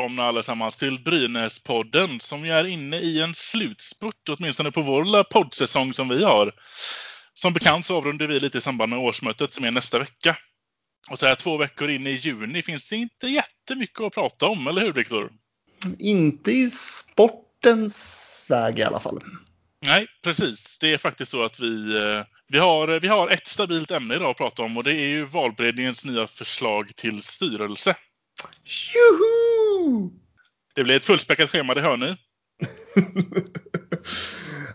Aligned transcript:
Välkomna 0.00 0.24
allesammans 0.24 0.76
till 0.76 0.98
Brynäs-podden 0.98 2.20
som 2.20 2.44
är 2.44 2.66
inne 2.66 2.96
i 2.96 3.20
en 3.20 3.34
slutspurt, 3.34 4.28
åtminstone 4.28 4.70
på 4.70 4.82
vår 4.82 5.04
lilla 5.04 5.24
poddsäsong 5.24 5.92
som 5.92 6.08
vi 6.08 6.24
har. 6.24 6.54
Som 7.34 7.52
bekant 7.52 7.86
så 7.86 7.96
avrundar 7.96 8.26
vi 8.26 8.40
lite 8.40 8.58
i 8.58 8.60
samband 8.60 8.90
med 8.90 8.98
årsmötet 8.98 9.52
som 9.52 9.64
är 9.64 9.70
nästa 9.70 9.98
vecka. 9.98 10.36
Och 11.10 11.18
så 11.18 11.26
här 11.26 11.34
två 11.34 11.56
veckor 11.56 11.90
in 11.90 12.06
i 12.06 12.10
juni 12.10 12.62
finns 12.62 12.88
det 12.88 12.96
inte 12.96 13.26
jättemycket 13.26 14.00
att 14.00 14.14
prata 14.14 14.46
om, 14.46 14.66
eller 14.66 14.80
hur 14.80 14.92
Viktor? 14.92 15.32
Inte 15.98 16.52
i 16.52 16.70
sportens 16.70 18.46
väg 18.50 18.78
i 18.78 18.82
alla 18.82 19.00
fall. 19.00 19.20
Nej, 19.86 20.06
precis. 20.22 20.78
Det 20.78 20.92
är 20.92 20.98
faktiskt 20.98 21.30
så 21.30 21.42
att 21.42 21.60
vi, 21.60 21.96
eh, 21.96 22.24
vi, 22.48 22.58
har, 22.58 23.00
vi 23.00 23.08
har 23.08 23.28
ett 23.28 23.46
stabilt 23.46 23.90
ämne 23.90 24.14
idag 24.14 24.30
att 24.30 24.36
prata 24.36 24.62
om 24.62 24.76
och 24.76 24.84
det 24.84 24.94
är 24.94 25.08
ju 25.08 25.24
valberedningens 25.24 26.04
nya 26.04 26.26
förslag 26.26 26.96
till 26.96 27.22
styrelse. 27.22 27.96
Tjoho! 28.64 30.10
Det 30.74 30.84
blir 30.84 30.96
ett 30.96 31.04
fullspäckat 31.04 31.50
schema, 31.50 31.74
det 31.74 31.80
hör 31.80 31.96
ni. 31.96 32.16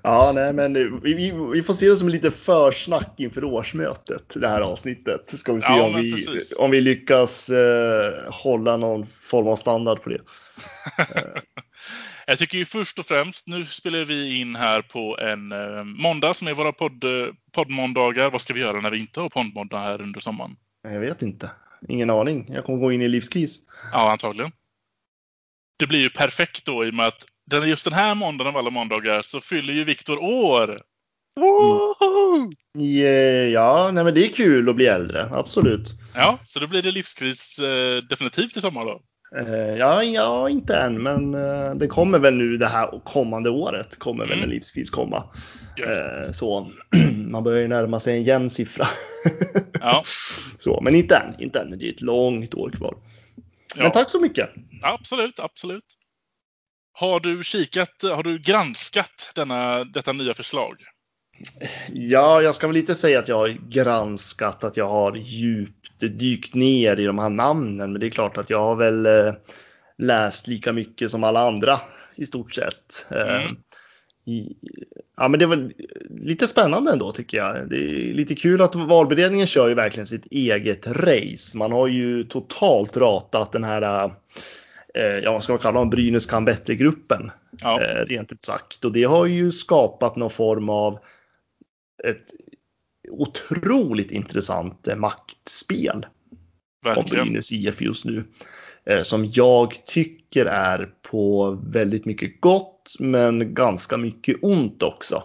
ja, 0.03 0.31
nej, 0.35 0.53
men 0.53 0.73
vi, 1.01 1.31
vi, 1.53 1.63
får 1.63 1.73
se 1.73 1.89
det 1.89 1.97
som 1.97 2.09
lite 2.09 2.31
försnack 2.31 3.19
inför 3.19 3.43
årsmötet, 3.43 4.33
det 4.35 4.47
här 4.47 4.61
avsnittet. 4.61 5.39
Ska 5.39 5.53
vi 5.53 5.61
se 5.61 5.73
Ja, 5.73 5.83
om, 5.83 6.01
vi, 6.01 6.11
precis. 6.11 6.53
om 6.57 6.71
vi 6.71 6.81
lyckas 6.81 7.49
eh, 7.49 8.31
hålla 8.31 8.77
någon 8.77 9.07
form 9.07 9.47
av 9.47 9.55
standard 9.55 10.01
på 10.03 10.09
det. 10.09 10.21
Jag 12.27 12.39
tycker 12.39 12.57
ju 12.57 12.65
först 12.65 12.99
och 12.99 13.05
främst, 13.05 13.47
nu 13.47 13.65
spelar 13.65 14.05
vi 14.05 14.39
in 14.39 14.55
här 14.55 14.81
på 14.81 15.17
en 15.19 15.51
eh, 15.51 15.83
måndag 15.83 16.33
som 16.33 16.47
är 16.47 16.53
våra 16.53 16.71
podd, 16.71 17.03
eh, 17.03 17.33
poddmåndagar. 17.51 18.29
Vad 18.29 18.41
ska 18.41 18.53
vi 18.53 18.59
göra 18.59 18.81
när 18.81 18.91
vi 18.91 18.99
inte 18.99 19.19
har 19.19 19.29
poddmåndag 19.29 19.79
här 19.79 20.01
under 20.01 20.19
sommaren? 20.19 20.55
Jag 20.83 20.99
vet 20.99 21.21
inte. 21.21 21.51
Ingen 21.87 22.09
aning. 22.09 22.45
Jag 22.49 22.65
kommer 22.65 22.79
gå 22.79 22.91
in 22.91 23.01
i 23.01 23.07
livskris. 23.07 23.59
Ja, 23.91 24.11
antagligen. 24.11 24.51
Det 25.79 25.87
blir 25.87 25.99
ju 25.99 26.09
perfekt 26.09 26.65
då 26.65 26.85
i 26.85 26.89
och 26.89 26.93
med 26.93 27.07
att 27.07 27.25
den, 27.45 27.69
just 27.69 27.83
den 27.83 27.93
här 27.93 28.15
måndagen 28.15 28.47
av 28.47 28.57
alla 28.57 28.69
måndagar 28.69 29.21
så 29.21 29.41
fyller 29.41 29.73
ju 29.73 29.83
Viktor 29.83 30.17
år. 30.17 30.81
Woho! 31.35 32.51
Ja, 32.77 33.15
Ja, 33.51 33.91
nej, 33.91 34.03
men 34.03 34.13
det 34.13 34.25
är 34.25 34.33
kul 34.33 34.69
att 34.69 34.75
bli 34.75 34.85
äldre. 34.85 35.29
Absolut. 35.31 35.93
Ja, 36.13 36.39
så 36.45 36.59
då 36.59 36.67
blir 36.67 36.81
det 36.81 36.91
livskris 36.91 37.59
eh, 37.59 37.97
definitivt 37.97 38.57
i 38.57 38.61
sommar 38.61 38.85
då. 38.85 39.01
Eh, 39.37 39.77
ja, 39.77 40.03
ja, 40.03 40.49
inte 40.49 40.77
än, 40.77 41.03
men 41.03 41.33
eh, 41.33 41.75
det 41.75 41.87
kommer 41.87 42.19
väl 42.19 42.33
nu 42.33 42.57
det 42.57 42.67
här 42.67 42.99
kommande 43.03 43.49
året 43.49 43.99
kommer 43.99 44.23
väl 44.23 44.31
Mm. 44.37 44.43
en 44.43 44.49
livskris 44.49 44.89
komma. 44.89 45.23
Gött. 45.77 45.97
Eh, 45.97 46.31
så 46.31 46.71
man 47.29 47.43
börjar 47.43 47.61
ju 47.61 47.67
närma 47.67 47.99
sig 47.99 48.17
en 48.17 48.23
jämn 48.23 48.49
siffra. 48.49 48.85
Ja, 49.81 50.03
så, 50.57 50.81
men 50.81 50.95
inte 50.95 51.15
än, 51.15 51.41
inte 51.41 51.59
än. 51.59 51.77
Det 51.79 51.85
är 51.87 51.93
ett 51.93 52.01
långt 52.01 52.53
år 52.55 52.69
kvar. 52.69 52.95
ja. 53.75 53.83
Men 53.83 53.91
tack 53.91 54.09
så 54.09 54.21
mycket. 54.21 54.49
absolut, 54.83 55.39
absolut. 55.39 55.83
Har 56.93 57.19
du 57.19 57.43
kikat, 57.43 58.03
har 58.03 58.23
du 58.23 58.39
granskat 58.39 59.31
denna, 59.35 59.83
detta 59.83 60.13
nya 60.13 60.33
förslag? 60.33 60.75
Ja, 61.93 62.41
jag 62.41 62.55
ska 62.55 62.67
väl 62.67 62.77
inte 62.77 62.95
säga 62.95 63.19
att 63.19 63.27
jag 63.27 63.35
har 63.35 63.57
granskat, 63.69 64.63
att 64.63 64.77
jag 64.77 64.89
har 64.89 65.15
djupt 65.15 65.99
dykt 65.99 66.53
ner 66.53 66.99
i 66.99 67.05
de 67.05 67.19
här 67.19 67.29
namnen, 67.29 67.91
men 67.91 67.99
det 67.99 68.05
är 68.07 68.09
klart 68.09 68.37
att 68.37 68.49
jag 68.49 68.59
har 68.59 68.75
väl 68.75 69.05
eh, 69.05 69.33
läst 69.97 70.47
lika 70.47 70.73
mycket 70.73 71.11
som 71.11 71.23
alla 71.23 71.47
andra 71.47 71.79
i 72.15 72.25
stort 72.25 72.53
sett. 72.53 73.05
Eh, 73.11 73.45
Mm. 74.27 74.53
ja, 75.17 75.27
men 75.27 75.39
det 75.39 75.45
var 75.45 75.71
lite 76.09 76.47
spännande 76.47 76.91
ändå 76.91 77.11
tycker 77.11 77.37
jag. 77.37 77.69
Det 77.69 77.75
är 77.75 78.13
lite 78.13 78.35
kul 78.35 78.61
att 78.61 78.75
valberedningen 78.75 79.47
kör 79.47 79.67
ju 79.67 79.73
verkligen 79.73 80.07
sitt 80.07 80.25
eget 80.25 80.87
race. 80.87 81.57
Man 81.57 81.71
har 81.71 81.87
ju 81.87 82.23
totalt 82.23 82.97
ratat 82.97 83.51
den 83.51 83.63
här, 83.63 84.11
eh, 84.93 85.03
ja 85.03 85.31
vad 85.31 85.43
ska 85.43 85.53
man 85.53 85.59
kalla 85.59 85.79
dem, 85.79 85.89
Brynäs 85.89 86.25
kan 86.25 86.45
bättre-gruppen 86.45 87.31
Ja, 87.61 87.79
rent 88.07 88.31
ut 88.31 88.45
sagt. 88.45 88.85
Och 88.85 88.91
det 88.91 89.03
har 89.03 89.25
ju 89.25 89.51
skapat 89.51 90.15
någon 90.15 90.29
form 90.29 90.69
av 90.69 90.99
ett 92.03 92.25
otroligt 93.09 94.11
intressant 94.11 94.87
eh, 94.87 94.95
maktspel 94.95 96.05
om 96.85 96.95
verkligen. 96.95 97.25
Brynäs 97.25 97.51
IF 97.51 97.81
just 97.81 98.05
nu. 98.05 98.23
Eh, 98.85 99.03
som 99.03 99.31
jag 99.33 99.85
tycker 99.85 100.45
är 100.45 100.89
på 101.01 101.51
väldigt 101.67 102.05
mycket 102.05 102.41
gott 102.41 102.95
men 102.99 103.53
ganska 103.53 103.97
mycket 103.97 104.37
ont 104.41 104.83
också. 104.83 105.23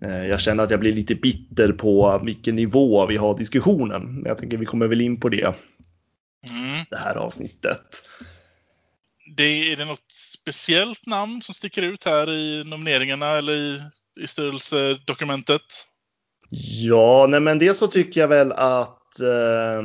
Eh, 0.00 0.26
jag 0.26 0.40
känner 0.40 0.62
att 0.64 0.70
jag 0.70 0.80
blir 0.80 0.92
lite 0.92 1.14
bitter 1.14 1.72
på 1.72 2.20
vilken 2.24 2.56
nivå 2.56 3.06
vi 3.06 3.16
har 3.16 3.38
diskussionen. 3.38 4.14
Men 4.14 4.24
jag 4.24 4.38
tänker 4.38 4.56
vi 4.56 4.66
kommer 4.66 4.86
väl 4.86 5.00
in 5.00 5.20
på 5.20 5.28
det 5.28 5.54
Mm. 6.50 6.84
det 6.90 6.96
här 6.96 7.14
avsnittet. 7.14 8.02
Det, 9.36 9.72
är 9.72 9.76
det 9.76 9.84
något 9.84 10.12
speciellt 10.12 11.06
namn 11.06 11.42
som 11.42 11.54
sticker 11.54 11.82
ut 11.82 12.04
här 12.04 12.30
i 12.30 12.64
nomineringarna 12.64 13.38
eller 13.38 13.52
i, 13.54 13.82
i 14.20 14.26
styrelsedokumentet? 14.26 15.62
Ja, 16.50 17.26
nej 17.28 17.40
men 17.40 17.58
det 17.58 17.74
så 17.74 17.86
tycker 17.86 18.20
jag 18.20 18.28
väl 18.28 18.52
att 18.52 19.20
eh, 19.20 19.82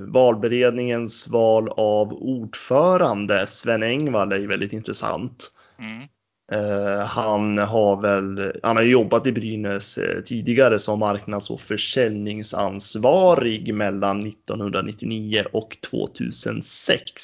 valberedningens 0.00 1.28
val 1.28 1.68
av 1.68 2.12
ordförande, 2.12 3.46
Sven 3.46 3.82
Engvall, 3.82 4.32
är 4.32 4.38
ju 4.38 4.46
väldigt 4.46 4.72
intressant. 4.72 5.50
Mm. 5.78 6.08
Eh, 6.52 7.04
han 7.04 7.58
har 7.58 8.02
väl, 8.02 8.52
han 8.62 8.76
har 8.76 8.82
jobbat 8.82 9.26
i 9.26 9.32
Brynäs 9.32 9.98
eh, 9.98 10.22
tidigare 10.22 10.78
som 10.78 10.98
marknads 10.98 11.50
och 11.50 11.60
försäljningsansvarig 11.60 13.74
mellan 13.74 14.20
1999 14.20 15.44
och 15.52 15.76
2006. 15.90 17.22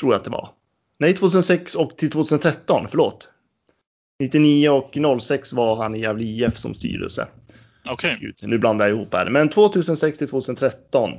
Tror 0.00 0.12
jag 0.12 0.18
att 0.18 0.24
det 0.24 0.30
var. 0.30 0.48
Nej, 0.98 1.14
2006 1.14 1.74
och 1.74 1.96
till 1.96 2.10
2013, 2.10 2.86
förlåt. 2.88 3.32
99 4.20 4.68
och 4.68 5.20
06 5.20 5.52
var 5.52 5.76
han 5.76 5.94
i 5.94 6.00
Gävle 6.00 6.24
IF 6.24 6.58
som 6.58 6.74
styrelse. 6.74 7.28
Okej. 7.90 8.18
Gud, 8.20 8.34
nu 8.42 8.58
blandar 8.58 8.88
jag 8.88 8.96
ihop 8.96 9.14
här. 9.14 9.30
Men 9.30 9.48
2006 9.48 10.18
till 10.18 10.28
2013 10.28 11.10
eh, 11.12 11.18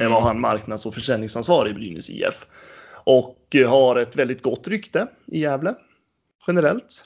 Mm. 0.00 0.12
var 0.12 0.20
han 0.20 0.40
marknads 0.40 0.86
och 0.86 0.94
försäljningsansvarig 0.94 1.70
i 1.70 1.74
Brynäs 1.74 2.10
IF. 2.10 2.46
Och 3.04 3.54
eh, 3.54 3.70
har 3.70 3.96
ett 3.96 4.16
väldigt 4.16 4.42
gott 4.42 4.68
rykte 4.68 5.06
i 5.26 5.38
Gävle 5.40 5.74
generellt. 6.46 7.04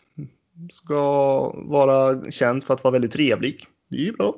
Ska 0.73 1.01
vara 1.51 2.31
känd 2.31 2.65
för 2.65 2.75
att 2.75 2.85
vara 2.85 2.93
väldigt 2.93 3.13
trevlig. 3.13 3.65
Det 3.91 3.97
är 3.97 4.01
ju 4.01 4.13
bra. 4.13 4.35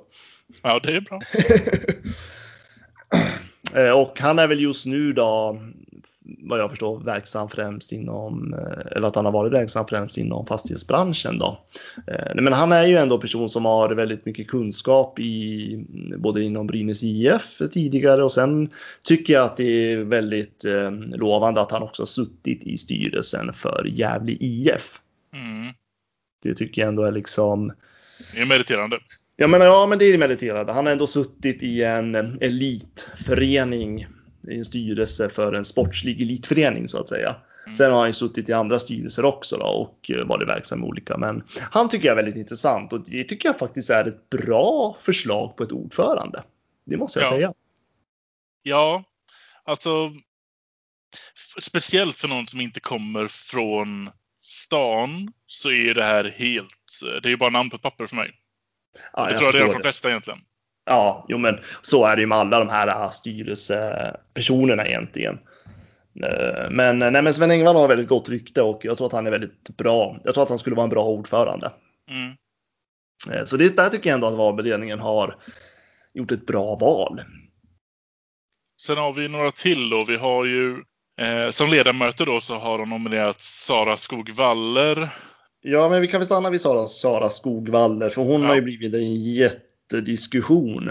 Ja, 0.63 0.81
det 0.83 0.97
är 0.97 1.01
bra. 1.01 1.21
Eh, 3.75 3.91
Och 3.91 4.21
han 4.21 4.39
är 4.39 4.47
väl 4.47 4.61
just 4.61 4.87
nu 4.87 5.13
då, 5.13 5.61
vad 6.25 6.61
jag 6.61 6.71
förstår, 6.71 7.01
verksam 7.01 7.49
främst 7.49 7.93
inom, 7.93 8.55
eh, 8.55 8.97
eller 8.97 9.09
att 9.09 9.17
han 9.17 9.25
har 9.25 9.33
varit 9.33 9.53
verksam 9.53 9.87
främst 9.87 10.19
inom 10.19 10.47
fastighetsbranschen 10.47 11.39
då. 11.39 11.59
Eh, 12.07 12.35
Men 12.35 12.53
han 12.53 12.73
är 12.73 12.87
ju 12.87 12.97
ändå 12.97 13.15
en 13.15 13.21
person 13.21 13.49
som 13.49 13.65
har 13.65 13.91
väldigt 13.95 14.27
mycket 14.27 14.49
kunskap 14.49 15.21
i 15.21 15.85
både 16.19 16.43
inom 16.43 16.67
Brynäs 16.67 17.05
IF 17.05 17.59
tidigare 17.73 18.23
och 18.23 18.33
sen 18.33 18.71
tycker 19.03 19.33
jag 19.33 19.45
att 19.45 19.57
det 19.57 19.93
är 19.93 19.97
väldigt 19.97 20.65
eh, 20.65 20.91
lovande 20.91 21.61
att 21.61 21.71
han 21.71 21.83
också 21.83 22.03
har 22.03 22.07
suttit 22.07 22.63
i 22.63 22.79
styrelsen 22.79 23.53
för 23.53 23.85
Gävle 23.85 24.33
IF. 24.41 25.01
Mm. 25.35 25.75
Det 26.43 26.55
tycker 26.55 26.83
jag 26.83 26.89
ändå 26.89 27.03
är 27.05 27.13
liksom 27.13 27.73
Det 28.35 28.41
är 28.41 28.47
meriterande. 28.47 28.99
Ja 29.37 29.47
men, 29.47 29.61
ja, 29.61 29.87
men 29.87 29.99
det 29.99 30.05
är 30.05 30.19
meriterande. 30.19 30.73
Han 30.73 30.87
har 30.87 30.93
ändå 30.93 31.07
suttit 31.07 31.63
i 31.63 31.83
en 31.83 32.15
elitförening, 32.41 34.07
i 34.49 34.59
en 34.59 34.65
styrelse 34.65 35.29
för 35.29 35.53
en 35.53 35.65
sportslig 35.65 36.23
elitförening 36.23 36.89
så 36.89 37.01
att 37.01 37.09
säga. 37.09 37.37
Mm. 37.67 37.75
Sen 37.75 37.93
har 37.93 37.99
han 37.99 38.09
ju 38.09 38.13
suttit 38.13 38.49
i 38.49 38.53
andra 38.53 38.79
styrelser 38.79 39.25
också 39.25 39.57
då, 39.57 39.67
och 39.67 40.11
eh, 40.11 40.25
varit 40.27 40.49
verksam 40.49 40.85
i 40.85 40.87
olika. 40.87 41.17
Men 41.17 41.45
han 41.71 41.89
tycker 41.89 42.07
jag 42.07 42.13
är 42.13 42.23
väldigt 42.23 42.37
intressant 42.41 42.93
och 42.93 43.01
det 43.01 43.25
tycker 43.25 43.49
jag 43.49 43.59
faktiskt 43.59 43.91
är 43.91 44.05
ett 44.05 44.31
bra 44.31 44.97
förslag 45.01 45.57
på 45.57 45.65
ett 45.65 45.73
ordförande. 45.73 46.43
Det 46.85 46.97
måste 46.97 47.19
jag 47.19 47.27
Ja. 47.27 47.31
säga. 47.31 47.55
Ja, 48.63 49.05
alltså 49.65 50.13
speciellt 51.61 52.17
för 52.17 52.29
någon 52.29 52.47
som 52.47 52.61
inte 52.61 52.81
kommer 52.81 53.29
från 53.29 54.11
stan 54.43 55.33
så 55.47 55.71
är 55.71 55.95
det 55.95 56.05
här 56.05 56.25
helt, 56.25 57.01
det 57.23 57.29
är 57.29 57.31
ju 57.31 57.37
bara 57.37 57.51
namn 57.51 57.71
på 57.71 57.77
ett 57.77 57.83
papper 57.83 58.07
för 58.07 58.17
mig. 58.17 58.31
Ja, 59.13 59.31
jag 59.31 59.39
tror 59.39 59.53
det 59.53 59.59
är 59.59 59.75
de 59.75 59.81
flesta 59.81 60.09
egentligen. 60.09 60.41
Ja, 60.87 61.27
jo 61.29 61.39
men 61.39 61.59
så 61.83 62.05
är 62.07 62.17
det 62.17 62.21
ju 62.21 62.27
med 62.27 62.39
alla 62.39 62.59
de 62.59 62.69
här 62.69 62.89
äh, 62.89 63.11
styrelsepersonerna 63.11 64.87
egentligen. 64.87 65.39
Eh, 66.23 66.71
Men, 66.71 66.99
nej, 66.99 67.23
men 67.23 67.35
Sven 67.35 67.51
Engvall 67.51 67.77
har 67.77 67.89
väldigt 67.89 68.09
gott 68.09 68.29
rykte 68.29 68.63
och 68.63 68.81
jag 68.85 68.97
tror 68.97 69.07
att 69.07 69.13
han 69.13 69.27
är 69.27 69.31
väldigt 69.31 69.77
bra. 69.77 70.21
Jag 70.25 70.35
tror 70.35 70.43
att 70.43 70.49
han 70.49 70.59
skulle 70.59 70.77
vara 70.77 70.85
en 70.85 70.91
bra 70.91 71.05
ordförande. 71.05 71.73
Mm. 72.11 72.33
Eh, 73.39 73.45
Så 73.45 73.57
det 73.57 73.77
där 73.77 73.89
tycker 73.91 74.11
jag 74.11 74.15
ändå 74.15 74.27
att 74.27 74.35
valberedningen 74.35 74.99
har 74.99 75.37
gjort 76.15 76.33
ett 76.33 76.47
bra 76.47 76.75
val. 76.77 77.21
Sen 78.83 78.97
har 78.97 79.13
vi 79.13 79.29
några 79.29 79.51
till 79.51 79.91
då. 79.91 80.05
Vi 80.09 80.17
har 80.17 80.45
ju 80.45 80.83
eh, 81.21 81.51
som 81.51 81.71
ledamöter 81.71 82.27
då 82.27 82.41
så 82.41 82.55
har 82.55 82.79
de 82.79 82.91
nominerat 82.91 83.41
Sara 83.41 83.97
Skog 83.97 84.31
Waller, 84.31 85.09
Ja, 85.67 85.89
men 85.89 86.01
vi 86.01 86.09
kan 86.09 86.21
väl 86.21 86.27
stanna 86.27 86.51
vid 86.51 86.61
Sara, 86.61 86.87
Sara 86.87 87.29
Skogvaller, 87.29 88.09
för 88.11 88.23
hon 88.23 88.43
Ja. 88.43 88.49
har 88.49 88.55
ju 88.55 88.61
blivit 88.63 88.95
en 88.95 89.15
jättediskussion 89.95 90.91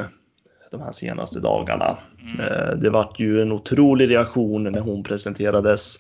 de 0.71 0.81
här 0.81 0.91
senaste 0.91 1.39
dagarna. 1.39 1.97
Mm. 2.21 2.39
Eh, 2.39 2.75
Det 2.75 2.89
vart 2.89 3.19
ju 3.19 3.41
en 3.41 3.51
otrolig 3.51 4.09
reaktion 4.09 4.63
när 4.63 4.79
hon 4.79 5.03
presenterades. 5.03 5.95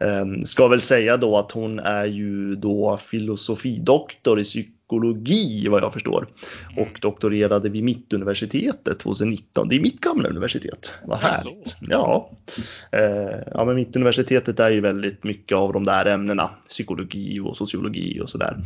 Eh, 0.00 0.42
Ska 0.44 0.68
väl 0.68 0.80
säga 0.80 1.16
då 1.16 1.38
att 1.38 1.52
hon 1.52 1.78
är 1.78 2.04
ju 2.04 2.56
då 2.56 2.96
filosofidoktor 2.96 4.40
i 4.40 4.44
psykologi 4.44 5.68
vad 5.68 5.82
jag 5.82 5.92
förstår 5.92 6.26
och 6.76 6.98
doktorerade 7.00 7.68
vid 7.68 7.84
Mittuniversitetet 7.84 8.98
2019. 8.98 9.68
Det 9.68 9.76
är 9.76 9.80
mitt 9.80 10.00
gamla 10.00 10.28
universitet. 10.28 10.94
Vad 11.04 11.18
härligt. 11.18 11.76
Ja. 11.80 12.30
Eh, 12.92 13.38
ja, 13.54 13.64
men 13.64 13.74
Mittuniversitetet 13.76 14.60
är 14.60 14.70
ju 14.70 14.80
väldigt 14.80 15.24
mycket 15.24 15.56
av 15.56 15.72
de 15.72 15.84
där 15.84 16.06
ämnena, 16.06 16.50
psykologi 16.68 17.40
och 17.40 17.56
sociologi 17.56 18.20
och 18.20 18.28
sådär. 18.28 18.56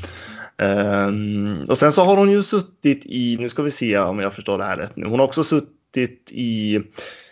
Ehm, 0.58 1.60
och 1.68 1.78
sen 1.78 1.92
så 1.92 2.04
har 2.04 2.16
hon 2.16 2.30
ju 2.30 2.42
suttit 2.42 3.06
i, 3.06 3.36
nu 3.40 3.48
ska 3.48 3.62
vi 3.62 3.70
se 3.70 3.98
om 3.98 4.18
jag 4.18 4.34
förstår 4.34 4.58
det 4.58 4.64
här 4.64 4.76
rätt 4.76 4.96
nu, 4.96 5.06
hon 5.06 5.18
har 5.18 5.26
också 5.26 5.44
suttit 5.44 6.32
i 6.32 6.80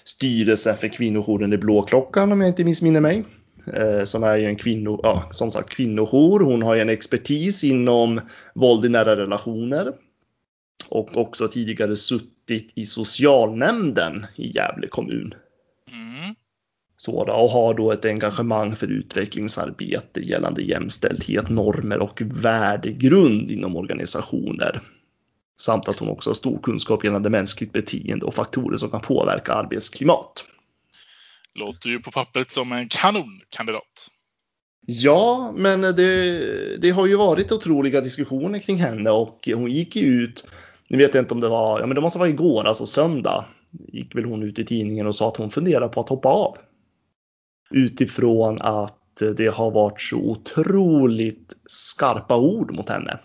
styrelsen 0.05 0.77
för 0.77 0.89
kvinnojouren 0.89 1.53
i 1.53 1.59
Blåklockan 1.59 2.33
om 2.33 2.41
jag 2.41 2.49
inte 2.49 2.65
missminner 2.65 3.01
mig. 3.01 3.25
Eh, 3.73 4.05
som 4.05 4.25
är 4.25 4.37
ju 4.37 4.47
en 4.47 4.57
kvinno, 4.57 5.01
ja, 5.03 5.29
som 5.31 5.51
sagt 5.51 5.71
kvinnojour. 5.71 6.41
Hon 6.41 6.63
har 6.63 6.75
ju 6.75 6.81
en 6.81 6.89
expertis 6.89 7.65
inom 7.65 8.21
våld 8.55 8.85
i 8.85 8.89
nära 8.89 9.17
relationer. 9.17 9.93
Och 10.89 11.17
också 11.17 11.49
tidigare 11.49 11.97
suttit 11.97 12.73
i 12.75 12.87
socialnämnden 12.87 14.27
i 14.37 14.51
Gävle 14.51 14.89
kommun. 14.89 15.35
Så 16.97 17.25
då, 17.25 17.33
och 17.33 17.51
har 17.51 17.75
då 17.75 17.93
ett 17.93 18.05
engagemang 18.05 18.77
för 18.77 18.87
utvecklingsarbete 18.87 20.21
gällande 20.21 20.63
jämställdhet, 20.63 21.49
normer 21.49 21.99
och 21.99 22.23
värdegrund 22.25 23.51
inom 23.51 23.77
organisationer. 23.77 24.83
Samt 25.61 25.89
att 25.89 25.99
hon 25.99 26.09
också 26.09 26.31
har 26.31 26.35
stor 26.35 26.59
kunskap 26.63 27.05
gällande 27.05 27.31
mänskligt 27.31 27.73
beteende 27.73 28.27
och 28.27 28.35
faktorer 28.35 28.77
som 28.77 28.91
kan 28.91 29.01
påverka 29.01 29.53
arbetsklimat. 29.53 30.45
Låter 31.55 31.89
ju 31.89 32.01
på 32.01 32.11
pappret 32.11 32.51
som 32.51 32.73
en 32.73 32.89
kanonkandidat. 32.89 34.11
Ja, 34.87 35.53
men 35.57 35.81
det, 35.81 36.77
det 36.83 36.91
har 36.91 37.07
ju 37.07 37.17
varit 37.17 37.53
otroliga 37.53 38.01
diskussioner 38.01 38.59
kring 38.59 38.77
henne 38.77 39.11
och 39.11 39.49
hon 39.55 39.71
gick 39.71 39.97
ju 39.97 40.03
ut, 40.03 40.47
nu 40.89 40.99
vet 40.99 41.15
jag 41.15 41.23
inte 41.23 41.35
om 41.35 41.41
det 41.41 41.49
var, 41.49 41.81
ja 41.81 41.87
men 41.87 41.95
det 41.95 42.01
måste 42.01 42.19
vara 42.19 42.29
igår, 42.29 42.65
alltså 42.65 42.87
söndag, 42.87 43.45
gick 43.71 44.15
väl 44.15 44.25
hon 44.25 44.43
ut 44.43 44.59
i 44.59 44.65
tidningen 44.65 45.07
och 45.07 45.15
sa 45.15 45.29
att 45.29 45.37
hon 45.37 45.51
funderar 45.51 45.89
på 45.89 46.01
att 46.01 46.09
hoppa 46.09 46.29
av. 46.29 46.57
Utifrån 47.71 48.59
att 48.63 49.23
det 49.37 49.55
har 49.55 49.71
varit 49.71 50.01
så 50.01 50.17
otroligt 50.17 51.57
skarpa 51.67 52.37
ord 52.37 52.75
mot 52.75 52.89
henne. 52.89 53.19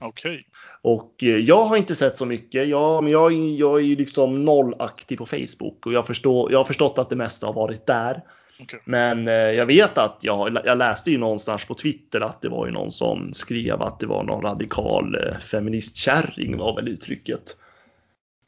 Okej. 0.00 0.46
Och 0.82 1.14
eh, 1.22 1.36
jag 1.36 1.64
har 1.64 1.76
inte 1.76 1.94
sett 1.94 2.16
så 2.16 2.26
mycket. 2.26 2.68
Jag, 2.68 3.04
men 3.04 3.12
jag, 3.12 3.32
jag 3.32 3.78
är 3.78 3.84
ju 3.84 3.96
liksom 3.96 4.44
nollaktiv 4.44 5.16
på 5.16 5.26
Facebook 5.26 5.86
och 5.86 5.92
jag, 5.92 6.06
förstår, 6.06 6.52
jag 6.52 6.58
har 6.58 6.64
förstått 6.64 6.98
att 6.98 7.10
det 7.10 7.16
mesta 7.16 7.46
har 7.46 7.54
varit 7.54 7.86
där. 7.86 8.22
Okej. 8.60 8.80
Men 8.84 9.28
eh, 9.28 9.34
jag 9.34 9.66
vet 9.66 9.98
att 9.98 10.18
jag, 10.20 10.58
jag 10.64 10.78
läste 10.78 11.10
ju 11.10 11.18
någonstans 11.18 11.64
på 11.64 11.74
Twitter 11.74 12.20
att 12.20 12.42
det 12.42 12.48
var 12.48 12.66
ju 12.66 12.72
någon 12.72 12.90
som 12.90 13.32
skrev 13.32 13.82
att 13.82 14.00
det 14.00 14.06
var 14.06 14.24
någon 14.24 14.42
radikal 14.42 15.14
eh, 15.14 15.38
feministkärring 15.38 16.56
var 16.56 16.74
väl 16.74 16.88
uttrycket. 16.88 17.56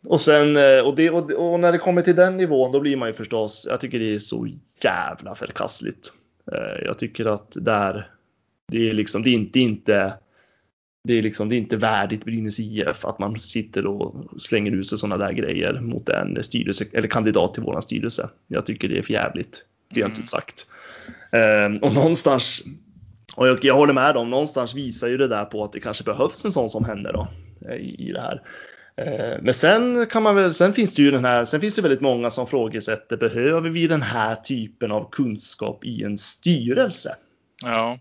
Och 0.07 0.21
sen 0.21 0.57
eh, 0.57 0.79
och, 0.87 0.97
det, 0.97 1.11
och, 1.11 1.61
när 1.61 1.73
det 1.73 1.79
kommer 1.79 2.03
till 2.03 2.17
den 2.17 2.37
nivån 2.37 2.73
då 2.73 2.81
blir 2.81 2.97
man 2.97 3.09
ju 3.09 3.15
förstås, 3.15 3.67
jag 3.71 3.81
tycker 3.81 3.99
det 3.99 4.15
är 4.15 4.19
så 4.19 4.49
jävla 4.85 5.35
förkastligt. 5.35 6.13
Eh, 6.53 6.85
Jag 6.85 6.99
tycker 6.99 7.27
att 7.27 7.53
där, 7.61 8.11
det 8.73 8.91
är 8.91 8.95
liksom, 8.95 9.23
det 9.23 9.31
är 9.31 9.35
inte, 9.35 9.61
inte 9.61 10.15
det 11.05 11.15
är 11.19 11.23
liksom, 11.23 11.49
det 11.49 11.57
är 11.57 11.59
inte 11.59 11.77
värdigt 11.77 12.25
Brynäs 12.25 12.61
IF 12.61 13.05
att 13.05 13.19
man 13.19 13.39
sitter 13.39 13.87
och 13.87 14.41
slänger 14.41 14.73
ut 14.73 14.87
sig 14.87 14.99
sådana 14.99 15.25
där 15.25 15.33
grejer 15.33 15.81
mot 15.81 16.09
en 16.09 16.43
styrelse 16.43 16.85
eller 16.93 17.09
kandidat 17.09 17.55
till 17.55 17.63
våran 17.63 17.83
styrelse. 17.83 18.31
Jag 18.47 18.67
tycker 18.67 18.89
det 18.89 18.99
är 18.99 19.03
för 19.03 19.13
jävligt, 19.13 19.65
rent 19.95 20.11
Mm. 20.13 20.21
ut 20.21 20.29
sagt. 20.29 20.67
Ehm, 21.33 21.77
och 21.77 21.95
någonstans, 21.95 22.63
och 23.35 23.49
jag, 23.49 23.65
jag 23.65 23.75
håller 23.75 23.93
med 23.93 24.15
dem, 24.15 24.31
någonstans 24.31 24.75
visar 24.75 25.09
ju 25.09 25.17
det 25.17 25.29
där 25.29 25.45
på 25.45 25.65
att 25.65 25.73
det 25.73 25.81
kanske 25.81 26.05
behövs 26.05 26.45
en 26.45 26.53
sån 26.53 26.71
som 26.71 26.85
henne 26.85 27.13
då 27.13 27.29
eh, 27.69 27.77
i 27.77 28.13
det 28.15 28.21
här. 28.21 28.43
Ehm, 28.97 29.45
Men 29.45 29.55
sen 29.55 30.07
kan 30.07 30.23
man 30.23 30.37
väl, 30.37 30.55
sen 30.55 30.73
finns 30.73 30.95
det 30.95 31.03
ju 31.03 31.11
den 31.11 31.25
här, 31.25 31.45
sen 31.45 31.61
finns 31.61 31.77
det 31.77 31.83
väldigt 31.83 32.01
många 32.01 32.31
som 32.31 32.47
frågesätter, 32.47 33.17
behöver 33.17 33.71
vi 33.71 33.87
den 33.87 34.03
här 34.03 34.35
typen 34.35 34.93
av 34.93 35.11
kunskap 35.11 35.85
i 35.85 36.05
en 36.05 36.19
styrelse? 36.19 37.11
Ja. 37.63 37.99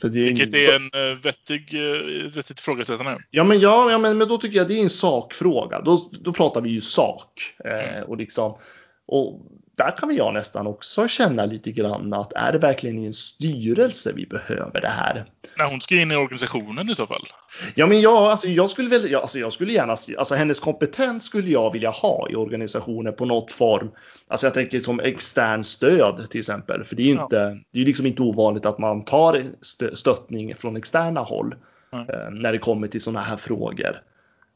För 0.00 0.08
det 0.08 0.18
är 0.18 0.24
Vilket 0.24 0.54
är 0.54 0.76
en 0.76 1.10
uh, 1.10 1.18
vettig, 1.22 1.74
uh, 1.74 2.30
vettigt 2.30 2.58
ifrågasättande. 2.58 3.18
Ja 3.30 3.44
men, 3.44 3.60
ja, 3.60 3.90
ja 3.90 3.98
men, 3.98 4.18
men 4.18 4.28
då 4.28 4.38
tycker 4.38 4.58
jag 4.58 4.68
det 4.68 4.74
är 4.74 4.82
en 4.82 4.90
sakfråga. 4.90 5.80
Då, 5.80 6.10
då 6.20 6.32
pratar 6.32 6.60
vi 6.60 6.70
ju 6.70 6.80
sak. 6.80 7.54
Eh, 7.64 8.02
och, 8.02 8.16
liksom, 8.16 8.58
och 9.06 9.46
där 9.76 9.96
kan 9.96 10.16
jag 10.16 10.34
nästan 10.34 10.66
också 10.66 11.08
känna 11.08 11.44
lite 11.44 11.72
grann 11.72 12.12
att 12.12 12.32
är 12.32 12.52
det 12.52 12.58
verkligen 12.58 12.98
i 12.98 13.06
en 13.06 13.14
styrelse 13.14 14.12
vi 14.16 14.26
behöver 14.26 14.80
det 14.80 14.88
här? 14.88 15.26
När 15.58 15.64
hon 15.70 15.80
ska 15.80 15.94
in 16.00 16.12
i 16.12 16.16
organisationen 16.16 16.90
i 16.90 16.94
så 16.94 17.06
fall. 17.06 17.26
Ja 17.74 17.86
men 17.86 18.00
jag, 18.00 18.16
alltså, 18.16 18.48
jag 18.48 18.70
skulle 18.70 18.88
väl, 18.88 19.10
ja, 19.10 19.20
alltså, 19.20 19.38
jag 19.38 19.52
skulle 19.52 19.72
gärna, 19.72 19.96
alltså 20.18 20.34
hennes 20.34 20.60
kompetens 20.60 21.24
skulle 21.24 21.50
jag 21.50 21.72
vilja 21.72 21.90
ha 21.90 22.28
i 22.30 22.34
organisationen 22.34 23.12
på 23.16 23.24
något 23.24 23.52
form. 23.52 23.90
Alltså 24.28 24.46
jag 24.46 24.54
tänker 24.54 24.80
som 24.80 25.00
extern 25.00 25.64
stöd 25.64 26.30
till 26.30 26.38
exempel. 26.38 26.84
För 26.84 26.96
det 26.96 27.02
är 27.02 27.06
ju 27.06 27.14
Ja. 27.14 27.22
inte, 27.22 27.58
det 27.72 27.80
är 27.80 27.84
liksom 27.84 28.06
inte 28.06 28.22
ovanligt 28.22 28.66
att 28.66 28.78
man 28.78 29.04
tar 29.04 29.34
stö- 29.60 29.94
stöttning 29.94 30.54
från 30.56 30.76
externa 30.76 31.20
håll. 31.20 31.54
Eh, 31.92 32.30
när 32.30 32.52
det 32.52 32.58
kommer 32.58 32.88
till 32.88 33.00
sådana 33.00 33.20
här 33.20 33.36
frågor. 33.36 33.96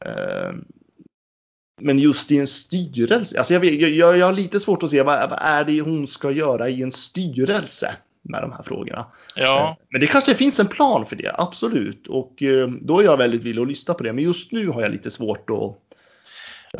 Eh, 0.05 0.51
men 1.81 1.99
just 1.99 2.31
i 2.31 2.39
en 2.39 2.47
styrelse, 2.47 3.37
alltså 3.37 3.53
jag, 3.53 3.61
vet, 3.61 3.81
jag, 3.81 3.89
jag, 3.89 4.17
jag 4.17 4.25
har 4.25 4.33
lite 4.33 4.59
svårt 4.59 4.83
att 4.83 4.89
se 4.89 5.01
vad, 5.01 5.29
vad 5.29 5.39
är 5.41 5.63
det 5.63 5.81
hon 5.81 6.07
ska 6.07 6.31
göra 6.31 6.69
i 6.69 6.81
en 6.81 6.91
styrelse 6.91 7.95
med 8.23 8.41
de 8.41 8.51
här 8.51 8.63
frågorna. 8.63 9.05
Ja. 9.35 9.69
Eh, 9.69 9.85
Men 9.89 10.01
det 10.01 10.07
kanske 10.07 10.35
finns 10.35 10.59
en 10.59 10.67
plan 10.67 11.05
för 11.05 11.15
det, 11.15 11.35
absolut. 11.37 12.07
Och 12.07 12.43
eh, 12.43 12.67
då 12.67 12.99
är 12.99 13.03
jag 13.03 13.17
väldigt 13.17 13.43
villig 13.43 13.61
att 13.61 13.67
lyssna 13.67 13.93
på 13.93 14.03
det. 14.03 14.13
Men 14.13 14.23
just 14.23 14.51
nu 14.51 14.67
har 14.67 14.81
jag 14.81 14.91
lite 14.91 15.11
svårt 15.11 15.49
att... 15.49 15.79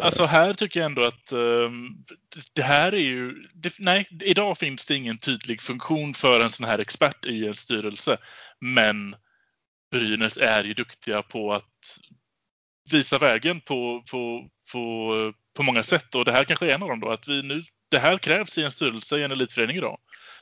Alltså 0.04 0.26
här 0.26 0.54
tycker 0.54 0.80
jag 0.80 0.90
ändå 0.90 1.04
att 1.04 1.32
ehm, 1.32 1.88
det- 2.36 2.50
det 2.54 2.62
här 2.62 2.92
är 2.94 2.98
ju... 3.00 3.48
Det, 3.54 3.74
nej, 3.80 4.08
idag 4.24 4.58
finns 4.58 4.86
det 4.86 4.96
ingen 4.96 5.18
tydlig 5.18 5.62
funktion 5.62 6.14
för 6.14 6.40
en 6.40 6.52
sån 6.52 6.66
här 6.66 6.80
expert 6.80 7.26
i 7.26 7.48
en 7.48 7.56
styrelse. 7.56 8.18
Men 8.60 9.16
Brynäs 9.92 10.38
är 10.38 10.64
ju 10.64 10.74
duktiga 10.74 11.22
på 11.22 11.54
att 11.54 12.00
visa 12.92 13.18
vägen 13.18 13.62
på, 13.62 14.04
på, 14.12 14.48
på, 14.72 15.14
på 15.58 15.64
många 15.64 15.84
sätt. 15.84 16.16
Och 16.16 16.26
det 16.26 16.32
här 16.32 16.44
kanske 16.44 16.66
är 16.66 16.76
en 16.76 16.84
av 16.84 16.90
dem 16.90 17.00
då. 17.00 17.10
Att 17.10 17.28
vi 17.28 17.42
nu, 17.44 17.64
det 17.92 18.00
här 18.00 18.18
krävs 18.18 18.58
i 18.58 18.64
en 18.64 18.72
styrelse 18.72 19.18
i 19.18 19.24
en 19.24 19.32
elitförening 19.32 19.78
idag. 19.78 19.98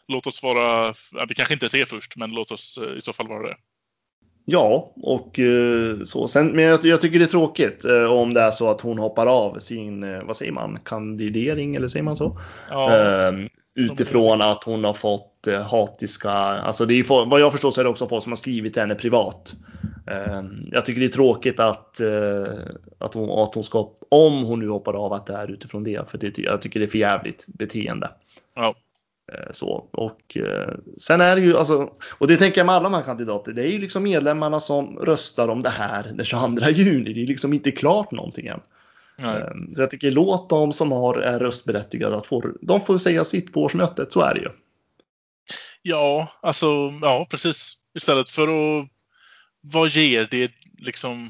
Låt 0.08 0.27
oss 0.27 0.43
vara, 0.43 0.93
vi 1.29 1.36
kanske 1.36 1.53
inte 1.53 1.65
är 1.65 1.86
först, 1.86 2.15
men 2.15 2.31
låt 2.31 2.51
oss 2.51 2.79
eh, 2.81 2.98
i 2.98 3.01
så 3.01 3.13
fall 3.13 3.27
vara 3.27 3.48
det. 3.48 3.55
Ja, 4.46 4.93
och 4.96 5.39
eh, 5.39 6.03
så. 6.03 6.27
Sen, 6.27 6.48
men 6.48 6.65
jag, 6.65 6.86
jag 6.86 7.01
tycker 7.01 7.20
det 7.20 7.25
är 7.25 7.27
tråkigt 7.27 7.86
eh, 7.86 8.03
om 8.03 8.34
det 8.34 8.41
är 8.41 8.51
så 8.51 8.70
att 8.70 8.81
hon 8.81 9.00
hoppar 9.00 9.27
av 9.27 9.60
sin, 9.60 10.25
vad 10.25 10.38
säger 10.38 10.51
man, 10.51 10.79
kandidering 10.86 11.75
eller 11.75 11.88
säger 11.88 12.03
man 12.03 12.17
så? 12.17 12.39
Ja, 12.70 12.98
Ehm, 12.98 13.50
utifrån 13.75 14.41
att 14.41 14.63
hon 14.63 14.84
har 14.84 14.93
fått 14.93 15.48
hatiska, 15.72 16.31
alltså 16.31 16.86
det 16.86 16.93
är, 16.93 17.25
vad 17.25 17.41
jag 17.41 17.51
förstår 17.51 17.72
så 17.72 17.79
är 17.79 17.84
det 17.84 17.89
också 17.89 18.08
folk 18.08 18.24
som 18.24 18.31
har 18.31 18.38
skrivit 18.38 18.77
henne 18.77 18.96
privat. 18.96 19.53
Ehm, 20.08 20.70
jag 20.72 20.86
tycker 20.86 21.00
det 21.00 21.08
är 21.08 21.10
tråkigt 21.10 21.60
att, 21.60 22.01
att, 22.98 23.13
hon, 23.13 23.43
att 23.43 23.55
hon 23.55 23.63
ska, 23.63 23.91
om 24.10 24.43
hon 24.43 24.60
nu 24.60 24.70
hoppar 24.70 24.93
av, 25.05 25.13
att 25.13 25.25
det 25.25 25.34
är 25.34 25.51
utifrån 25.51 25.84
det. 25.84 26.10
För 26.10 26.17
det, 26.17 26.38
jag 26.38 26.62
tycker 26.62 26.79
det 26.79 26.86
är 26.86 26.89
för 26.89 26.98
jävligt 26.98 27.46
beteende. 27.48 28.10
ja. 28.55 28.75
Eh, 29.31 29.51
Så, 29.51 29.88
och 29.91 30.38
eh, 30.38 30.75
sen 30.97 31.21
är 31.21 31.35
det 31.35 31.41
ju, 31.41 31.57
alltså, 31.57 31.93
och 32.17 32.27
det 32.27 32.38
tänker 32.38 32.59
jag 32.59 32.65
med 32.65 32.75
alla 32.75 32.83
de 32.89 32.93
här 32.93 33.03
kandidater, 33.03 33.51
det 33.51 33.63
är 33.63 33.67
ju 33.71 33.79
liksom 33.79 34.03
medlemmarna 34.03 34.59
som 34.59 35.00
röstar 35.00 35.47
om 35.47 35.61
det 35.63 35.69
här 35.69 36.03
den 36.03 36.25
22 36.25 36.69
juni. 36.69 37.13
Det 37.13 37.23
är 37.23 37.27
liksom 37.27 37.53
inte 37.53 37.71
klart 37.71 38.11
någonting 38.11 38.47
än. 38.47 38.59
Nej. 39.17 39.41
Eh, 39.41 39.73
Så 39.75 39.81
jag 39.81 39.89
tycker 39.89 40.11
låt 40.11 40.50
de 40.50 40.73
som 40.73 40.91
har, 40.91 41.15
är 41.17 41.39
röstberättigade 41.39 42.17
att 42.17 42.27
få, 42.27 42.43
de 42.61 42.81
får 42.81 42.97
säga 42.97 43.23
sitt 43.23 43.53
på 43.53 43.63
årsmötet, 43.63 44.13
så 44.13 44.21
är 44.21 44.33
det 44.33 44.41
ju. 44.41 44.50
Ja, 45.81 46.27
alltså 46.41 46.67
ja, 47.01 47.27
precis. 47.29 47.73
Istället 47.95 48.29
för 48.29 48.43
att 48.47 48.88
vad 49.61 49.89
ger 49.89 50.27
det 50.31 50.51
liksom? 50.77 51.29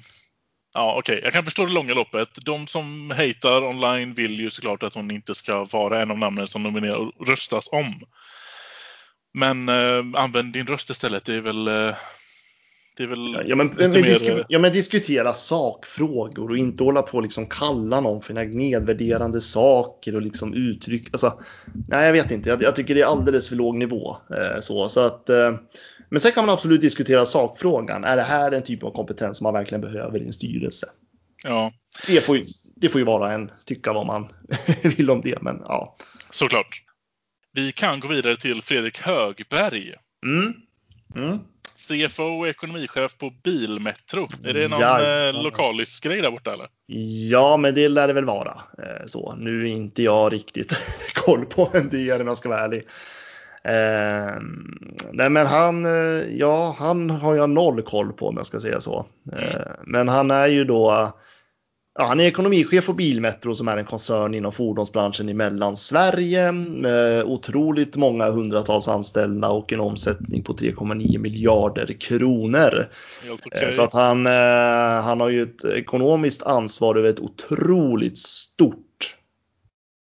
Ja, 0.74 0.96
okej, 0.98 1.20
jag 1.24 1.34
kan 1.34 1.46
förstå 1.46 1.66
det 1.66 1.72
långa 1.72 1.94
loppet. 1.94 2.46
De 2.46 2.68
som 2.68 3.12
hatar 3.12 3.64
online 3.64 4.14
vill 4.14 4.40
ju 4.40 4.50
såklart 4.50 4.84
att 4.84 4.96
hon 4.96 5.12
inte 5.12 5.36
ska 5.36 5.64
vara 5.64 6.02
en 6.02 6.12
av 6.12 6.18
namnen 6.18 6.48
som 6.48 6.64
nominerar 6.64 6.96
och 6.96 7.28
röstas 7.28 7.70
om. 7.72 8.02
Men 9.34 9.70
eh, 9.70 10.22
använd 10.22 10.54
din 10.54 10.68
röst 10.68 10.90
istället. 10.90 11.26
Det 11.26 11.36
är 11.36 11.42
väl, 11.42 11.68
eh, 11.68 11.96
det 12.98 13.04
är 13.04 13.08
väl 13.08 13.50
Ja 13.50 13.56
men, 13.56 13.68
men, 13.78 13.92
mer... 13.92 14.02
disku, 14.02 14.44
ja, 14.48 14.60
men 14.60 14.74
diskutera 14.74 15.34
sakfrågor 15.34 16.50
och 16.50 16.58
inte 16.58 16.84
hålla 16.84 17.02
på 17.02 17.18
och 17.18 17.24
liksom 17.24 17.46
kalla 17.46 18.02
någon 18.02 18.22
för 18.22 18.34
nedvärderande 18.34 19.42
saker 19.42 20.16
och 20.16 20.22
liksom 20.22 20.54
uttryck. 20.54 21.08
Alltså, 21.12 21.42
nej, 21.88 22.06
jag 22.06 22.14
vet 22.14 22.32
inte. 22.32 22.50
Jag, 22.50 22.62
jag 22.62 22.76
tycker 22.76 22.96
det 22.96 23.02
är 23.02 23.06
alldeles 23.06 23.50
för 23.50 23.56
låg 23.56 23.78
nivå. 23.78 24.18
Eh, 24.30 24.60
så, 24.60 24.90
så 24.90 25.02
att, 25.02 25.30
eh, 25.30 25.56
men 26.10 26.20
sen 26.20 26.32
kan 26.32 26.46
man 26.46 26.54
absolut 26.54 26.82
diskutera 26.82 27.26
sakfrågan. 27.26 28.04
Är 28.04 28.16
det 28.16 28.22
här 28.22 28.52
den 28.52 28.64
typ 28.64 28.84
av 28.84 28.92
kompetens 28.92 29.38
som 29.38 29.44
man 29.46 29.54
verkligen 29.54 29.82
behöver 29.82 30.22
i 30.22 30.26
en 30.26 30.34
styrelse? 30.34 30.88
Ja, 31.44 31.72
Det 32.08 32.22
får 32.22 32.38
ju, 32.38 32.44
det 32.76 32.90
får 32.90 33.02
ju 33.02 33.06
vara 33.06 33.32
en 33.34 33.52
tycka 33.66 33.94
vad 33.94 34.06
man 34.06 34.28
vill 34.84 35.10
om 35.10 35.22
det, 35.22 35.42
men 35.42 35.62
ja. 35.64 35.98
såklart. 36.30 36.84
Vi 37.54 37.72
kan 37.72 38.00
gå 38.00 38.08
vidare 38.08 38.38
till 38.38 38.62
Fredrik 38.62 39.00
Högberg. 39.00 39.94
Mm. 40.26 40.54
Mm. 41.16 41.40
CFO 41.88 42.24
och 42.24 42.48
ekonomichef 42.48 43.18
på 43.18 43.30
Bilmetro. 43.44 44.28
Är 44.44 44.54
det 44.54 44.68
någon 44.68 45.36
eh, 45.38 45.44
lokalisgrej 45.44 46.22
där 46.22 46.32
borta 46.32 46.54
eller? 46.54 46.68
Ja, 47.30 47.58
men 47.58 47.76
det 47.76 47.90
lär 47.90 48.08
det 48.08 48.14
väl 48.14 48.26
vara. 48.26 48.58
Eh, 48.78 49.06
Så, 49.06 49.36
nu 49.38 49.62
är 49.62 49.66
inte 49.66 50.04
jag 50.04 50.34
riktigt 50.34 50.78
koll 51.14 51.46
på 51.46 51.70
vem 51.74 51.90
det 51.90 52.10
är 52.10 52.22
om 52.22 52.28
jag 52.28 52.38
ska 52.38 52.50
vara 52.50 52.62
ärlig. 52.62 52.88
Eh, 53.64 54.42
nej, 55.12 55.30
men 55.30 55.48
han, 55.48 55.86
eh, 55.86 56.24
ja, 56.38 56.76
han 56.80 57.10
har 57.10 57.36
jag 57.36 57.50
noll 57.50 57.82
koll 57.82 58.14
på 58.14 58.28
om 58.28 58.38
jag 58.38 58.46
ska 58.46 58.60
säga 58.60 58.80
så. 58.80 59.06
Eh, 59.34 59.72
men 59.86 60.08
han 60.08 60.32
är 60.32 60.48
ju 60.48 60.64
då, 60.64 61.12
ja, 62.00 62.06
han 62.06 62.20
är 62.20 62.24
ekonomichef 62.26 62.86
på 62.86 62.94
Bilmetro 62.94 63.56
som 63.56 63.68
är 63.68 63.78
en 63.78 63.86
koncern 63.86 64.34
inom 64.34 64.52
fordonsbranschen 64.52 65.30
i 65.30 65.34
Mellansverige 65.34 66.52
med 66.52 67.24
otroligt 67.24 67.96
många 67.96 68.30
hundratals 68.30 68.88
anställda 68.88 69.50
och 69.50 69.74
en 69.74 69.80
omsättning 69.80 70.44
på 70.44 70.54
3,9 70.54 71.18
miljarder 71.18 71.94
kronor. 72.00 72.90
Helt 73.26 73.48
Eh. 73.52 73.70
Så 73.70 73.82
att 73.84 73.94
han, 73.94 74.28
eh, 74.28 75.04
han 75.04 75.20
har 75.20 75.30
ju 75.30 75.44
ett 75.44 75.66
ekonomiskt 75.66 76.44
ansvar 76.44 76.96
över 76.96 77.10
ett 77.10 77.20
otroligt 77.20 78.18
stort 78.18 79.18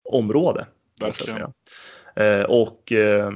område. 0.10 0.66
Verkligen. 1.00 1.52
Eh, 2.16 2.44
Och 2.44 2.92
eh, 2.92 3.32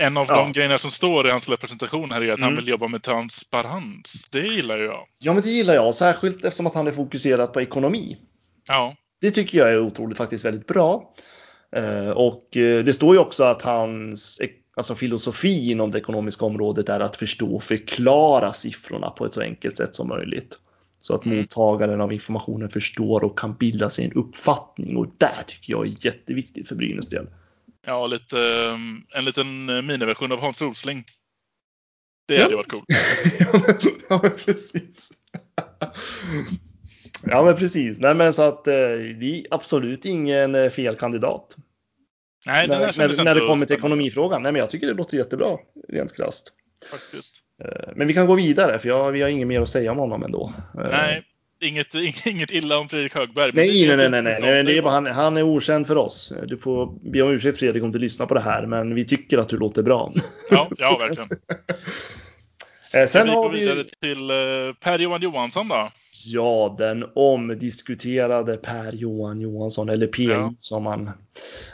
En 0.00 0.16
av 0.16 0.26
Ja. 0.28 0.36
de 0.36 0.52
grejerna 0.52 0.78
som 0.78 0.90
står 0.90 1.26
i 1.26 1.30
hans 1.30 1.48
representation 1.48 2.10
här 2.10 2.22
är 2.22 2.32
att 2.32 2.40
han 2.40 2.48
Mm. 2.48 2.56
vill 2.60 2.68
jobba 2.68 2.88
med 2.88 3.02
transparens. 3.02 4.28
Det 4.30 4.40
gillar 4.40 4.78
jag. 4.78 5.06
ja, 5.18 5.32
men 5.32 5.42
det 5.42 5.50
gillar 5.50 5.74
jag, 5.74 5.94
särskilt 5.94 6.44
eftersom 6.44 6.66
att 6.66 6.74
han 6.74 6.86
är 6.86 6.92
fokuserad 6.92 7.52
på 7.52 7.60
ekonomi. 7.60 8.16
Ja, 8.68 8.94
Det 9.20 9.30
tycker 9.30 9.58
jag 9.58 9.70
är 9.70 9.80
otroligt 9.80 10.18
faktiskt 10.18 10.44
väldigt 10.44 10.66
bra. 10.66 11.14
Eh, 11.76 12.10
Och 12.10 12.56
eh, 12.56 12.84
det 12.84 12.92
står 12.92 13.14
ju 13.14 13.20
också 13.20 13.44
att 13.44 13.62
hans 13.62 14.40
alltså 14.76 14.94
filosofi 14.94 15.70
inom 15.70 15.90
det 15.90 15.98
ekonomiska 15.98 16.44
området 16.46 16.88
är 16.88 17.00
att 17.00 17.16
förstå 17.16 17.54
och 17.54 17.62
förklara 17.62 18.52
siffrorna 18.52 19.10
på 19.10 19.26
ett 19.26 19.34
så 19.34 19.40
enkelt 19.40 19.76
sätt 19.76 19.94
som 19.94 20.08
möjligt. 20.08 20.58
Så 21.00 21.14
att 21.14 21.24
Mm. 21.24 21.38
mottagaren 21.38 22.00
av 22.00 22.12
informationen 22.12 22.70
förstår 22.70 23.24
och 23.24 23.38
kan 23.38 23.54
bilda 23.54 23.90
sig 23.90 24.04
en 24.04 24.12
uppfattning. 24.12 24.96
Och 24.96 25.06
det 25.18 25.42
tycker 25.46 25.72
jag 25.72 25.86
är 25.86 26.06
jätteviktigt 26.06 26.68
för 26.68 26.74
Brynäs 26.74 27.08
del. 27.08 27.26
Ja 27.86 28.06
lite, 28.06 28.38
eh, 28.38 29.18
en 29.18 29.24
liten 29.24 29.68
eh, 29.68 29.82
miniversion 29.82 30.32
av 30.32 30.40
Hans 30.40 30.62
Rosling. 30.62 31.04
Det 32.28 32.34
Ja. 32.34 32.42
hade 32.42 32.56
varit 32.56 32.70
coolt. 32.70 32.84
ja, 34.08 34.20
men, 34.22 34.30
precis. 34.36 35.10
ja, 37.22 37.44
men 37.44 37.56
precis. 37.56 37.98
Nej, 38.00 38.14
men 38.14 38.32
så 38.32 38.42
att 38.42 38.66
eh, 38.66 38.72
det 39.20 39.40
är 39.40 39.46
absolut 39.50 40.04
ingen 40.04 40.54
eh, 40.54 40.70
fel 40.70 40.96
kandidat. 40.96 41.56
Nej, 42.46 42.68
när, 42.68 42.78
när, 42.78 43.24
när 43.24 43.34
det 43.34 43.40
kommer 43.40 43.66
till 43.66 43.76
ekonomifrågan. 43.76 44.42
Nej, 44.42 44.52
men 44.52 44.60
jag 44.60 44.70
tycker 44.70 44.86
det 44.86 44.94
låter 44.94 45.16
jättebra, 45.16 45.58
rent 45.88 46.16
krasst. 46.16 46.52
Faktiskt. 46.90 47.34
Men 47.96 48.06
vi 48.08 48.14
kan 48.14 48.26
gå 48.26 48.34
vidare, 48.34 48.78
för 48.78 48.88
jag, 48.88 49.12
vi 49.12 49.22
har 49.22 49.28
inget 49.28 49.46
mer 49.48 49.62
att 49.62 49.68
säga 49.68 49.92
om 49.92 49.98
honom 49.98 50.22
ändå. 50.22 50.52
Nej, 50.74 51.24
inget, 51.68 51.94
inget 52.26 52.50
illa 52.50 52.78
om 52.78 52.88
Fredrik 52.88 53.14
Högberg. 53.14 53.50
Nej, 53.54 53.86
nej, 53.96 53.96
nej, 54.10 54.22
nej, 54.22 54.38
nej. 54.40 54.64
Det 54.64 54.78
är 54.78 54.82
bara, 54.82 54.92
han, 54.94 55.06
han 55.06 55.36
är 55.36 55.42
okänd 55.42 55.86
för 55.86 55.96
oss. 55.96 56.32
Du 56.46 56.58
får 56.58 57.10
be 57.12 57.22
om 57.22 57.30
ursäkt 57.30 57.58
Fredrik 57.58 57.82
om 57.82 57.92
du 57.92 57.98
lyssnar 57.98 58.26
på 58.26 58.34
det 58.34 58.40
här, 58.40 58.66
men 58.66 58.94
vi 58.94 59.04
tycker 59.04 59.38
att 59.38 59.48
du 59.48 59.58
låter 59.58 59.82
bra. 59.82 60.12
Ja, 60.50 60.68
ja 60.76 60.98
verkligen. 61.00 61.28
Eh, 62.94 62.98
Sen 62.98 63.08
Sen 63.08 63.26
vi 63.26 63.32
har 63.32 63.50
vi 63.50 63.60
vidare 63.60 63.84
till 64.02 64.30
eh, 64.30 64.36
Per-Johan 64.80 65.22
Johansson 65.22 65.68
då. 65.68 65.90
ja, 66.26 66.74
den 66.78 67.04
omdiskuterade 67.14 68.56
Per-Johan 68.56 69.40
Johansson, 69.40 69.88
eller 69.88 70.06
PJ 70.06 70.24
Ja. 70.24 70.54
som 70.58 70.86
han. 70.86 71.10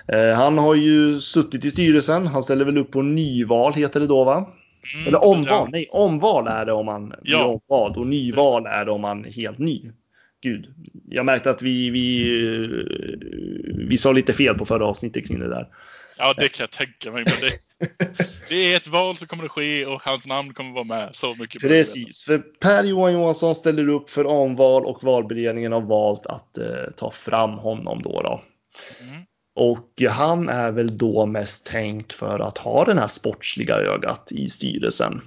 Eh, 0.08 0.32
han 0.36 0.58
har 0.58 0.74
ju 0.74 1.20
suttit 1.20 1.64
i 1.64 1.70
styrelsen. 1.70 2.26
Han 2.26 2.42
ställer 2.42 2.64
väl 2.64 2.78
upp 2.78 2.90
på 2.90 3.02
nyval, 3.02 3.74
heter 3.74 4.00
det 4.00 4.06
då 4.06 4.24
va? 4.24 4.46
Mm, 4.94 5.06
Eller 5.08 5.24
omval, 5.24 5.68
nej 5.72 5.88
omval 5.92 6.46
är 6.48 6.64
det 6.64 6.72
om 6.72 6.86
man 6.86 7.08
blir 7.08 7.32
Ja. 7.32 7.44
omvald 7.68 7.96
och 7.96 8.06
nyval 8.06 8.66
är 8.66 8.84
det 8.84 8.90
om 8.90 9.00
man 9.00 9.24
är 9.24 9.32
helt 9.32 9.58
ny. 9.58 9.90
Gud, 10.42 10.74
jag 11.08 11.26
märkte 11.26 11.50
att 11.50 11.62
vi, 11.62 11.90
vi, 11.90 12.24
vi 13.88 13.98
sa 13.98 14.12
lite 14.12 14.32
fel 14.32 14.54
på 14.54 14.64
förra 14.64 14.86
avsnittet 14.86 15.26
kring 15.28 15.38
det 15.38 15.48
där. 15.48 15.68
Ja, 16.18 16.34
det 16.36 16.48
kan 16.48 16.62
jag 16.64 16.70
tänka 16.70 17.12
mig. 17.12 17.24
Men 17.24 17.34
det, 17.40 18.28
det 18.48 18.72
är 18.72 18.76
ett 18.76 18.86
val 18.86 19.16
som 19.16 19.26
kommer 19.26 19.44
att 19.44 19.50
ske 19.50 19.86
och 19.86 20.02
hans 20.02 20.26
namn 20.26 20.54
kommer 20.54 20.70
att 20.70 20.74
vara 20.74 21.00
med. 21.00 21.10
Så 21.16 21.34
mycket. 21.34 21.62
Precis, 21.62 22.24
för 22.24 22.38
Per-Johan 22.38 23.12
Johansson 23.12 23.54
ställer 23.54 23.88
upp 23.88 24.10
för 24.10 24.26
omval 24.26 24.84
och 24.86 25.04
valberedningen 25.04 25.72
har 25.72 25.80
valt 25.80 26.26
att 26.26 26.58
eh, 26.58 26.90
ta 26.96 27.10
fram 27.10 27.50
honom 27.50 28.02
då. 28.02 28.22
då. 28.22 28.42
Mm. 29.02 29.22
Och 29.54 30.02
han 30.10 30.48
är 30.48 30.70
väl 30.72 30.98
då 30.98 31.26
mest 31.26 31.66
tänkt 31.66 32.12
för 32.12 32.38
att 32.38 32.58
ha 32.58 32.84
den 32.84 32.98
här 32.98 33.06
sportsliga 33.06 33.74
ögat 33.76 34.32
i 34.32 34.48
styrelsen. 34.48 35.20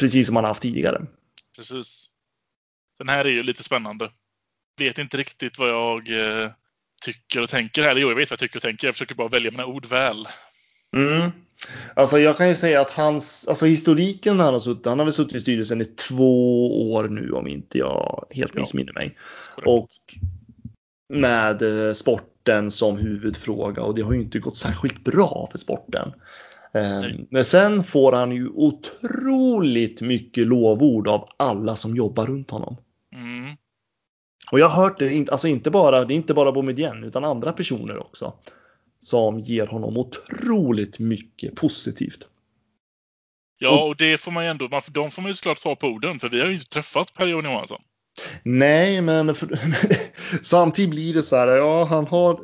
Precis 0.00 0.26
som 0.26 0.36
han 0.36 0.44
haft 0.44 0.62
tidigare. 0.62 1.06
Precis. 1.56 2.06
Den 2.98 3.08
här 3.08 3.24
är 3.24 3.28
ju 3.28 3.42
lite 3.42 3.62
spännande. 3.62 4.10
Vet 4.78 4.98
inte 4.98 5.16
riktigt 5.16 5.58
vad 5.58 5.68
jag 5.68 6.10
eh, 6.42 6.50
tycker 7.02 7.42
och 7.42 7.48
tänker 7.48 7.82
här. 7.82 7.96
Jo, 7.96 8.08
jag 8.08 8.16
vet 8.16 8.30
vad 8.30 8.34
jag 8.34 8.38
tycker 8.40 8.56
och 8.58 8.62
tänker. 8.62 8.88
Jag 8.88 8.94
försöker 8.94 9.14
bara 9.14 9.28
välja 9.28 9.50
mina 9.50 9.66
ord 9.66 9.86
väl. 9.86 10.28
Mm. 10.96 11.30
Alltså 11.94 12.18
jag 12.18 12.36
kan 12.36 12.48
ju 12.48 12.54
säga 12.54 12.80
att 12.80 12.90
hans, 12.90 13.48
alltså 13.48 13.66
historiken 13.66 14.36
när 14.36 14.44
han 14.44 14.52
har 14.52 14.60
suttit, 14.60 14.86
han 14.86 14.98
har 14.98 15.06
väl 15.06 15.12
suttit 15.12 15.34
i 15.34 15.40
styrelsen 15.40 15.80
i 15.80 15.84
två 15.84 16.92
år 16.92 17.08
nu 17.08 17.32
om 17.32 17.46
inte 17.46 17.78
jag 17.78 18.26
helt 18.30 18.54
Ja. 18.54 18.60
missminner 18.60 18.92
mig. 18.92 19.18
Korrekt. 19.54 19.68
Och 19.68 19.88
med 21.14 21.62
eh, 21.62 21.92
sporten 22.48 22.70
som 22.70 22.96
huvudfråga 22.98 23.82
och 23.82 23.94
det 23.94 24.02
har 24.02 24.12
ju 24.12 24.20
inte 24.20 24.38
gått 24.38 24.56
särskilt 24.56 25.04
bra 25.04 25.48
för 25.50 25.58
sporten. 25.58 26.12
Eh, 26.74 27.00
Nej. 27.00 27.26
Men 27.30 27.44
sen 27.44 27.84
får 27.84 28.12
han 28.12 28.32
ju 28.32 28.48
otroligt 28.48 30.00
mycket 30.00 30.46
lovord 30.46 31.08
av 31.08 31.28
alla 31.38 31.76
som 31.76 31.96
jobbar 31.96 32.26
runt 32.26 32.50
honom. 32.50 32.76
Mm. 33.14 33.56
Och 34.52 34.60
jag 34.60 34.68
har 34.68 34.82
hört 34.82 34.98
det, 34.98 35.14
inte- 35.14 35.32
alltså 35.32 35.48
inte 35.48 35.70
bara, 35.70 36.04
det 36.04 36.14
är 36.14 36.16
inte 36.16 36.34
bara 36.34 36.52
Boumedienne 36.52 37.06
utan 37.06 37.24
andra 37.24 37.52
personer 37.52 37.98
också. 37.98 38.32
Som 39.00 39.38
ger 39.38 39.66
honom 39.66 39.96
otroligt 39.96 40.98
mycket 40.98 41.54
positivt. 41.54 42.28
Ja, 43.58 43.84
och 43.84 43.96
det 43.96 44.20
får 44.20 44.32
man 44.32 44.44
ju 44.44 44.50
ändå, 44.50 44.68
man, 44.68 44.82
de 44.90 45.10
får 45.10 45.22
man 45.22 45.30
ju 45.30 45.34
såklart 45.34 45.60
ta 45.62 45.76
på 45.76 45.86
orden. 45.86 46.18
För 46.18 46.28
vi 46.28 46.40
har 46.40 46.46
ju 46.46 46.54
inte 46.54 46.66
träffat 46.68 47.14
Per-Johan 47.14 47.44
Johansson. 47.44 47.82
Nej, 48.42 49.00
men 49.00 49.34
för, 49.34 49.58
samtidigt 50.42 50.90
blir 50.90 51.14
det 51.14 51.22
så 51.22 51.36
här, 51.36 51.48
ja 51.48 51.84
han 51.84 52.06
har, 52.06 52.40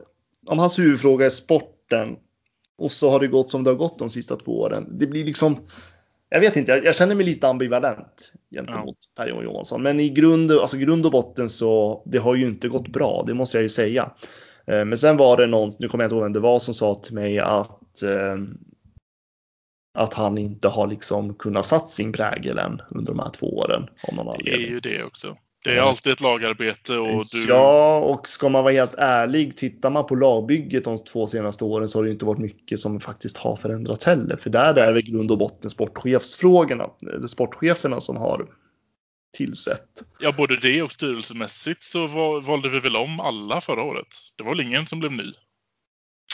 om 0.47 0.59
hans 0.59 0.79
huvudfråga 0.79 1.27
är 1.27 1.31
sporten 1.31 2.17
och 2.79 2.93
så 2.93 3.11
har 3.11 3.21
det 3.21 3.27
gått 3.27 3.51
som 3.51 3.65
det 3.65 3.71
har 3.71 3.77
gått 3.77 3.99
de 3.99 4.11
sista 4.11 4.37
två 4.37 4.61
åren. 4.61 4.87
Det 4.99 5.07
blir 5.07 5.25
liksom, 5.25 5.57
jag 6.29 6.41
vet 6.41 6.57
inte, 6.57 6.73
jag, 6.73 6.85
jag 6.85 6.95
känner 6.95 7.15
mig 7.15 7.27
lite 7.27 7.49
ambivalent 7.49 8.33
gentemot 8.51 8.97
Per-Johan 9.17 9.45
Johansson. 9.45 9.83
Men 9.83 10.01
i 10.01 10.09
grund, 10.09 10.53
alltså 10.53 10.77
grund 10.77 11.07
och 11.07 11.13
botten 11.13 11.49
så, 11.49 12.03
det 12.07 12.19
har 12.19 12.35
ju 12.35 12.47
inte 12.47 12.69
gått 12.69 12.89
bra, 12.89 13.25
det 13.27 13.35
måste 13.35 13.57
jag 13.57 13.63
ju 13.63 13.69
säga. 13.69 14.11
Eh, 14.67 14.85
Men 14.85 14.99
sen 14.99 15.17
var 15.17 15.37
det 15.37 15.47
någon, 15.47 15.73
nu 15.79 15.89
kommer 15.89 16.05
jag 16.05 16.09
inte 16.09 16.15
ihåg 16.15 16.23
vem 16.23 16.33
det 16.33 16.41
var, 16.41 16.59
som 16.59 16.75
sa 16.75 16.95
till 16.95 17.15
mig 17.15 17.39
att 17.39 18.03
eh, 18.03 18.37
att 19.99 20.15
han 20.15 20.39
inte 20.39 20.69
har 20.69 20.87
liksom 20.87 21.35
kunnat 21.35 21.67
satt 21.67 21.91
sin 21.91 22.13
prägel 22.13 22.59
än 22.59 22.83
under 22.91 23.13
de 23.13 23.19
här 23.19 23.31
två 23.31 23.47
åren. 23.47 23.89
Av 24.09 24.15
någon 24.15 24.37
Det 24.45 24.53
är 24.53 24.59
ju 24.59 24.81
det 24.81 25.05
också. 25.05 25.37
Det 25.65 25.71
är 25.71 25.77
Ja. 25.77 25.83
alltid 25.83 26.13
ett 26.13 26.21
lagarbete 26.21 26.99
och 26.99 27.25
du... 27.33 27.45
Ja, 27.49 27.99
och 27.99 28.29
ska 28.29 28.49
man 28.49 28.65
vara 28.65 28.73
helt 28.73 28.95
ärlig, 28.99 29.57
tittar 29.57 29.91
man 29.91 30.07
på 30.07 30.15
lagbygget 30.15 30.85
de 30.85 31.05
två 31.05 31.27
senaste 31.27 31.65
åren 31.65 31.89
så 31.89 31.99
har 31.99 32.05
det 32.05 32.11
inte 32.11 32.25
varit 32.25 32.39
mycket 32.41 32.81
som 32.81 33.01
faktiskt 33.01 33.39
har 33.39 33.57
förändrats 33.57 34.05
heller. 34.05 34.37
För 34.37 34.51
där 34.51 34.75
är 34.75 34.95
det 34.95 35.03
grund 35.03 35.31
och 35.31 35.39
botten 35.39 35.71
sportchefsfrågorna, 35.71 36.91
eller 37.15 37.27
sportcheferna 37.27 38.01
som 38.01 38.17
har 38.17 38.47
tillsett. 39.37 39.89
Ja, 40.21 40.33
både 40.33 40.57
det 40.57 40.83
och 40.83 40.93
styrelsemässigt 40.93 41.83
så 41.83 42.07
val, 42.07 42.43
valde 42.43 42.69
vi 42.69 42.81
väl 42.81 42.97
om 42.97 43.21
alla 43.21 43.61
förra 43.61 43.83
året. 43.83 44.07
Det 44.37 44.45
var 44.45 44.51
väl 44.51 44.67
ingen 44.67 44.87
som 44.87 44.99
blev 45.01 45.13
ny. 45.13 45.33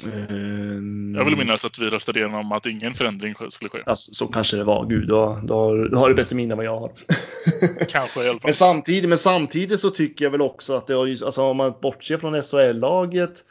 Ehm, 0.04 1.14
Jag 1.14 1.24
vill 1.24 1.36
minnas 1.36 1.64
att 1.64 1.78
vi 1.78 1.86
röstade 1.86 2.18
igenom 2.18 2.52
att 2.52 2.66
ingen 2.66 2.94
förändring 2.94 3.34
skulle 3.50 3.68
ske. 3.70 3.78
Alltså, 3.86 4.14
så 4.14 4.26
kanske 4.26 4.56
det 4.56 4.64
var. 4.64 4.86
Gud, 4.86 5.08
då, 5.08 5.40
då, 5.44 5.54
har, 5.54 5.88
då 5.88 5.98
har 5.98 6.08
du 6.08 6.14
bättre 6.14 6.36
minne 6.36 6.54
än 6.54 6.56
vad 6.56 6.66
jag 6.66 6.80
har. 6.80 6.92
Kanske 7.88 8.20
i 8.20 8.28
alla 8.28 8.32
fall. 8.32 8.40
Men 8.44 8.52
samtidigt, 8.54 9.08
men 9.08 9.18
samtidigt 9.18 9.80
så 9.80 9.90
tycker 9.90 10.24
jag 10.24 10.30
väl 10.30 10.40
också 10.40 10.76
att 10.76 10.86
det 10.86 10.94
har 10.94 11.08
alltså 11.08 11.42
om 11.42 11.56
man 11.56 11.74
bortser 11.82 12.16
från 12.16 12.42
SHL-laget, 12.42 13.44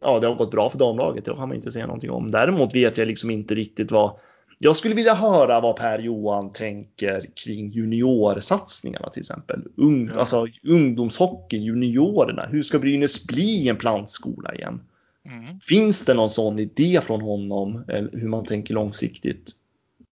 ja 0.00 0.20
det 0.20 0.26
har 0.26 0.34
gått 0.34 0.50
bra 0.50 0.70
för 0.70 0.78
damlaget, 0.78 1.24
det 1.24 1.34
kan 1.34 1.48
man 1.48 1.56
inte 1.56 1.72
säga 1.72 1.86
någonting 1.86 2.10
om. 2.10 2.30
Däremot 2.30 2.74
vet 2.74 2.98
jag 2.98 3.08
liksom 3.08 3.30
inte 3.30 3.54
riktigt 3.54 3.90
vad, 3.90 4.12
Jag 4.58 4.76
skulle 4.76 4.94
vilja 4.94 5.14
höra 5.14 5.60
vad 5.60 5.76
Per-Johan 5.76 6.52
tänker 6.52 7.24
kring 7.44 7.70
juniorsatsningarna 7.70 9.08
till 9.10 9.20
exempel. 9.20 9.62
Ung, 9.76 10.10
Ja. 10.14 10.18
Alltså 10.18 10.46
ungdomshockeyn, 10.68 11.62
juniorerna. 11.62 12.46
Hur 12.50 12.62
ska 12.62 12.78
Brynäs 12.78 13.26
bli 13.26 13.68
en 13.68 13.76
plantskola 13.76 14.54
igen? 14.54 14.80
Mm. 15.28 15.60
Finns 15.60 16.04
det 16.04 16.14
någon 16.14 16.30
sån 16.30 16.58
idé 16.58 17.00
från 17.04 17.20
honom? 17.20 17.84
Eller 17.88 18.10
hur 18.12 18.28
man 18.28 18.44
tänker 18.44 18.74
långsiktigt? 18.74 19.52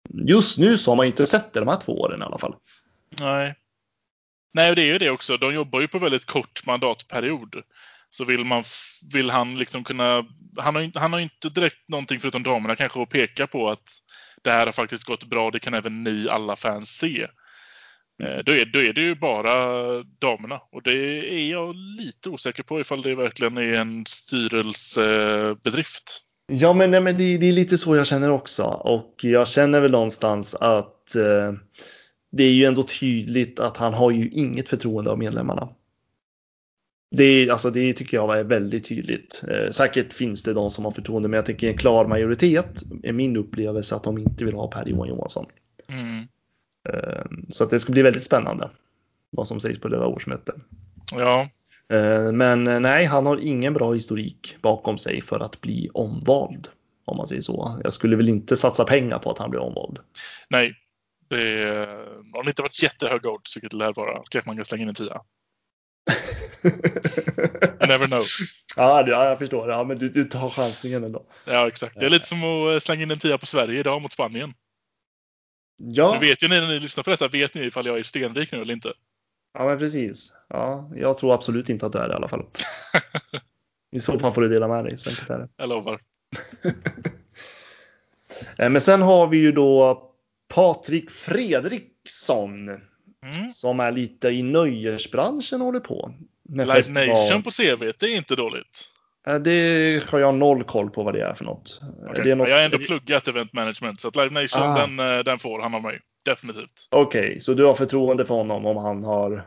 Just 0.09 0.57
nu 0.57 0.77
så 0.77 0.91
har 0.91 0.95
man 0.95 1.05
ju 1.05 1.11
inte 1.11 1.25
sett 1.25 1.53
det 1.53 1.59
de 1.59 1.69
här 1.69 1.79
två 1.79 2.01
åren 2.01 2.21
i 2.21 2.25
alla 2.25 2.37
fall. 2.37 2.55
Nej. 3.19 3.55
Nej, 4.53 4.75
det 4.75 4.81
är 4.81 4.85
ju 4.85 4.97
det 4.97 5.09
också. 5.09 5.37
De 5.37 5.53
jobbar 5.53 5.81
ju 5.81 5.87
på 5.87 5.99
väldigt 5.99 6.25
kort 6.25 6.65
mandatperiod. 6.65 7.55
Så 8.09 8.25
vill, 8.25 8.45
man, 8.45 8.63
vill 9.13 9.29
han 9.29 9.55
liksom 9.55 9.83
kunna... 9.83 10.25
Han 10.57 10.75
har, 10.75 10.99
han 10.99 11.13
har 11.13 11.19
inte 11.19 11.49
direkt 11.49 11.89
någonting 11.89 12.19
förutom 12.19 12.43
damerna 12.43 12.75
kanske 12.75 13.01
att 13.01 13.09
peka 13.09 13.47
på 13.47 13.69
att 13.69 13.89
det 14.41 14.51
här 14.51 14.65
har 14.65 14.73
faktiskt 14.73 15.03
gått 15.03 15.23
bra. 15.23 15.51
Det 15.51 15.59
kan 15.59 15.73
även 15.73 16.03
ni 16.03 16.29
alla 16.29 16.55
fans 16.55 16.89
se. 16.89 17.27
Eh, 18.23 18.37
Då 18.45 18.51
är, 18.51 18.65
då 18.65 18.79
är 18.79 18.93
det 18.93 19.01
ju 19.01 19.15
bara 19.15 19.53
damerna. 20.03 20.61
Och 20.71 20.83
det 20.83 20.93
är 21.33 21.51
jag 21.51 21.75
lite 21.75 22.29
osäker 22.29 22.63
på 22.63 22.79
ifall 22.79 23.01
det 23.01 23.15
verkligen 23.15 23.57
är 23.57 23.73
en 23.73 24.05
styrelsebedrift. 24.05 26.21
Ja, 26.47 26.73
men, 26.73 26.91
nej, 26.91 27.01
men 27.01 27.17
det, 27.17 27.37
det 27.37 27.45
är 27.45 27.51
lite 27.51 27.77
så 27.77 27.95
jag 27.95 28.07
känner 28.07 28.31
också. 28.31 28.63
Och 28.63 29.15
jag 29.21 29.47
känner 29.47 29.79
väl 29.79 29.91
någonstans 29.91 30.55
att 30.55 31.15
eh, 31.15 31.53
det 32.31 32.43
är 32.43 32.51
ju 32.51 32.65
ändå 32.65 32.83
tydligt 32.83 33.59
att 33.59 33.77
han 33.77 33.93
har 33.93 34.11
ju 34.11 34.29
inget 34.29 34.69
förtroende 34.69 35.11
av 35.11 35.19
medlemmarna. 35.19 35.69
Det, 37.15 37.49
alltså, 37.49 37.69
det 37.69 37.93
tycker 37.93 38.17
jag 38.17 38.39
är 38.39 38.43
väldigt 38.43 38.85
tydligt. 38.85 39.41
Eh, 39.47 39.69
säkert 39.71 40.13
finns 40.13 40.43
det 40.43 40.53
de 40.53 40.71
som 40.71 40.85
har 40.85 40.91
förtroende, 40.91 41.29
men 41.29 41.37
jag 41.37 41.45
tycker 41.45 41.67
en 41.67 41.77
klar 41.77 42.07
majoritet 42.07 42.83
är 43.03 43.13
min 43.13 43.37
upplevelse 43.37 43.95
att 43.95 44.03
de 44.03 44.17
inte 44.17 44.45
vill 44.45 44.55
ha 44.55 44.67
Per-Johan 44.67 45.07
Johansson. 45.07 45.45
Mm. 45.89 46.25
Eh, 46.85 47.25
så 47.49 47.63
att 47.63 47.69
det 47.69 47.79
ska 47.79 47.91
bli 47.91 48.01
väldigt 48.01 48.23
spännande 48.23 48.69
vad 49.29 49.47
som 49.47 49.59
sägs 49.59 49.79
på 49.79 49.87
det 49.87 49.97
där 49.97 50.07
årsmötet. 50.07 50.55
Ja, 51.11 51.49
Eh, 51.89 52.31
Men 52.31 52.67
eh, 52.67 52.79
nej, 52.79 53.05
han 53.05 53.25
har 53.25 53.37
ingen 53.37 53.73
bra 53.73 53.93
historik 53.93 54.57
bakom 54.61 54.97
sig 54.97 55.21
för 55.21 55.39
att 55.39 55.61
bli 55.61 55.89
omvald. 55.93 56.67
Om 57.05 57.17
man 57.17 57.27
säger 57.27 57.41
så. 57.41 57.81
Jag 57.83 57.93
skulle 57.93 58.15
väl 58.15 58.29
inte 58.29 58.57
satsa 58.57 58.83
pengar 58.83 59.19
på 59.19 59.31
att 59.31 59.37
han 59.37 59.49
blir 59.49 59.61
omvald. 59.61 59.99
nej. 60.49 60.75
Det 61.27 61.87
har 62.33 62.43
det 62.43 62.49
inte 62.49 62.61
varit 62.61 62.83
jättehöga 62.83 63.29
odds, 63.29 63.55
vilket 63.57 63.71
det 63.71 63.77
lär 63.77 63.93
vara. 63.93 64.23
Kanske 64.29 64.49
man 64.49 64.55
kan 64.55 64.65
slänga 64.65 64.83
in 64.83 64.89
en 64.89 64.95
tia. 64.95 65.21
You 67.79 67.87
never 67.87 68.07
know. 68.07 68.23
ja, 68.75 69.07
ja, 69.07 69.25
jag 69.25 69.39
förstår. 69.39 69.69
Ja, 69.69 69.83
men 69.83 69.97
du, 69.97 70.09
du 70.09 70.23
tar 70.23 70.49
chansningen 70.49 71.03
ändå. 71.03 71.25
Ja, 71.45 71.67
exakt. 71.67 71.99
Det 71.99 72.05
är 72.05 72.09
lite 72.09 72.27
som 72.27 72.43
att 72.43 72.73
eh, 72.73 72.79
slänga 72.79 73.03
in 73.03 73.11
en 73.11 73.19
tia 73.19 73.37
på 73.37 73.45
Sverige 73.45 73.79
idag 73.79 74.01
mot 74.01 74.11
Spanien. 74.11 74.53
Ja, 75.77 76.13
Nu 76.13 76.27
vet 76.27 76.43
ju 76.43 76.47
ni 76.47 76.59
när 76.59 76.67
ni 76.67 76.79
lyssnar 76.79 77.03
på 77.03 77.09
detta, 77.09 77.27
vet 77.27 77.53
ni 77.53 77.61
ifall 77.61 77.85
jag 77.85 77.97
är 77.97 78.03
stenrik 78.03 78.51
nu 78.51 78.61
eller 78.61 78.73
inte? 78.73 78.93
ja 79.57 79.65
men 79.65 79.77
precis. 79.79 80.33
Ja, 80.49 80.91
jag 80.95 81.17
tror 81.17 81.33
absolut 81.33 81.69
inte 81.69 81.85
att 81.85 81.91
du 81.91 81.99
är 81.99 82.07
det 82.07 82.13
i 82.13 82.15
alla 82.15 82.27
fall. 82.27 82.45
I 83.91 83.99
så 83.99 84.19
fall 84.19 84.31
får 84.31 84.41
du 84.41 84.49
dela 84.49 84.67
med 84.67 84.85
dig. 84.85 84.97
Så 84.97 85.09
enkelt 85.09 85.29
är 85.29 85.37
det. 85.39 85.49
Jag 85.57 85.69
lovar. 85.69 85.99
Eh, 88.57 88.69
Men 88.69 88.81
sen 88.81 89.01
har 89.01 89.27
vi 89.27 89.37
ju 89.37 89.51
då 89.51 90.01
Patrik 90.53 91.11
Fredriksson 91.11 92.69
Mm. 93.25 93.49
som 93.49 93.79
är 93.79 93.91
lite 93.91 94.29
i 94.29 94.43
nöjesbranschen 94.43 95.61
och 95.61 95.65
håller 95.65 95.79
på. 95.79 96.13
Med 96.43 96.67
Live. 96.67 97.07
Nation 97.07 97.43
på 97.43 97.51
CV, 97.51 97.91
det 97.99 98.03
är 98.05 98.15
inte 98.17 98.35
dåligt. 98.35 98.89
Eh, 99.27 99.35
Det 99.35 100.03
har 100.11 100.19
jag 100.19 100.35
noll 100.35 100.63
koll 100.63 100.89
på 100.89 101.03
vad 101.03 101.13
det 101.13 101.21
är 101.21 101.33
för 101.33 101.45
något. 101.45 101.79
Okej. 102.09 102.21
Det 102.23 102.31
är 102.31 102.35
något 102.35 102.49
Jag 102.49 102.55
har 102.57 102.63
ändå 102.63 102.77
pluggat 102.77 103.27
event 103.27 103.53
management, 103.53 103.99
så 103.99 104.07
att 104.07 104.15
Live 104.15 104.29
Nation, 104.41 104.61
Ah. 104.61 104.87
den, 104.87 104.99
eh, 104.99 105.23
den 105.23 105.39
får 105.39 105.61
han 105.61 105.75
av 105.75 105.81
mig. 105.81 105.99
Definitivt. 106.25 106.87
Okej, 106.91 107.39
så 107.41 107.53
du 107.53 107.65
har 107.65 107.73
förtroende 107.73 108.25
för 108.25 108.35
honom 108.35 108.65
om 108.65 108.77
han 108.77 109.03
har... 109.03 109.43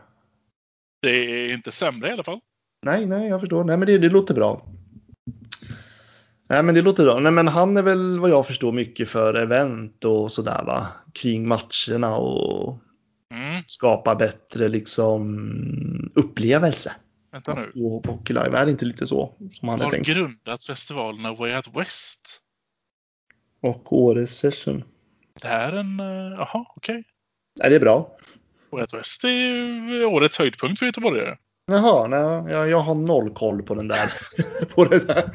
Det 1.01 1.09
är 1.09 1.53
inte 1.53 1.71
sämre 1.71 2.09
i 2.09 2.11
alla 2.11 2.23
fall. 2.23 2.39
Nej, 2.85 3.05
nej, 3.05 3.29
jag 3.29 3.39
förstår. 3.39 3.63
Nej, 3.63 3.77
men 3.77 3.87
det, 3.87 3.97
det 3.97 4.09
låter 4.09 4.33
bra. 4.33 4.65
Nej, 6.49 6.63
men 6.63 6.75
det 6.75 6.81
låter 6.81 7.03
bra. 7.03 7.19
Nej, 7.19 7.31
men 7.31 7.47
han 7.47 7.77
är 7.77 7.81
väl 7.81 8.19
vad 8.19 8.29
jag 8.29 8.47
förstår 8.47 8.71
mycket 8.71 9.09
för 9.09 9.33
event 9.33 10.05
och 10.05 10.31
sådär 10.31 10.63
va? 10.65 10.87
Kring 11.13 11.47
matcherna 11.47 12.15
och 12.15 12.79
Mm. 13.33 13.63
skapa 13.67 14.15
bättre 14.15 14.67
liksom 14.67 16.11
upplevelse. 16.15 16.91
Vänta 17.31 17.53
nu. 17.53 17.71
På 18.01 18.11
Hockey 18.11 18.33
Live, 18.33 18.57
är 18.57 18.65
det 18.65 18.71
inte 18.71 18.85
lite 18.85 19.07
så 19.07 19.35
som 19.51 19.69
han 19.69 19.81
har 19.81 19.89
tänkt? 19.89 20.07
grundat 20.07 20.63
festivalerna 20.63 21.33
Way 21.33 21.55
Out 21.55 21.75
West? 21.75 22.41
Och 23.61 23.93
Åres 23.93 24.37
session. 24.37 24.83
Det 25.41 25.47
här 25.47 25.73
är 25.73 25.77
en... 25.77 25.99
eh, 25.99 26.35
Jaha, 26.37 26.65
okej. 26.75 27.03
Är 27.61 27.69
det 27.69 27.79
bra? 27.79 28.17
Way 28.69 28.81
Out 28.81 28.93
West 28.93 29.23
är 29.23 29.29
ju 29.29 30.05
årets 30.05 30.39
höjdpunkt 30.39 30.79
för 30.79 30.85
göteborgare. 30.85 31.37
Jaha, 31.65 32.07
nej, 32.07 32.53
jag, 32.53 32.69
jag 32.69 32.79
har 32.79 32.95
noll 32.95 33.33
koll 33.33 33.63
på 33.63 33.75
den 33.75 33.87
där. 33.87 34.11
på 34.75 34.85
det 34.85 35.07
där. 35.07 35.31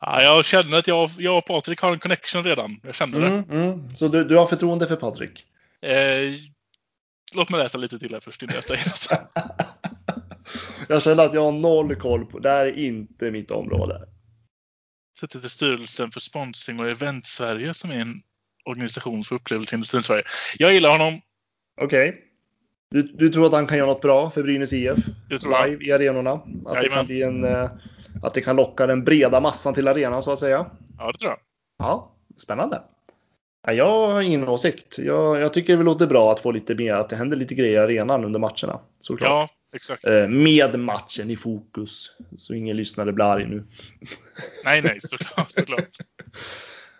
Ja, 0.00 0.22
jag 0.22 0.44
känner 0.44 0.78
att 0.78 0.86
jag, 0.86 1.10
jag 1.18 1.38
och 1.38 1.46
Patrik 1.46 1.80
har 1.80 1.92
en 1.92 1.98
connection 1.98 2.44
redan. 2.44 2.80
Jag 2.82 2.94
känner 2.94 3.20
det. 3.20 3.28
Mm, 3.28 3.50
mm. 3.50 3.94
Så 3.94 4.08
du, 4.08 4.24
du 4.24 4.36
har 4.36 4.46
förtroende 4.46 4.86
för 4.86 4.96
Patrik? 4.96 5.46
Eh, 5.82 6.32
låt 7.34 7.50
mig 7.50 7.62
läsa 7.62 7.78
lite 7.78 7.98
till 7.98 8.12
här 8.12 8.20
först 8.20 8.42
innan 8.42 8.54
jag 8.54 8.64
säger 8.64 8.84
något. 8.84 9.30
jag 10.92 11.02
känner 11.02 11.24
att 11.24 11.34
jag 11.34 11.44
har 11.44 11.52
noll 11.52 11.96
koll 11.96 12.26
på, 12.26 12.38
det 12.38 12.50
här 12.50 12.66
är 12.66 12.78
inte 12.78 13.30
mitt 13.30 13.50
område. 13.50 14.08
Suttit 15.18 15.44
i 15.44 15.48
styrelsen 15.48 16.10
för 16.10 16.20
sponsring 16.20 16.80
och 16.80 16.88
event 16.88 17.26
Sverige 17.26 17.74
som 17.74 17.90
är 17.90 17.98
en 17.98 18.22
organisation 18.64 19.22
för 19.22 19.34
upplevelseindustrin 19.34 20.00
i 20.00 20.04
Sverige. 20.04 20.24
Jag 20.58 20.72
gillar 20.72 20.90
honom. 20.90 21.20
Okej. 21.80 22.28
Du, 22.90 23.02
du 23.02 23.28
tror 23.28 23.46
att 23.46 23.52
han 23.52 23.66
kan 23.66 23.78
göra 23.78 23.88
något 23.88 24.00
bra 24.00 24.30
för 24.30 24.42
Brynäs 24.42 24.72
IF? 24.72 24.98
Det 25.28 25.38
tror 25.38 25.54
jag. 25.54 25.70
Live 25.70 25.84
i 25.84 25.92
arenorna? 25.92 26.32
Att 26.66 26.80
det, 26.82 26.88
kan 26.88 27.06
bli 27.06 27.22
en, 27.22 27.44
eh, 27.44 27.70
att 28.22 28.34
det 28.34 28.40
kan 28.40 28.56
locka 28.56 28.86
den 28.86 29.04
breda 29.04 29.40
massan 29.40 29.74
till 29.74 29.88
arenan 29.88 30.22
så 30.22 30.32
att 30.32 30.38
säga? 30.38 30.66
Ja, 30.98 31.12
det 31.12 31.18
tror 31.18 31.30
jag. 31.30 31.38
Ja, 31.78 32.16
spännande. 32.36 32.82
Ja, 33.66 33.72
jag 33.72 34.10
har 34.10 34.20
ingen 34.20 34.48
åsikt. 34.48 34.98
Jag, 34.98 35.40
jag 35.40 35.52
tycker 35.52 35.76
det 35.76 35.82
låter 35.82 36.06
bra 36.06 36.32
att 36.32 36.40
få 36.40 36.50
lite 36.50 36.74
mer, 36.74 36.94
att 36.94 37.10
det 37.10 37.16
händer 37.16 37.36
lite 37.36 37.54
grejer 37.54 37.74
i 37.74 37.78
arenan 37.78 38.24
under 38.24 38.40
matcherna. 38.40 38.80
Såklart. 38.98 39.30
Ja, 39.30 39.48
exakt. 39.72 40.04
Eh, 40.04 40.28
Med 40.28 40.78
matchen 40.78 41.30
i 41.30 41.36
fokus. 41.36 42.16
Så 42.38 42.54
ingen 42.54 42.76
lyssnare 42.76 43.12
blir 43.12 43.24
arg 43.24 43.46
nu. 43.48 43.66
Nej, 44.64 44.82
nej, 44.82 45.00
såklart. 45.02 45.50
såklart. 45.50 45.98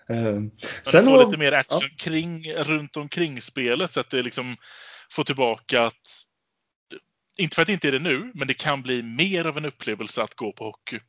Eh, 0.08 0.16
Men 0.16 0.50
Sen 0.82 1.04
få 1.04 1.24
lite 1.24 1.38
mer 1.38 1.52
action 1.52 1.90
kring, 1.98 2.52
runt 2.52 2.96
omkring 2.96 3.40
spelet 3.42 3.92
så 3.92 4.00
att 4.00 4.10
det 4.10 4.22
liksom 4.22 4.56
får 5.10 5.22
tillbaka 5.22 5.82
att 5.86 6.26
inte 7.36 7.54
för 7.54 7.62
att 7.62 7.66
det 7.66 7.72
inte 7.72 7.88
är 7.88 7.92
det 7.92 7.98
nu, 7.98 8.30
men 8.34 8.46
det 8.48 8.54
kan 8.54 8.82
bli 8.82 9.02
mer 9.02 9.46
av 9.46 9.56
en 9.58 9.64
upplevelse 9.64 10.22
att 10.22 10.34
gå 10.34 10.52
på 10.52 10.64
hockey. 10.64 11.00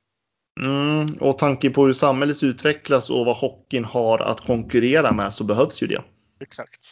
mm, 0.62 1.06
och 1.20 1.38
tanke 1.38 1.70
på 1.70 1.86
hur 1.86 1.94
samhället 1.94 2.44
utvecklas 2.44 3.10
och 3.10 3.26
vad 3.26 3.38
hockeyn 3.38 3.86
har 3.86 4.20
att 4.20 4.42
konkurrera 4.42 5.12
med 5.12 5.34
så 5.34 5.44
behövs 5.44 5.84
ju 5.84 5.88
det. 5.88 6.04
Exakt. 6.42 6.92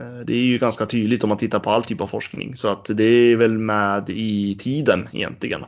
Eh, 0.00 0.18
Det 0.26 0.32
är 0.32 0.44
ju 0.44 0.58
ganska 0.58 0.86
tydligt 0.86 1.22
om 1.24 1.28
man 1.28 1.38
tittar 1.38 1.58
på 1.58 1.70
all 1.70 1.84
typ 1.84 2.00
av 2.00 2.06
forskning 2.06 2.56
så 2.56 2.68
att 2.68 2.84
det 2.84 3.04
är 3.04 3.36
väl 3.36 3.58
med 3.58 4.10
i 4.10 4.54
tiden 4.54 5.08
egentligen. 5.12 5.64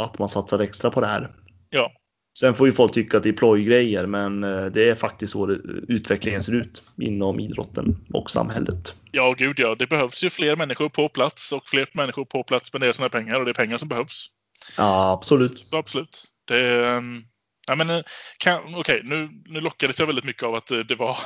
Att 0.00 0.18
man 0.18 0.28
satsar 0.28 0.58
extra 0.58 0.90
på 0.90 1.00
det 1.00 1.06
här. 1.06 1.30
Ja, 1.70 1.92
Sen 2.38 2.54
får 2.54 2.66
ju 2.66 2.72
folk 2.72 2.92
tycka 2.92 3.16
att 3.16 3.22
det 3.22 3.28
är 3.28 3.32
plojgrejer 3.32 4.06
men 4.06 4.44
eh, 4.44 4.66
det 4.66 4.88
är 4.88 4.94
faktiskt 4.94 5.32
så 5.32 5.50
utvecklingen 5.88 6.42
ser 6.42 6.54
ut 6.54 6.82
inom 7.00 7.40
idrotten 7.40 7.96
och 8.12 8.30
samhället. 8.30 8.96
ja, 9.12 9.32
gud 9.38 9.60
ja. 9.60 9.74
Det 9.78 9.86
behövs 9.86 10.24
ju 10.24 10.30
fler 10.30 10.56
människor 10.56 10.88
på 10.88 11.08
plats 11.08 11.52
och 11.52 11.68
fler 11.68 11.88
människor 11.92 12.24
på 12.24 12.42
plats 12.42 12.68
spenderar 12.68 12.92
sina 12.92 13.08
pengar 13.08 13.38
och 13.38 13.44
det 13.44 13.50
är 13.50 13.54
pengar 13.54 13.78
som 13.78 13.88
behövs. 13.88 14.26
Ja, 14.76 15.12
absolut. 15.12 15.58
Så 15.58 15.76
absolut. 15.76 16.24
Det 16.48 16.86
ehm, 16.88 17.22
ja, 17.66 17.74
men, 17.74 17.90
eh, 17.90 18.02
kan, 18.38 18.74
okej, 18.74 19.00
nu, 19.04 19.28
nu 19.46 19.60
lockades 19.60 19.98
jag 19.98 20.06
väldigt 20.06 20.24
mycket 20.24 20.42
av 20.42 20.54
att 20.54 20.70
eh, 20.70 20.78
det 20.78 20.94
var 20.94 21.16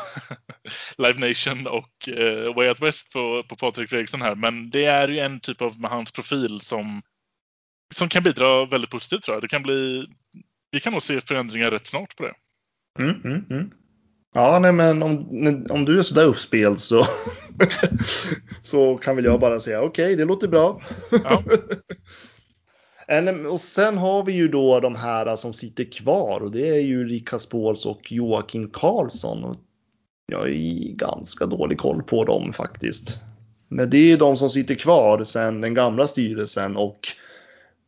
Live 0.98 1.28
Nation 1.28 1.66
och 1.66 2.08
eh, 2.08 2.54
Way 2.54 2.68
Out 2.68 2.82
West 2.82 3.12
på, 3.12 3.44
på 3.48 3.56
Patrik 3.56 3.88
Fredriksson 3.88 4.22
här. 4.22 4.34
Men 4.34 4.70
det 4.70 4.84
är 4.84 5.08
ju 5.08 5.18
en 5.18 5.40
typ 5.40 5.62
av 5.62 5.80
med 5.80 5.90
hans 5.90 6.12
profil 6.12 6.60
som, 6.60 7.02
som 7.94 8.08
kan 8.08 8.22
bidra 8.22 8.66
väldigt 8.66 8.90
positivt 8.90 9.22
tror 9.22 9.34
jag. 9.34 9.42
Det 9.42 9.48
kan 9.48 9.62
bli, 9.62 10.06
vi 10.70 10.80
kan 10.80 10.92
nog 10.92 11.02
se 11.02 11.20
förändringar 11.20 11.70
rätt 11.70 11.86
snart 11.86 12.16
på 12.16 12.22
det. 12.22 12.34
Mm, 12.98 13.20
mm, 13.24 13.44
mm. 13.50 13.70
Ja, 14.34 14.58
nej, 14.58 14.72
men 14.72 15.02
om, 15.02 15.66
om 15.70 15.84
du 15.84 15.98
är 15.98 16.02
sådär 16.02 16.24
uppspelt 16.24 16.80
så, 16.80 17.06
så 18.62 18.96
kan 18.96 19.16
väl 19.16 19.24
jag 19.24 19.40
bara 19.40 19.60
säga 19.60 19.82
okej, 19.82 20.16
det 20.16 20.24
låter 20.24 20.48
bra. 20.48 20.82
Ja. 21.24 21.42
Eh, 23.08 23.46
och 23.46 23.60
sen 23.60 23.98
har 23.98 24.24
vi 24.24 24.32
ju 24.32 24.48
då 24.48 24.80
de 24.80 24.94
här 24.94 25.26
eh, 25.26 25.34
som 25.34 25.52
sitter 25.54 25.84
kvar 25.84 26.40
och 26.40 26.50
det 26.50 26.68
är 26.68 26.80
ju 26.80 27.00
Ulrika 27.00 27.38
Spårs 27.38 27.86
och 27.86 28.12
Joakim 28.12 28.70
Karlsson. 28.70 29.44
Och 29.44 29.56
jag 30.26 30.38
har 30.38 30.48
ganska 30.96 31.46
dålig 31.46 31.78
koll 31.78 32.02
på 32.02 32.24
dem 32.24 32.52
faktiskt. 32.52 33.20
Men 33.68 33.90
det 33.90 33.96
är 33.96 34.06
ju 34.06 34.16
de 34.16 34.36
som 34.36 34.50
sitter 34.50 34.74
kvar 34.74 35.24
sen 35.24 35.60
den 35.60 35.74
gamla 35.74 36.06
styrelsen 36.06 36.76
och 36.76 37.08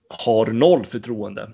har 0.08 0.46
noll 0.46 0.84
förtroende. 0.84 1.50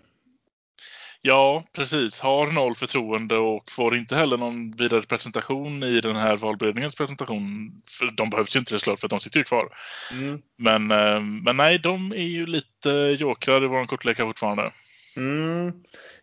Ja, 1.26 1.64
precis. 1.72 2.20
Har 2.20 2.46
noll 2.46 2.74
förtroende 2.74 3.36
och 3.36 3.70
får 3.70 3.96
inte 3.96 4.16
heller 4.16 4.36
någon 4.36 4.72
vidare 4.72 5.02
presentation 5.02 5.82
i 5.82 6.00
den 6.00 6.16
här 6.16 6.36
valberedningens 6.36 6.94
presentation. 6.96 7.72
För 7.98 8.10
de 8.16 8.30
behövs 8.30 8.56
ju 8.56 8.60
inte 8.60 8.74
det 8.74 8.78
såklart 8.78 9.00
för 9.00 9.06
att 9.06 9.10
de 9.10 9.20
sitter 9.20 9.38
ju 9.38 9.44
kvar. 9.44 9.68
Mm. 10.12 10.42
Men, 10.56 10.90
eh, 10.90 11.20
men 11.20 11.56
nej, 11.56 11.78
de 11.78 12.12
är 12.12 12.26
ju 12.26 12.46
lite 12.46 12.90
jokrar 13.18 13.64
i 13.64 13.66
vår 13.66 13.86
kortleka 13.86 14.24
fortfarande. 14.24 14.70
Mm. 15.16 15.72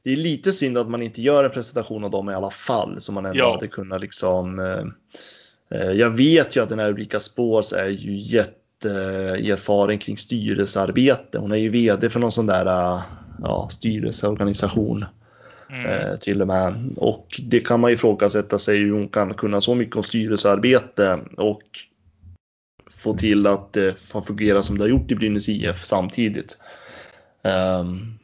Det 0.03 0.11
är 0.11 0.15
lite 0.15 0.51
synd 0.51 0.77
att 0.77 0.89
man 0.89 1.01
inte 1.01 1.21
gör 1.21 1.43
en 1.43 1.51
presentation 1.51 2.03
av 2.03 2.11
dem 2.11 2.29
i 2.29 2.33
alla 2.33 2.51
fall 2.51 3.01
så 3.01 3.11
man 3.11 3.25
ändå 3.25 3.39
Ja. 3.39 3.53
hade 3.53 3.67
kunnat 3.67 4.01
liksom. 4.01 4.59
Eh, 4.59 5.79
eh, 5.79 5.91
jag 5.91 6.09
vet 6.09 6.55
ju 6.55 6.63
att 6.63 6.69
den 6.69 6.79
här 6.79 6.89
Ulrika 6.89 7.19
Spårs 7.19 7.73
är 7.73 7.89
ju 7.89 8.15
jätte 8.15 8.89
erfaren 8.89 9.99
kring 9.99 10.17
styrelsearbete. 10.17 11.37
Hon 11.39 11.51
är 11.51 11.55
ju 11.55 11.69
vd 11.69 12.09
för 12.09 12.19
någon 12.19 12.31
sån 12.31 12.45
där 12.45 13.01
ja, 13.43 13.69
styrelseorganisation 13.71 15.05
Mm. 15.69 15.85
eh, 15.85 16.15
till 16.15 16.41
och 16.41 16.47
med. 16.47 16.93
Och 16.97 17.41
det 17.43 17.59
kan 17.59 17.79
man 17.79 17.89
ju 17.91 17.95
ifrågasätta 17.95 18.57
sig 18.59 18.77
hur 18.77 18.91
hon 18.91 19.07
kan 19.07 19.33
kunna 19.33 19.61
så 19.61 19.75
mycket 19.75 19.95
om 19.95 20.03
styrelsearbete 20.03 21.19
och 21.37 21.61
få 22.91 23.17
till 23.17 23.47
att 23.47 23.73
det 23.73 23.99
får 23.99 24.21
fungera 24.21 24.63
som 24.63 24.77
det 24.77 24.83
har 24.83 24.89
gjort 24.89 25.11
i 25.11 25.15
Brynäs 25.15 25.49
IF 25.49 25.85
samtidigt. 25.85 26.57
Ehm, 27.43 28.19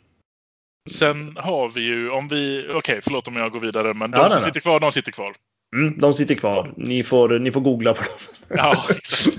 Sen 0.90 1.38
har 1.38 1.70
vi 1.70 1.82
ju, 1.82 2.10
om 2.10 2.28
vi, 2.28 2.68
okej 2.74 3.00
förlåt 3.04 3.28
om 3.28 3.36
jag 3.36 3.52
går 3.52 3.60
vidare, 3.60 3.94
men 3.94 4.12
de 4.12 4.18
Ja, 4.18 4.24
nej, 4.24 4.32
som 4.32 4.42
nej. 4.42 4.50
sitter 4.50 4.60
kvar, 4.60 4.80
de 4.80 4.92
sitter 4.92 5.12
kvar. 5.12 5.34
Mm, 5.76 5.98
de 5.98 6.14
sitter 6.14 6.36
kvar. 6.36 6.74
Ni 6.78 7.04
får, 7.04 7.40
ni 7.40 7.52
får 7.52 7.62
googla 7.62 7.94
på 7.94 8.02
dem. 8.02 8.36
Ja, 8.56 8.86
exakt. 8.90 9.38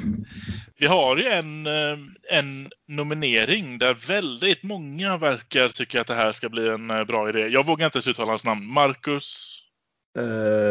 Vi 0.79 0.87
har 0.87 1.16
ju 1.16 1.25
en, 1.25 1.66
eh, 1.66 1.99
en 2.31 2.70
nominering 2.88 3.79
där 3.79 3.94
väldigt 3.94 4.62
många 4.62 5.16
verkar 5.16 5.68
tycka 5.68 6.01
att 6.01 6.07
det 6.07 6.14
här 6.14 6.33
ska 6.33 6.49
bli 6.49 6.68
en 6.68 6.90
eh, 6.90 7.05
bra 7.05 7.29
idé. 7.29 7.46
Jag 7.49 7.66
vågar 7.66 7.87
inte 7.87 7.96
ens 7.96 8.09
uttala 8.09 8.31
hans 8.31 8.44
namn. 8.44 8.66
Marcus? 8.66 9.59
Eh, 10.18 10.25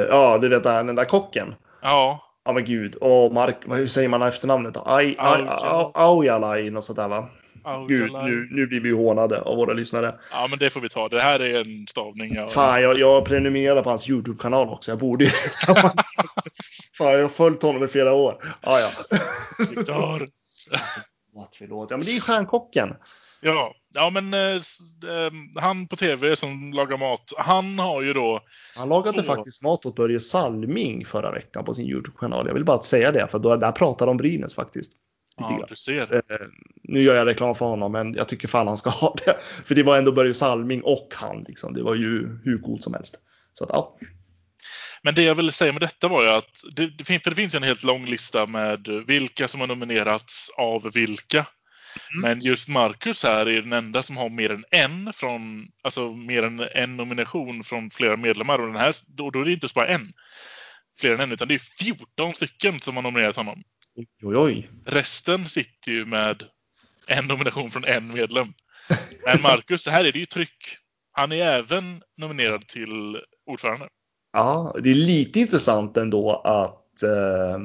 ja, 0.10 0.38
du 0.38 0.50
vet 0.50 0.64
den 0.64 0.96
där 0.96 1.06
kocken. 1.06 1.56
Ja, 1.82 2.30
Ja 2.50 2.54
men 2.54 2.66
gud. 2.66 2.96
Och 2.96 3.34
Mark, 3.34 3.58
hur 3.68 3.88
säger 3.88 4.10
man 4.10 4.22
efternamnet 4.22 4.74
då? 4.74 4.84
Aj, 4.86 5.16
aj, 5.18 5.42
Aujalai. 5.42 5.92
Aujalai, 5.94 6.70
något 6.70 6.84
sånt 6.84 6.98
där 6.98 7.08
va? 7.08 7.28
Aujalai. 7.64 8.32
nu, 8.32 8.48
nu 8.52 8.68
blir 8.68 8.80
vi 8.80 8.92
hånade 8.92 9.42
av 9.42 9.58
våra 9.58 9.74
lyssnare. 9.74 10.16
Ja, 10.32 10.48
men 10.50 10.60
det 10.60 10.70
får 10.70 10.82
vi 10.82 10.90
ta. 10.90 11.10
Det 11.10 11.22
här 11.22 11.40
är 11.40 11.62
en 11.62 11.88
stavning. 11.88 12.36
Ja. 12.36 12.48
Fan, 12.48 12.82
jag, 12.82 13.00
jag 13.00 13.26
prenumererar 13.26 13.84
på 13.84 13.90
hans 13.90 14.10
YouTube-kanal 14.10 14.70
också. 14.70 14.92
Jag 14.92 15.00
borde 15.00 15.24
ju. 15.24 15.30
Fan, 16.98 17.14
jag 17.14 17.22
har 17.22 17.30
följt 17.30 17.62
honom 17.62 17.84
i 17.84 17.88
flera 17.88 18.14
år. 18.14 18.44
Ja, 18.62 18.80
ja. 18.80 18.92
Viktor. 19.70 20.28
Förlåt, 21.32 21.56
förlåt. 21.58 21.92
Ja, 21.92 21.98
men 21.98 22.06
det 22.06 22.16
är 22.16 22.20
stjärnkocken. 22.20 22.96
Ja, 23.42 23.74
ja 23.96 24.10
men 24.10 24.34
eh, 24.34 24.40
eh, 24.40 25.32
han 25.62 25.88
på 25.88 25.96
tv 25.96 26.36
som 26.36 26.74
lagar 26.74 26.98
mat, 26.98 27.34
han 27.38 27.80
har 27.80 28.02
ju 28.02 28.14
då 28.14 28.42
Han 28.76 28.90
lagade 28.90 29.18
Så. 29.18 29.24
faktiskt 29.24 29.64
mat 29.64 29.86
åt 29.86 29.96
Börje 29.96 30.20
Salming 30.20 31.06
förra 31.06 31.32
veckan 31.32 31.66
på 31.66 31.74
sin 31.74 31.86
YouTube-kanal. 31.86 32.48
Jag 32.48 32.54
vill 32.54 32.66
bara 32.66 32.82
säga 32.82 33.12
det, 33.12 33.28
för 33.28 33.40
då, 33.40 33.56
där 33.56 33.72
pratar 33.72 34.06
de 34.06 34.12
om 34.12 34.18
Brynäs 34.18 34.56
faktiskt. 34.56 34.92
Ja, 35.40 35.66
du 35.70 35.76
ser. 35.76 36.16
Eh, 36.16 36.48
nu 36.84 37.02
gör 37.02 37.16
jag 37.16 37.28
reklam 37.28 37.56
för 37.56 37.66
honom, 37.66 37.92
men 37.92 38.14
jag 38.14 38.28
tycker 38.28 38.48
fan 38.48 38.68
han 38.68 38.78
ska 38.78 38.90
ha 38.90 39.16
det. 39.26 39.36
För 39.66 39.76
det 39.76 39.84
var 39.84 39.98
ändå 39.98 40.12
Börje 40.12 40.34
Salming 40.34 40.82
och 40.82 41.14
han. 41.16 41.46
Liksom. 41.48 41.74
Det 41.74 41.84
var 41.84 41.96
ju 41.96 42.40
hur 42.44 42.62
coolt 42.62 42.84
som 42.84 42.94
helst. 42.94 43.16
Så 43.54 43.64
att, 43.64 43.70
ja. 43.74 43.98
Men 45.02 45.16
det 45.16 45.24
jag 45.24 45.36
ville 45.36 45.52
säga 45.52 45.74
med 45.74 45.82
detta 45.82 46.08
var 46.08 46.24
ju 46.24 46.30
att 46.30 46.64
det, 46.76 46.88
det, 46.98 47.04
finns, 47.04 47.24
för 47.24 47.30
det 47.30 47.36
finns 47.36 47.56
en 47.56 47.64
helt 47.64 47.84
lång 47.84 48.06
lista 48.06 48.46
med 48.46 48.88
vilka 49.08 49.48
som 49.48 49.60
har 49.60 49.68
nominerats 49.68 50.50
av 50.58 50.92
vilka. 50.94 51.46
Mm. 52.12 52.22
Men 52.22 52.42
just 52.42 52.70
Marcus 52.70 53.24
här 53.24 53.50
är 53.50 53.62
den 53.62 53.74
enda 53.74 54.04
som 54.04 54.18
har 54.18 54.30
mer 54.30 54.52
än 54.52 54.64
en 54.72 55.14
från, 55.14 55.68
alltså 55.84 56.14
mer 56.14 56.44
än 56.44 56.60
en 56.60 56.98
nomination 56.98 57.64
från 57.64 57.90
flera 57.90 58.18
medlemmar. 58.18 58.60
Och 58.60 58.68
den 58.68 58.76
här, 58.76 58.96
då, 59.08 59.30
då 59.30 59.42
är 59.42 59.46
det 59.46 59.54
inte 59.54 59.68
bara 59.76 59.88
en. 59.88 60.14
Fler 61.00 61.14
än 61.14 61.20
en, 61.20 61.32
utan 61.32 61.48
det 61.48 61.54
är 61.54 61.84
14 61.84 62.34
stycken 62.34 62.80
som 62.80 62.96
har 62.96 63.04
nominerat 63.04 63.36
honom. 63.36 63.64
Oj, 64.24 64.38
oj. 64.38 64.70
Resten 64.86 65.46
sitter 65.46 65.92
ju 65.92 66.06
med 66.06 66.44
en 67.08 67.26
nomination 67.26 67.72
från 67.72 67.86
en 67.86 68.08
medlem. 68.08 68.48
Men 69.26 69.42
Marcus, 69.42 69.84
det 69.84 69.92
här 69.92 70.06
är 70.06 70.12
det 70.12 70.20
ju 70.20 70.26
tryck. 70.26 70.78
Han 71.12 71.32
är 71.32 71.46
även 71.46 72.02
nominerad 72.18 72.68
till 72.68 73.22
ordförande. 73.46 73.88
Ja, 74.34 74.76
det 74.84 74.90
är 74.90 74.96
lite 74.96 75.40
intressant 75.40 75.98
ändå 75.98 76.42
att, 76.44 77.04
eh, 77.04 77.60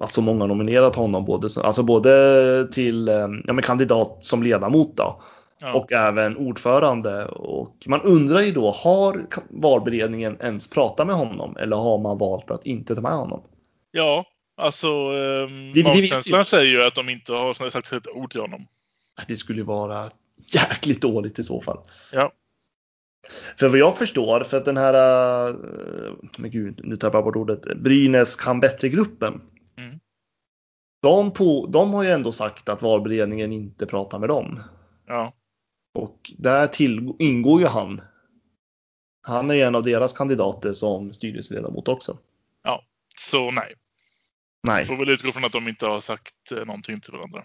att 0.00 0.12
så 0.12 0.22
många 0.22 0.46
nominerat 0.46 0.96
honom 0.96 1.24
både, 1.24 1.48
alltså 1.62 1.82
både 1.82 2.68
till 2.72 3.08
eh, 3.08 3.28
ja, 3.44 3.52
men 3.52 3.62
kandidat 3.62 4.24
som 4.24 4.42
ledamot 4.42 4.96
då, 4.96 5.22
Ja. 5.60 5.72
och 5.72 5.92
även 5.92 6.36
ordförande. 6.36 7.26
Och 7.26 7.76
man 7.86 8.02
undrar 8.02 8.40
ju 8.40 8.52
då, 8.52 8.70
har 8.70 9.26
valberedningen 9.50 10.36
ens 10.40 10.70
pratat 10.70 11.06
med 11.06 11.16
honom 11.16 11.56
eller 11.56 11.76
har 11.76 11.98
man 11.98 12.18
valt 12.18 12.50
att 12.50 12.66
inte 12.66 12.94
ta 12.94 13.00
med 13.00 13.12
honom? 13.12 13.42
Ja, 13.90 14.24
alltså 14.58 15.10
Det- 15.10 15.46
det 15.74 15.82
vet 15.82 15.94
magkänslan 15.94 16.44
säger 16.44 16.70
ju 16.70 16.82
att 16.82 16.94
de 16.94 17.08
inte 17.08 17.32
har 17.32 17.70
sagt 17.70 17.92
ett 17.92 18.06
ord 18.08 18.30
till 18.30 18.40
honom. 18.40 18.66
Det 19.28 19.36
skulle 19.36 19.58
ju 19.58 19.64
vara 19.64 20.10
jäkligt 20.54 21.02
dåligt 21.02 21.38
i 21.38 21.44
så 21.44 21.60
fall. 21.60 21.78
Ja. 22.12 22.32
För 23.58 23.68
vad 23.68 23.78
jag 23.78 23.98
förstår, 23.98 24.44
för 24.44 24.56
att 24.56 24.64
den 24.64 24.76
här, 24.76 24.94
eh, 25.48 25.54
men 26.38 26.50
gud, 26.50 26.80
nu 26.84 26.96
tappar 26.96 27.18
jag 27.18 27.24
bort 27.24 27.36
ordet, 27.36 27.62
Brynäs 27.78 28.36
kan 28.36 28.60
bättre-gruppen. 28.60 29.40
Mm. 29.76 30.00
De, 31.02 31.30
på, 31.30 31.66
de 31.66 31.94
har 31.94 32.02
ju 32.02 32.10
ändå 32.10 32.32
sagt 32.32 32.68
att 32.68 32.82
valberedningen 32.82 33.52
inte 33.52 33.86
pratar 33.86 34.18
med 34.18 34.28
dem. 34.28 34.62
Ja, 35.06 35.32
Och 35.94 36.30
där 36.38 36.66
till, 36.66 37.12
ingår 37.18 37.60
ju 37.60 37.66
han. 37.66 38.00
Han 39.22 39.50
är 39.50 39.54
ju 39.54 39.62
en 39.62 39.74
av 39.74 39.82
deras 39.82 40.12
kandidater 40.12 40.72
som 40.72 41.12
styrelseledamot 41.12 41.88
också. 41.88 42.18
så 43.16 43.50
nej. 43.50 43.74
Nej, 44.62 44.86
Får 44.86 44.96
väl 44.96 45.08
utgå 45.08 45.32
från 45.32 45.44
att 45.44 45.52
de 45.52 45.68
inte 45.68 45.86
har 45.86 46.00
sagt 46.00 46.52
eh, 46.52 46.58
någonting 46.58 47.00
till 47.00 47.12
varandra. 47.12 47.42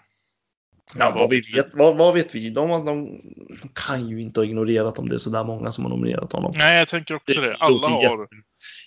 ja, 0.98 1.10
vad 1.14 1.30
vi 1.30 1.40
vet 1.54 1.68
vad, 1.72 1.96
vad 1.96 2.14
vet 2.14 2.34
vi? 2.34 2.50
De, 2.50 2.68
de, 2.70 2.84
de 2.84 3.68
kan 3.74 4.08
ju 4.08 4.20
inte 4.20 4.40
ha 4.40 4.44
ignorerat 4.44 4.98
om 4.98 5.08
det 5.08 5.14
är 5.14 5.18
så 5.18 5.30
där 5.30 5.44
många 5.44 5.72
som 5.72 5.84
har 5.84 5.90
nominerat 5.90 6.32
honom. 6.32 6.52
Nej, 6.56 6.78
jag 6.78 6.88
tänker 6.88 7.14
också 7.14 7.40
det. 7.40 7.56
Alla 7.56 7.74
låter 7.74 7.88
har. 7.88 8.02
jätte- 8.02 8.34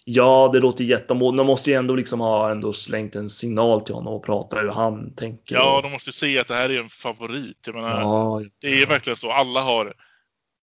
Ja, 0.10 0.50
det 0.54 0.60
låter 0.60 0.84
jättemål. 0.84 1.36
De 1.36 1.48
måste 1.48 1.70
ju 1.70 1.76
ändå 1.76 1.96
liksom 1.96 2.20
ha 2.20 2.52
ändå 2.52 2.74
slängt 2.74 3.16
en 3.16 3.30
signal 3.30 3.82
till 3.82 3.96
honom 3.96 4.14
och 4.14 4.26
prata 4.26 4.60
hur 4.60 4.72
han 4.72 5.16
tänker. 5.16 5.56
Ja, 5.56 5.80
de 5.84 5.92
måste 5.92 6.12
se 6.12 6.40
att 6.40 6.48
det 6.48 6.56
här 6.56 6.70
är 6.70 6.80
en 6.82 6.90
favorit. 6.90 7.58
Jag 7.66 7.76
menar, 7.76 7.90
ja, 8.02 8.42
det 8.62 8.82
är 8.82 8.86
verkligen 8.88 9.18
så. 9.18 9.32
Alla 9.32 9.62
har 9.62 9.94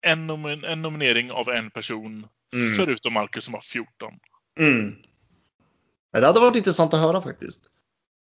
en, 0.07 0.27
nomin 0.27 0.63
en 0.63 0.81
nominering 0.81 1.31
av 1.31 1.49
en 1.49 1.71
person. 1.71 2.27
Mm. 2.55 2.75
Förutom 2.75 3.13
Marcus 3.13 3.43
som 3.45 3.53
har 3.53 3.61
14. 3.61 4.13
mm. 4.59 4.95
Men 6.13 6.21
Det 6.21 6.27
hade 6.27 6.39
varit 6.39 6.55
intressant 6.55 6.93
att 6.93 6.99
höra 6.99 7.21
faktiskt. 7.21 7.69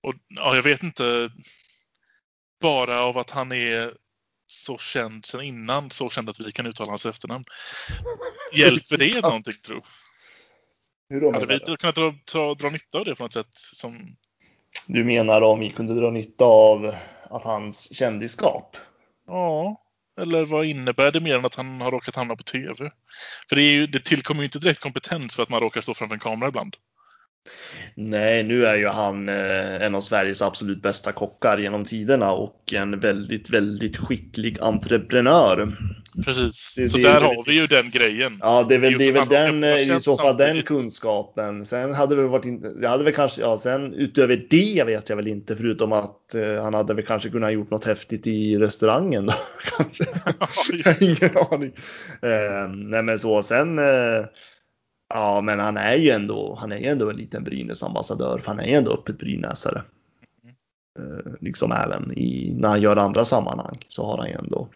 Och 0.04 0.14
ja, 0.28 0.56
jag 0.56 0.64
vet 0.64 0.84
inte. 0.84 1.32
Bara 2.62 3.02
av 3.02 3.18
att 3.18 3.30
han 3.30 3.52
är 3.52 3.94
så 4.48 4.78
känd 4.78 5.26
sen 5.26 5.42
innan, 5.42 5.92
så 5.92 6.10
känd 6.10 6.30
att 6.30 6.40
vi 6.40 6.52
kan 6.52 6.66
uttala 6.68 6.92
hans 6.92 7.06
efternamn. 7.06 7.46
Hjälper 8.54 8.98
det 8.98 9.22
någonting 9.24 9.54
tro? 9.66 9.82
Hur 11.10 11.22
då 11.22 11.32
Hade 11.32 11.46
vi 11.46 11.58
du? 11.58 11.78
kunnat 11.78 11.96
dra, 11.96 12.14
dra, 12.34 12.54
dra 12.54 12.70
nytta 12.70 12.98
av 12.98 13.06
det 13.06 13.16
på 13.16 13.24
något 13.24 13.34
sätt? 13.34 13.48
Som, 13.54 14.16
Du 14.88 15.04
menar 15.04 15.42
om 15.42 15.60
vi 15.60 15.70
kunde 15.70 15.94
dra 16.02 16.12
nytta 16.12 16.46
av 16.46 16.96
att 17.30 17.44
hans 17.44 17.96
kändisskap? 17.96 18.78
ja, 19.28 19.84
eller 20.22 20.46
vad 20.46 20.66
innebär 20.66 21.12
det 21.12 21.20
mer 21.20 21.36
än 21.38 21.46
att 21.46 21.56
han 21.56 21.82
har 21.82 21.92
råkat 21.92 22.16
hamna 22.16 22.36
på 22.36 22.44
TV? 22.44 22.92
För 23.50 23.56
det, 23.56 23.62
är 23.62 23.72
ju, 23.72 23.88
det 23.88 24.06
tillkommer 24.06 24.42
ju 24.42 24.46
inte 24.46 24.60
direkt 24.60 24.80
kompetens 24.80 25.36
för 25.36 25.44
att 25.44 25.50
man 25.50 25.60
råkar 25.60 25.82
stå 25.82 25.94
framför 25.94 26.16
en 26.16 26.20
kamera 26.20 26.50
ibland. 26.50 26.76
Nej, 27.96 28.44
nu 28.44 28.66
är 28.66 28.76
ju 28.76 28.88
han 28.88 29.30
eh, 29.30 29.82
en 29.86 29.96
av 29.96 30.02
Sveriges 30.02 30.42
absolut 30.42 30.82
bästa 30.82 31.12
kockar 31.12 31.58
genom 31.58 31.84
tiderna 31.84 32.32
och 32.32 32.74
en 32.74 33.00
väldigt, 33.00 33.50
väldigt 33.50 33.98
skicklig 33.98 34.58
entreprenör. 34.62 35.78
Precis. 36.26 36.74
Det- 36.78 36.90
så 36.90 36.98
det- 36.98 37.04
där 37.04 37.22
har 37.22 37.44
vi 37.46 37.54
ju 37.54 37.68
den 37.68 37.90
grejen. 37.90 38.38
Ja, 38.42 38.66
det 38.70 38.76
är 38.76 38.80
väl, 38.80 38.98
det 38.98 39.06
är 39.06 39.12
väl 39.12 39.28
den, 39.28 39.64
eh, 39.64 39.96
i 39.98 40.00
så 40.00 40.18
fall 40.18 40.38
den 40.38 40.62
kunskapen. 40.64 41.66
Sen 41.66 41.94
hade 41.94 42.16
det 42.16 42.22
varit, 42.28 42.62
det 42.82 42.88
hade 42.88 43.04
väl 43.04 43.14
kanske, 43.14 43.42
ja, 43.42 43.58
sen 43.58 43.94
utöver 43.94 44.46
det 44.50 44.84
vet 44.84 45.10
jag 45.10 45.16
väl 45.16 45.28
inte, 45.28 45.56
förutom 45.56 45.92
att 45.94 46.36
eh, 46.36 46.64
han 46.64 46.74
hade 46.74 46.94
väl 46.94 47.06
kanske 47.06 47.30
kunnat 47.30 47.54
gjort 47.54 47.72
något 47.72 47.86
häftigt 47.86 48.28
i 48.28 48.58
restaurangen 48.58 49.26
då, 49.26 49.34
kanske. 49.78 50.04
jag 50.86 51.02
ingen 51.02 51.38
aning. 51.52 51.72
Eh, 52.22 52.70
nej, 52.76 53.04
men 53.04 53.20
så 53.20 53.44
sen, 53.44 53.80
eh, 53.80 54.26
ja, 55.10 55.42
men 55.42 55.60
han 55.60 55.78
är 55.78 55.96
ju 55.96 56.10
ändå, 56.10 56.58
han 56.60 56.72
är 56.72 56.78
ju 56.78 56.86
ändå 56.86 57.10
en 57.10 57.16
liten 57.16 57.44
Brynäs 57.44 57.84
ambassadör, 57.84 58.40
för 58.40 58.48
han 58.48 58.60
är 58.60 58.68
ju 58.68 58.74
ändå 58.74 58.92
öppet 58.92 59.18
brynäsare. 59.18 59.84
Eh, 61.00 61.34
liksom 61.42 61.72
även 61.72 62.18
i, 62.18 62.54
när 62.58 62.70
han 62.70 62.82
gör 62.82 62.98
andra 62.98 63.26
sammanhang 63.26 63.80
så 63.88 64.06
har 64.06 64.18
han 64.18 64.28
ju 64.28 64.34
ändå 64.34 64.70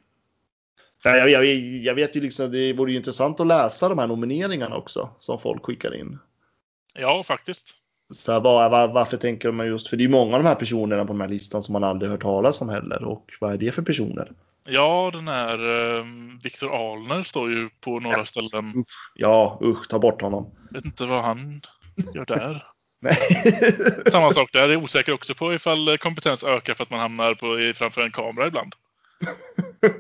Jag, 1.03 1.29
jag, 1.29 1.45
jag 1.83 1.95
vet 1.95 2.15
ju 2.15 2.21
liksom, 2.21 2.51
det 2.51 2.73
vore 2.73 2.91
ju 2.91 2.97
intressant 2.97 3.39
att 3.39 3.47
läsa 3.47 3.89
de 3.89 3.97
här 3.97 4.07
nomineringarna 4.07 4.75
också 4.75 5.09
som 5.19 5.39
folk 5.39 5.65
skickar 5.65 5.95
in. 5.95 6.19
Ja, 6.93 7.23
faktiskt. 7.23 7.73
Så 8.13 8.39
var, 8.39 8.69
var, 8.69 8.87
varför 8.87 9.17
tänker 9.17 9.51
man 9.51 9.67
just, 9.67 9.87
för 9.87 9.97
det 9.97 10.01
är 10.01 10.05
ju 10.05 10.11
många 10.11 10.35
av 10.35 10.43
de 10.43 10.49
här 10.49 10.55
personerna 10.55 11.05
på 11.05 11.13
den 11.13 11.21
här 11.21 11.27
listan 11.27 11.63
som 11.63 11.73
man 11.73 11.83
aldrig 11.83 12.11
hört 12.11 12.21
talas 12.21 12.61
om 12.61 12.69
heller 12.69 13.03
och 13.03 13.31
vad 13.39 13.53
är 13.53 13.57
det 13.57 13.71
för 13.71 13.81
personer? 13.81 14.31
Ja, 14.73 15.09
den 15.13 15.27
här 15.27 15.53
eh, 15.97 16.05
Viktor 16.43 16.91
Alner 16.91 17.23
står 17.23 17.51
ju 17.51 17.69
på 17.81 17.99
några 17.99 18.17
Ja. 18.17 18.25
ställen. 18.25 18.73
Usch, 18.75 19.11
ja, 19.15 19.59
usch, 19.63 19.87
ta 19.89 19.99
bort 19.99 20.21
honom. 20.21 20.51
Vet 20.71 20.85
inte 20.85 21.05
vad 21.05 21.23
han 21.23 21.61
gör 22.13 22.25
där. 22.25 22.63
Nej. 23.01 23.17
Samma 24.11 24.31
sak 24.31 24.49
där. 24.53 24.59
Jag 24.59 24.71
är 24.71 24.75
osäker 24.75 25.13
också 25.13 25.35
på 25.35 25.53
ifall 25.53 25.97
kompetens 25.97 26.43
ökar 26.43 26.73
för 26.73 26.83
att 26.83 26.89
man 26.89 26.99
hamnar 26.99 27.33
på, 27.33 27.73
framför 27.77 28.01
en 28.01 28.11
kamera 28.11 28.47
ibland. 28.47 28.75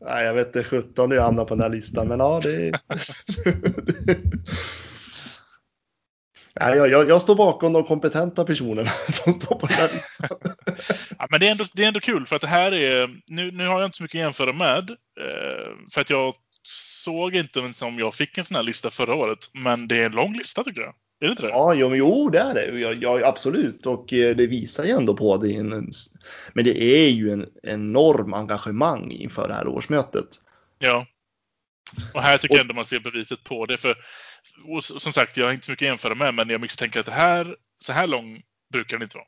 Nej, 0.00 0.24
jag 0.24 0.34
vet 0.34 0.46
inte 0.46 0.64
17 0.64 1.10
jag 1.10 1.22
hamnar 1.22 1.44
på 1.44 1.54
den 1.54 1.62
här 1.62 1.68
listan, 1.68 2.08
men 2.08 2.20
ja, 2.20 2.40
det 2.42 2.80
Nej, 6.60 6.76
jag, 6.76 6.88
jag, 6.88 7.10
jag 7.10 7.22
står 7.22 7.34
bakom 7.34 7.72
de 7.72 7.84
kompetenta 7.84 8.44
personerna 8.44 8.90
som 9.08 9.32
står 9.32 9.54
på 9.54 9.66
den 9.66 9.76
här 9.76 9.90
listan. 9.94 10.38
Ja, 11.18 11.26
men 11.30 11.40
det 11.40 11.46
är, 11.46 11.50
ändå, 11.50 11.64
det 11.72 11.84
är 11.84 11.88
ändå 11.88 12.00
kul 12.00 12.26
för 12.26 12.36
att 12.36 12.42
det 12.42 12.48
här 12.48 12.72
är... 12.72 13.20
Nu, 13.26 13.50
nu 13.50 13.66
har 13.66 13.80
jag 13.80 13.88
inte 13.88 13.96
så 13.96 14.02
mycket 14.02 14.18
att 14.18 14.22
jämföra 14.22 14.52
med. 14.52 14.90
Eh, 14.90 15.90
för 15.92 16.00
att 16.00 16.10
jag 16.10 16.34
såg 17.04 17.36
inte 17.36 17.60
ens 17.60 17.82
om 17.82 17.98
jag 17.98 18.14
fick 18.14 18.38
en 18.38 18.44
sån 18.44 18.54
här 18.54 18.62
lista 18.62 18.90
förra 18.90 19.14
året. 19.14 19.38
Men 19.54 19.88
det 19.88 19.96
är 19.96 20.06
en 20.06 20.12
lång 20.12 20.32
lista 20.32 20.64
tycker 20.64 20.80
jag. 20.80 20.94
Är 21.20 21.26
det 21.26 21.30
inte 21.30 21.42
det? 21.42 21.48
Ja, 21.48 21.74
jo, 21.74 21.96
jo 21.96 22.28
det 22.28 22.38
är 22.38 22.54
det. 22.54 22.78
Ja, 22.78 22.92
ja, 22.92 23.26
absolut. 23.26 23.86
Och 23.86 24.12
eh, 24.12 24.36
det 24.36 24.46
visar 24.46 24.84
ju 24.84 24.90
ändå 24.90 25.16
på 25.16 25.36
det. 25.36 25.54
En, 25.54 25.68
men 26.52 26.64
det 26.64 26.82
är 26.82 27.08
ju 27.08 27.32
en 27.32 27.46
enorm 27.62 28.34
engagemang 28.34 29.10
inför 29.10 29.48
det 29.48 29.54
här 29.54 29.68
årsmötet. 29.68 30.28
Ja. 30.78 31.06
Och 32.14 32.22
här 32.22 32.38
tycker 32.38 32.54
jag 32.54 32.62
ändå 32.62 32.74
man 32.74 32.84
ser 32.84 33.00
beviset 33.00 33.44
på 33.44 33.66
det. 33.66 33.76
För 33.76 33.96
som 34.80 35.12
sagt, 35.12 35.36
jag 35.36 35.46
har 35.46 35.52
inte 35.52 35.66
så 35.66 35.72
mycket 35.72 35.86
att 35.86 35.88
jämföra 35.88 36.14
med. 36.14 36.34
Men 36.34 36.48
jag 36.48 36.60
misstänker 36.60 37.00
att 37.00 37.06
det 37.06 37.12
här, 37.12 37.56
så 37.84 37.92
här 37.92 38.06
lång 38.06 38.42
brukar 38.72 38.96
den 38.96 39.02
inte 39.02 39.16
vara. 39.16 39.26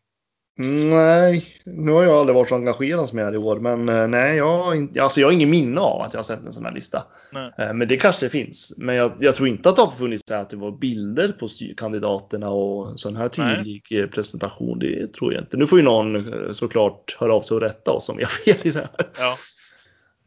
Nej, 0.85 1.47
nu 1.65 1.93
har 1.93 2.03
jag 2.03 2.13
aldrig 2.13 2.35
varit 2.35 2.49
så 2.49 2.55
engagerad 2.55 3.09
som 3.09 3.19
jag 3.19 3.29
är 3.29 3.35
i 3.35 3.37
år, 3.37 3.61
men 3.61 3.89
eh, 3.89 4.09
nej, 4.09 4.37
jag 4.37 4.59
har, 4.59 4.75
inte, 4.75 5.03
alltså 5.03 5.21
jag 5.21 5.29
har 5.29 5.33
ingen 5.33 5.51
minne 5.51 5.81
av 5.81 6.03
att 6.03 6.13
jag 6.13 6.19
har 6.19 6.23
sett 6.25 6.45
en 6.45 6.53
sån 6.53 6.65
här 6.65 6.73
lista. 6.73 7.03
Nej. 7.33 7.53
Eh, 7.59 7.75
Men 7.75 7.89
det 7.89 7.97
kanske 7.97 8.27
det 8.27 8.31
finns. 8.31 8.75
Men 8.77 8.95
jag, 8.95 9.13
jag 9.21 9.37
tror 9.37 9.49
inte 9.49 9.69
att 9.69 9.77
det 9.77 9.83
har 9.83 9.91
funnits 9.91 10.31
att 10.31 10.51
det 10.51 10.57
var 10.57 10.79
bilder 10.79 11.29
på 11.29 11.49
kandidaterna 11.77 12.51
och 12.51 13.01
sån 13.01 13.17
här 13.17 13.29
tydlig 13.29 13.83
eh, 13.91 14.07
presentation. 14.07 14.79
Det 14.79 15.13
tror 15.13 15.33
jag 15.33 15.43
inte. 15.43 15.57
Nu 15.57 15.67
får 15.67 15.79
ju 15.79 15.85
någon 15.85 16.55
såklart 16.55 17.17
höra 17.21 17.35
av 17.35 17.43
sig 17.43 17.55
och 17.55 17.61
rätta 17.61 17.91
oss 17.93 18.09
om 18.09 18.17
vi 18.17 18.23
har 18.23 18.31
fel 18.31 18.57
i 18.63 18.71
det 18.71 18.79
här. 18.79 19.11
Ja. 19.19 19.39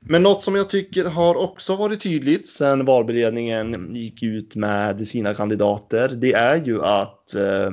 Men 0.07 0.23
något 0.23 0.43
som 0.43 0.55
jag 0.55 0.69
tycker 0.69 1.05
har 1.05 1.35
också 1.35 1.75
varit 1.75 2.01
tydligt 2.01 2.47
sedan 2.47 2.85
valberedningen 2.85 3.95
gick 3.95 4.23
ut 4.23 4.55
med 4.55 5.07
sina 5.07 5.33
kandidater, 5.33 6.09
det 6.09 6.33
är 6.33 6.65
ju 6.65 6.83
att 6.83 7.35
eh, 7.35 7.71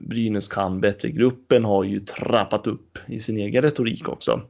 Brynäs 0.00 0.48
kan 0.48 0.80
bättre-gruppen 0.80 1.64
har 1.64 1.84
ju 1.84 2.00
trappat 2.00 2.66
upp 2.66 2.98
i 3.06 3.20
sin 3.20 3.38
egen 3.38 3.62
retorik 3.62 4.08
också. 4.08 4.40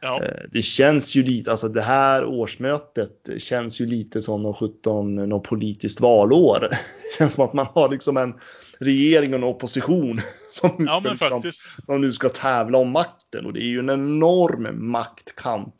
Ja. 0.00 0.22
Eh, 0.22 0.42
Det 0.52 0.62
känns 0.62 1.14
ju 1.14 1.22
lite, 1.22 1.50
alltså 1.50 1.68
det 1.68 1.82
här 1.82 2.24
årsmötet 2.24 3.28
känns 3.38 3.80
ju 3.80 3.86
lite 3.86 4.22
som 4.22 4.42
någon 4.42 4.54
17, 4.54 5.14
någon 5.14 5.42
politiskt 5.42 6.00
valår. 6.00 6.60
Det 6.70 7.18
känns 7.18 7.34
som 7.34 7.44
att 7.44 7.52
man 7.52 7.66
har 7.74 7.88
liksom 7.88 8.16
en 8.16 8.34
regering 8.78 9.32
och 9.32 9.38
en 9.38 9.44
opposition 9.44 10.20
som 10.54 10.70
nu, 10.78 10.84
ja, 10.84 11.00
ska, 11.00 11.10
liksom, 11.10 11.52
som 11.86 12.00
nu 12.00 12.12
ska 12.12 12.28
tävla 12.28 12.78
om 12.78 12.90
makten 12.90 13.46
och 13.46 13.52
det 13.52 13.60
är 13.60 13.68
ju 13.68 13.78
en 13.78 13.90
enorm 13.90 14.90
maktkamp. 14.90 15.74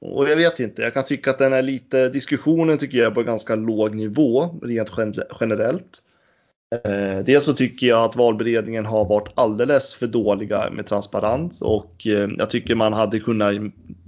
Och 0.00 0.28
jag 0.28 0.36
vet 0.36 0.60
inte, 0.60 0.82
jag 0.82 0.94
kan 0.94 1.04
tycka 1.04 1.30
att 1.30 1.38
den 1.38 1.52
är 1.52 1.62
lite, 1.62 2.08
diskussionen 2.08 2.78
tycker 2.78 2.98
jag 2.98 3.06
är 3.06 3.14
på 3.14 3.22
ganska 3.22 3.54
låg 3.54 3.94
nivå 3.94 4.60
rent 4.62 4.90
gen- 4.98 5.14
generellt. 5.40 6.02
Eh, 6.84 7.18
Dels 7.24 7.44
så 7.44 7.54
tycker 7.54 7.86
jag 7.86 8.04
att 8.04 8.16
valberedningen 8.16 8.86
har 8.86 9.04
varit 9.04 9.32
alldeles 9.34 9.94
för 9.94 10.06
dåliga 10.06 10.70
med 10.70 10.86
transparens 10.86 11.62
och 11.62 12.06
eh, 12.06 12.30
jag 12.38 12.50
tycker 12.50 12.74
man 12.74 12.92
hade 12.92 13.20
kunnat 13.20 13.54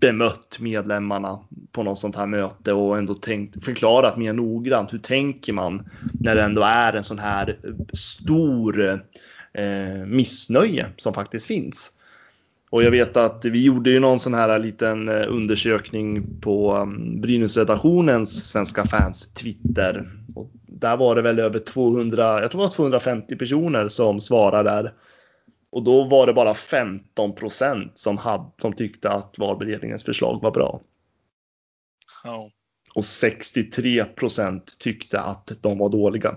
bemött 0.01 0.57
medlemmarna 0.61 1.41
på 1.73 1.83
något 1.83 1.99
sånt 1.99 2.17
här 2.17 2.27
möte 2.27 2.73
och 2.73 2.99
ändå 2.99 3.15
tänkt, 3.15 3.65
förklarat 3.65 4.17
mer 4.17 4.33
noggrant 4.33 4.93
hur 4.93 4.99
tänker 4.99 5.53
man 5.53 5.83
när 6.23 6.37
det 6.37 6.43
ändå 6.43 6.63
är 6.63 6.93
en 6.93 7.05
sån 7.05 7.19
här 7.19 7.59
stor 7.93 9.01
eh, 9.57 10.07
missnöje 10.07 10.87
som 10.97 11.15
faktiskt 11.15 11.47
finns. 11.47 11.93
Och 12.71 12.83
jag 12.83 12.91
vet 12.91 13.17
att 13.17 13.45
vi 13.45 13.63
gjorde 13.63 13.91
ju 13.91 14.01
någon 14.01 14.21
sån 14.21 14.35
här 14.35 14.59
liten 14.59 15.09
eh, 15.09 15.25
undersökning 15.29 16.41
på 16.41 16.77
um, 16.77 17.21
Brynäsredaktionens 17.21 18.49
svenska 18.49 18.85
fans 18.87 19.33
Twitter. 19.33 20.11
Och 20.35 20.51
där 20.67 20.97
var 20.97 21.15
det 21.15 21.23
väl 21.23 21.39
över 21.39 21.59
200, 21.59 22.41
jag 22.41 22.51
tror 22.51 22.61
det 22.61 22.67
var 22.67 22.73
250 22.75 23.37
personer 23.37 23.89
som 23.89 24.21
svarade 24.21 24.71
där. 24.71 24.93
Och 25.71 25.83
då 25.83 26.05
var 26.05 26.27
det 26.27 26.33
bara 26.33 26.55
15 26.55 27.35
procent 27.35 27.99
som, 27.99 28.19
hade- 28.19 28.51
som 28.59 28.73
tyckte 28.73 29.11
att 29.11 29.35
valberedningens 29.39 30.05
förslag 30.05 30.43
var 30.43 30.51
bra. 30.51 30.81
Ja. 32.25 32.51
Och 32.95 33.05
63 33.05 34.05
procent 34.05 34.77
tyckte 34.79 35.21
att 35.21 35.53
de 35.61 35.79
var 35.79 35.89
dåliga. 35.89 36.37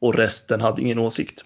Och 0.00 0.14
resten 0.14 0.60
hade 0.60 0.82
ingen 0.82 0.98
åsikt. 0.98 1.44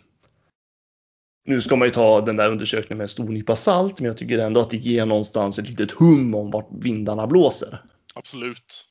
Nu 1.44 1.60
ska 1.60 1.76
man 1.76 1.88
ju 1.88 1.92
ta 1.94 2.20
den 2.20 2.36
där 2.36 2.50
undersökningen 2.50 2.98
med 2.98 3.04
en 3.04 3.08
stor 3.08 3.28
nypa 3.28 3.56
salt, 3.56 4.00
men 4.00 4.06
jag 4.06 4.16
tycker 4.16 4.38
ändå 4.38 4.60
att 4.60 4.70
det 4.70 4.76
ger 4.76 5.06
någonstans 5.06 5.58
ett 5.58 5.68
litet 5.68 5.90
hum 5.90 6.34
om 6.34 6.50
vart 6.50 6.68
vindarna 6.70 7.26
blåser. 7.26 7.82
Absolut. 8.14 8.86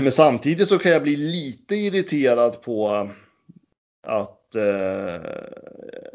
Men 0.00 0.12
samtidigt 0.12 0.68
så 0.68 0.78
kan 0.78 0.92
jag 0.92 1.02
bli 1.02 1.16
lite 1.16 1.76
irriterad 1.76 2.62
på 2.62 3.10
att 4.06 4.45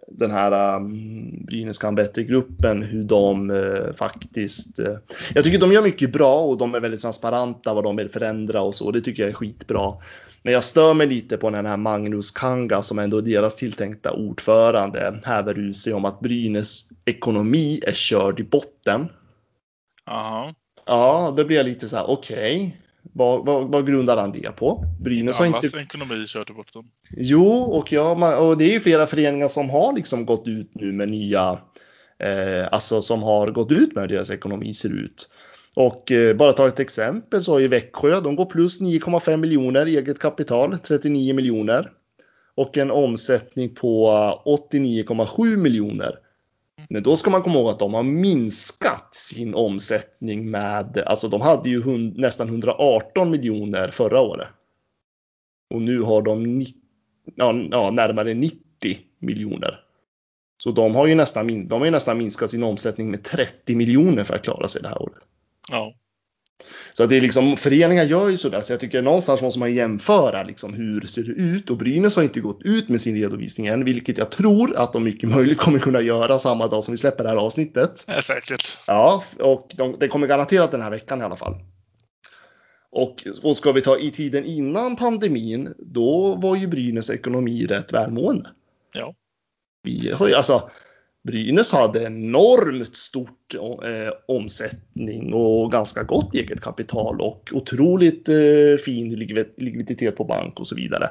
den 0.08 0.32
här 0.32 0.76
um, 0.76 1.46
Brynäs 1.46 1.78
kan 1.78 1.96
bättre-gruppen, 1.96 2.84
hur 2.84 3.04
de 3.04 3.50
eh, 3.50 3.94
faktiskt... 3.94 4.80
Eh, 4.80 4.98
jag 5.34 5.44
tycker 5.44 5.60
de 5.60 5.72
gör 5.72 5.82
mycket 5.82 6.14
bra 6.14 6.42
och 6.42 6.58
de 6.58 6.76
är 6.76 6.80
väldigt 6.80 7.02
transparenta 7.02 7.74
vad 7.74 7.84
de 7.84 7.96
vill 7.96 8.10
förändra 8.10 8.62
och 8.62 8.76
så. 8.76 8.92
Det 8.92 9.02
tycker 9.02 9.24
jag 9.24 9.30
är 9.30 9.36
skitbra. 9.36 9.94
Men 10.44 10.54
jag 10.54 10.64
stör 10.64 10.94
mig 10.94 11.08
lite 11.08 11.38
på 11.38 11.50
den 11.50 11.66
här 11.66 11.78
Magnus 11.78 12.32
Kanga 12.32 12.82
som 12.82 13.00
ändå 13.00 13.18
är 13.18 13.22
deras 13.22 13.56
tilltänkta 13.56 14.12
ordförande 14.12 15.20
häver 15.24 15.60
ur 15.60 15.74
sig 15.74 15.94
om 15.94 16.06
att 16.06 16.20
Brynäs 16.20 16.90
ekonomi 17.06 17.82
är 17.88 17.94
körd 17.94 18.40
i 18.40 18.44
botten. 18.44 19.10
Aha. 20.06 20.54
Ja, 20.86 21.34
då 21.38 21.46
blir 21.46 21.58
jag 21.58 21.66
lite 21.66 21.90
så 21.90 21.96
här, 21.96 22.10
okej. 22.10 22.78
Vad, 23.14 23.46
vad, 23.46 23.72
vad 23.72 23.88
grundar 23.88 24.18
han 24.18 24.32
det 24.32 24.56
på? 24.56 24.84
Brynäs 25.00 25.38
har 25.38 25.46
Allas 25.46 25.66
inte... 25.66 25.78
ekonomi 25.78 26.28
körde 26.28 26.54
bort 26.54 26.74
dem. 26.74 26.86
Jo, 27.18 27.48
och, 27.48 27.92
ja, 27.92 28.38
och 28.38 28.58
det 28.58 28.66
är 28.66 28.74
ju 28.74 28.80
flera 28.80 29.08
föreningar 29.08 29.48
som 29.48 29.70
har 29.70 29.94
liksom 29.94 30.26
gått 30.26 30.48
ut 30.48 30.72
nu 30.74 30.92
med 30.92 31.12
nya, 31.12 31.60
eh, 32.20 32.68
alltså 32.72 33.02
som 33.02 33.24
har 33.24 33.48
gått 33.48 33.72
ut 33.72 33.96
med 33.96 34.02
hur 34.02 34.08
deras 34.08 34.30
ekonomi 34.30 34.74
ser 34.74 35.04
ut. 35.04 35.30
Och 35.76 36.12
eh, 36.12 36.36
bara 36.36 36.54
ta 36.54 36.68
ett 36.68 36.80
exempel 36.80 37.44
så 37.44 37.52
har 37.52 37.60
ju 37.60 37.68
Växjö, 37.68 38.22
de 38.22 38.36
går 38.36 38.46
plus 38.46 38.82
9,5 38.82 39.38
miljoner 39.38 39.86
eget 39.86 40.20
kapital, 40.20 40.78
39 40.78 41.34
miljoner. 41.34 41.92
Och 42.56 42.78
en 42.78 42.92
omsättning 42.92 43.76
på 43.76 44.08
eh, 44.46 44.52
89,7 44.72 45.58
miljoner. 45.58 46.16
Men 46.92 47.04
då 47.04 47.18
ska 47.18 47.30
man 47.30 47.42
komma 47.42 47.60
ihåg 47.60 47.70
att 47.70 47.80
de 47.80 47.94
har 47.94 48.04
minskat 48.04 49.16
sin 49.16 49.56
omsättning 49.56 50.52
med, 50.52 50.98
alltså 50.98 51.28
de 51.28 51.42
hade 51.42 51.70
ju 51.70 51.82
hund, 51.82 52.18
nästan 52.18 52.48
118 52.48 53.32
miljoner 53.32 53.92
förra 53.92 54.22
året. 54.22 54.48
Och 55.70 55.82
nu 55.82 56.02
har 56.02 56.22
de 56.22 56.44
ni, 56.44 56.68
ja, 57.36 57.54
ja, 57.72 57.92
närmare 57.92 58.34
90 58.34 58.60
miljoner. 59.20 59.80
Så 60.58 60.72
de 60.72 60.96
har, 60.96 61.08
ju 61.08 61.16
nästan, 61.16 61.68
de 61.68 61.80
har 61.80 61.86
ju 61.86 61.92
nästan 61.92 62.18
minskat 62.18 62.50
sin 62.50 62.64
omsättning 62.64 63.12
med 63.12 63.24
30 63.24 63.76
miljoner 63.76 64.24
för 64.24 64.36
att 64.36 64.44
klara 64.44 64.68
sig 64.68 64.82
det 64.82 64.88
här 64.88 65.02
året. 65.02 65.24
Ja. 65.70 65.94
Så 66.94 67.04
att 67.04 67.10
det 67.10 67.18
är 67.18 67.22
liksom, 67.22 67.58
föreningar 67.58 68.04
gör 68.04 68.30
ju 68.30 68.38
sådär, 68.38 68.62
så 68.62 68.74
jag 68.74 68.80
tycker 68.80 69.02
någonstans 69.02 69.42
måste 69.42 69.60
man 69.60 69.74
jämföra 69.74 70.44
liksom 70.44 70.74
hur 70.74 71.02
ser 71.02 71.24
det 71.24 71.32
ut 71.32 71.70
och 71.70 71.78
Brynäs 71.78 72.16
har 72.16 72.24
inte 72.24 72.40
gått 72.40 72.62
ut 72.62 72.90
med 72.90 73.02
sin 73.02 73.16
redovisning 73.16 73.68
än, 73.68 73.86
vilket 73.86 74.18
jag 74.18 74.30
tror 74.30 74.76
att 74.78 74.94
de 74.94 75.04
mycket 75.04 75.30
möjligt 75.30 75.58
kommer 75.58 75.80
kunna 75.80 76.02
göra 76.02 76.40
samma 76.40 76.68
dag 76.68 76.84
som 76.84 76.92
vi 76.92 76.98
släpper 76.98 77.24
det 77.24 77.30
här 77.30 77.38
avsnittet. 77.38 78.04
Är 78.08 78.22
säkert. 78.22 78.78
Ja, 78.88 79.24
och 79.40 79.72
de, 79.76 79.96
det 80.00 80.08
kommer 80.08 80.28
garanterat 80.28 80.72
den 80.72 80.82
här 80.82 80.90
veckan 80.90 81.22
i 81.22 81.24
alla 81.24 81.36
fall. 81.36 81.56
Och, 82.92 83.28
och 83.44 83.58
ska 83.58 83.72
vi 83.72 83.82
ta 83.82 83.98
i 83.98 84.12
tiden 84.12 84.46
innan 84.46 84.96
pandemin, 84.96 85.74
då 85.78 86.36
var 86.36 86.56
ju 86.56 86.68
Brynäs 86.68 87.10
ekonomi 87.10 87.66
rätt 87.66 87.94
välmående. 87.94 88.50
Ja. 88.94 89.16
Vi 89.84 90.12
har 90.12 90.28
ju, 90.28 90.34
alltså, 90.34 90.70
Brynäs 91.24 91.72
hade 91.72 92.04
enormt 92.04 92.96
stort 92.96 93.56
eh, 93.56 94.14
omsättning 94.28 95.34
och 95.34 95.72
ganska 95.72 96.04
gott 96.04 96.36
eget 96.36 96.62
kapital 96.62 97.22
och 97.22 97.50
otroligt 97.54 98.30
eh, 98.30 98.78
fin 98.86 99.16
likvid- 99.16 99.54
likviditet 99.58 100.16
på 100.16 100.24
bank 100.24 100.60
och 100.60 100.68
så 100.68 100.76
vidare. 100.76 101.10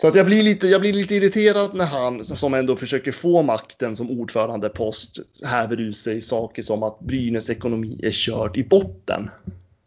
Så 0.00 0.08
att 0.08 0.14
jag 0.14 0.26
blir 0.26 0.42
lite, 0.42 0.66
jag 0.66 0.80
blir 0.80 0.92
lite 0.92 1.14
irriterad 1.14 1.74
när 1.74 1.84
han 1.84 2.24
som 2.24 2.54
ändå 2.54 2.76
försöker 2.76 3.12
få 3.12 3.42
makten 3.42 3.96
som 3.96 4.10
ordförandepost 4.10 5.18
häver 5.44 5.80
ur 5.80 5.92
sig 5.92 6.20
saker 6.20 6.62
som 6.62 6.82
att 6.82 7.00
Brynäs 7.00 7.50
ekonomi 7.50 8.00
är 8.02 8.10
körd 8.10 8.56
i 8.56 8.64
botten. 8.64 9.30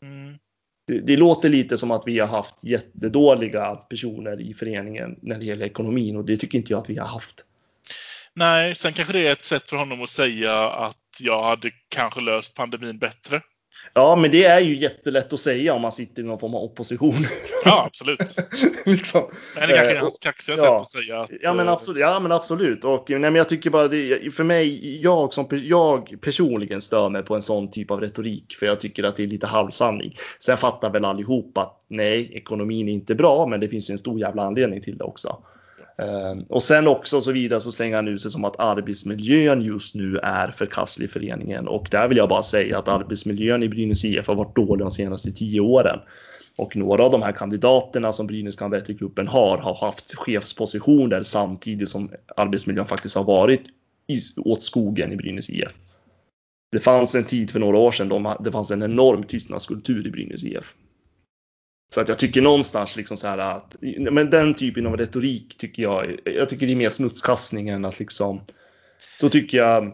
Mm. 0.02 0.38
Det, 0.88 1.00
det 1.00 1.18
låter 1.18 1.50
lite 1.50 1.78
som 1.78 1.92
att 1.92 2.04
vi 2.06 2.20
har 2.20 2.28
haft 2.28 2.64
jättedåliga 2.64 3.76
personer 3.76 4.42
i 4.42 4.54
föreningen 4.54 5.20
när 5.22 5.40
det 5.40 5.46
gäller 5.46 5.66
ekonomin 5.66 6.16
och 6.16 6.26
det 6.26 6.38
tycker 6.38 6.58
inte 6.58 6.74
jag 6.74 6.80
att 6.80 6.90
vi 6.90 6.98
har 6.98 7.08
haft. 7.08 7.46
Nej, 8.36 8.76
sen 8.76 8.94
kanske 8.94 9.14
det 9.14 9.28
är 9.28 9.32
ett 9.32 9.46
sätt 9.46 9.70
för 9.70 9.78
honom 9.78 10.04
att 10.04 10.10
säga 10.10 10.70
att 10.70 10.98
jag 11.20 11.44
hade 11.44 11.72
kanske 11.90 12.22
löst 12.22 12.56
pandemin 12.56 12.98
bättre. 12.98 13.42
Ja, 13.94 14.16
men 14.16 14.32
det 14.32 14.44
är 14.44 14.60
ju 14.60 14.76
jättelätt 14.76 15.34
att 15.34 15.40
säga 15.40 15.74
om 15.74 15.82
man 15.82 15.92
sitter 15.92 16.22
i 16.22 16.26
någon 16.26 16.40
form 16.40 16.56
av 16.56 16.64
opposition. 16.64 17.28
Ja, 17.66 17.86
absolut. 17.86 18.20
liksom. 18.86 19.22
Men 19.56 19.70
det 19.70 19.76
kanske 19.76 19.92
är 19.92 19.96
Eh, 19.96 20.02
hans 20.02 20.20
kaxiga 20.20 20.58
ja. 20.58 20.64
sätt 20.64 20.82
att 20.82 20.92
säga 20.92 21.22
att... 21.22 21.30
Ja 21.42 21.54
men 21.54 21.68
eh, 21.68 21.74
absolut, 21.74 22.02
ja, 22.02 22.20
men 22.20 22.32
absolut. 22.32 22.84
Och, 22.84 23.10
nej, 23.10 23.20
men 23.20 23.36
jag 23.36 23.50
tycker 23.50 23.70
bara 23.70 23.88
det, 23.88 24.36
för 24.36 24.44
mig, 24.44 25.02
jag, 25.02 25.34
som, 25.34 25.48
jag 25.52 26.22
personligen 26.22 26.82
stör 26.82 27.10
mig 27.10 27.24
på 27.24 27.36
en 27.36 27.42
sån 27.42 27.72
typ 27.72 27.92
av 27.92 28.02
retorik. 28.02 28.56
För 28.60 28.66
jag 28.66 28.80
tycker 28.80 29.04
att 29.04 29.16
det 29.16 29.24
är 29.24 29.28
lite 29.28 29.48
halvsanning. 29.48 30.16
Sen 30.40 30.58
fattar 30.58 30.90
väl 30.90 31.06
allihop 31.06 31.58
att 31.58 31.86
nej, 31.88 32.32
ekonomin 32.34 32.90
är 32.90 32.94
inte 32.94 33.16
bra, 33.16 33.46
men 33.46 33.60
det 33.60 33.70
finns 33.70 33.90
ju 33.90 33.92
en 33.92 33.98
stor 33.98 34.20
jävla 34.20 34.44
anledning 34.44 34.82
till 34.82 34.98
det 34.98 35.04
också. 35.04 35.44
Ehm, 36.02 36.44
och 36.50 36.64
sen 36.64 36.88
också 36.88 37.22
så 37.22 37.32
vidare 37.32 37.60
så 37.60 37.72
slänger 37.72 37.96
han 37.96 38.08
ut 38.08 38.22
sig 38.22 38.32
som 38.32 38.46
att 38.46 38.60
arbetsmiljön 38.60 39.62
just 39.62 39.96
nu 39.96 40.18
är 40.18 40.48
förkastlig 40.48 41.06
i 41.06 41.10
föreningen. 41.10 41.68
Och 41.68 41.88
där 41.92 42.08
vill 42.08 42.18
jag 42.18 42.30
bara 42.30 42.44
säga 42.44 42.80
att 42.80 42.88
arbetsmiljön 42.88 43.64
i 43.64 43.70
Brynäs 43.70 44.06
IF 44.06 44.28
har 44.28 44.36
varit 44.36 44.56
dålig 44.56 44.86
de 44.86 44.92
senaste 44.92 45.32
tio 45.32 45.62
åren. 45.62 46.00
Och 46.58 46.76
några 46.76 47.04
av 47.04 47.12
de 47.12 47.22
här 47.22 47.32
kandidaterna 47.32 48.12
som 48.12 48.28
Brynäs 48.28 48.56
kan 48.56 48.72
bättre-gruppen 48.72 49.28
har 49.28 49.58
har 49.58 49.76
haft 49.76 50.16
chefspositioner 50.16 51.24
samtidigt 51.24 51.90
som 51.90 52.12
arbetsmiljön 52.38 52.86
faktiskt 52.86 53.16
har 53.16 53.24
varit 53.24 53.62
åt 54.38 54.62
skogen 54.62 55.12
i 55.12 55.16
Brynäs 55.16 55.50
IF. 55.50 55.74
Det 56.72 56.80
fanns 56.80 57.16
en 57.16 57.24
tid 57.24 57.52
för 57.52 57.60
några 57.60 57.78
år 57.78 57.92
sedan 57.92 58.10
då 58.10 58.38
det 58.40 58.52
fanns 58.52 58.72
en 58.72 58.84
enorm 58.84 59.24
tystnadskultur 59.24 60.08
i 60.08 60.12
Brynäs 60.12 60.44
IF. 60.44 60.76
Så 61.94 62.02
att 62.02 62.08
jag 62.08 62.20
tycker 62.20 62.42
någonstans 62.42 62.96
liksom 62.96 63.18
så 63.18 63.28
här 63.28 63.38
att, 63.38 63.76
men 64.12 64.30
den 64.30 64.54
typen 64.54 64.88
av 64.88 64.98
retorik 64.98 65.58
tycker 65.58 65.84
jag, 65.84 66.20
jag 66.26 66.50
tycker 66.50 66.68
det 66.68 66.74
är 66.74 66.76
mer 66.76 66.90
smutskastning 66.90 67.70
än 67.70 67.86
att 67.86 68.00
liksom, 68.00 68.46
då 69.20 69.30
tycker 69.30 69.58
jag 69.58 69.94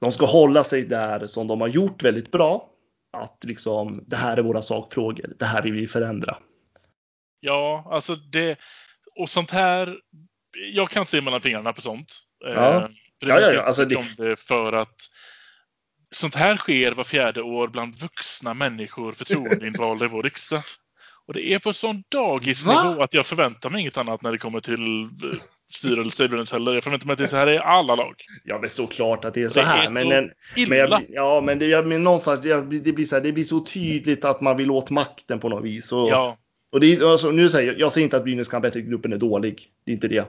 de 0.00 0.12
ska 0.12 0.26
hålla 0.26 0.64
sig 0.64 0.82
där 0.82 1.26
som 1.26 1.46
de 1.46 1.60
har 1.60 1.68
gjort 1.68 2.02
väldigt 2.02 2.30
bra. 2.30 2.70
Att 3.16 3.44
liksom, 3.44 4.04
det 4.06 4.16
här 4.16 4.36
är 4.36 4.42
våra 4.42 4.62
sakfrågor, 4.62 5.32
det 5.38 5.44
här 5.44 5.62
vill 5.62 5.72
vi 5.72 5.88
förändra. 5.88 6.36
Ja, 7.40 7.88
alltså 7.90 8.14
det... 8.16 8.58
Och 9.20 9.28
sånt 9.30 9.50
här... 9.50 9.96
Jag 10.72 10.90
kan 10.90 11.06
se 11.06 11.20
mellan 11.20 11.40
fingrarna 11.40 11.72
på 11.72 11.80
sånt. 11.80 12.12
Ja. 12.38 12.76
Eh, 12.76 12.88
Ja, 13.26 13.40
ja, 13.40 13.52
ja, 13.52 13.62
alltså 13.62 13.84
det- 13.84 14.06
det 14.18 14.40
för 14.40 14.72
att 14.72 14.96
sånt 16.14 16.34
här 16.34 16.56
sker 16.56 16.92
var 16.92 17.04
fjärde 17.04 17.42
år 17.42 17.68
bland 17.68 17.94
vuxna 17.96 18.54
människor 18.54 19.12
förtroendeinvalda 19.12 20.04
i 20.04 20.08
vår 20.08 20.22
riksdag. 20.22 20.62
Och 21.26 21.34
det 21.34 21.52
är 21.52 21.58
på 21.58 21.72
sån 21.72 22.02
dagisnivå 22.08 23.02
att 23.02 23.14
jag 23.14 23.26
förväntar 23.26 23.70
mig 23.70 23.80
inget 23.80 23.98
annat 23.98 24.22
när 24.22 24.32
det 24.32 24.38
kommer 24.38 24.60
till 24.60 25.02
eh, 25.02 25.38
styrelse 25.72 26.28
heller. 26.52 26.74
Jag 26.74 26.84
förväntar 26.84 27.06
mig 27.06 27.12
att 27.12 27.18
det 27.18 27.24
är 27.24 27.28
så 27.28 27.36
här 27.36 27.50
i 27.50 27.58
alla 27.58 27.94
lag. 27.94 28.14
Ja, 28.44 28.58
men 28.60 28.70
såklart 28.70 29.24
att 29.24 29.34
det 29.34 29.42
är 29.42 29.48
så 29.48 29.60
Det 29.60 29.66
här. 29.66 29.86
är 29.86 29.90
men, 29.90 30.02
så 30.02 30.08
men, 30.08 30.30
Illa! 30.56 30.68
men, 30.68 30.78
jag, 30.78 31.02
ja, 31.08 31.40
men, 31.40 31.58
det, 31.58 31.66
jag, 31.66 31.86
men 31.86 32.04
någonstans, 32.04 32.40
det, 32.40 32.62
blir 32.92 33.04
så 33.04 33.16
här, 33.16 33.22
det 33.22 33.32
blir 33.32 33.44
så 33.44 33.60
tydligt 33.60 34.24
att 34.24 34.40
man 34.40 34.56
vill 34.56 34.70
åt 34.70 34.90
makten 34.90 35.40
på 35.40 35.48
något 35.48 35.64
vis. 35.64 35.92
Och, 35.92 36.08
ja, 36.08 36.36
och 36.72 36.80
det, 36.80 37.02
alltså, 37.02 37.30
nu 37.30 37.48
säger 37.48 37.72
jag, 37.72 37.80
jag 37.80 37.92
säger 37.92 38.04
inte 38.04 38.16
att 38.16 38.24
Brynäs 38.24 38.48
kan 38.48 38.62
bättre-gruppen 38.62 39.12
är 39.12 39.18
dålig. 39.18 39.62
Det 39.84 39.90
är 39.90 39.94
inte 39.94 40.08
det. 40.08 40.24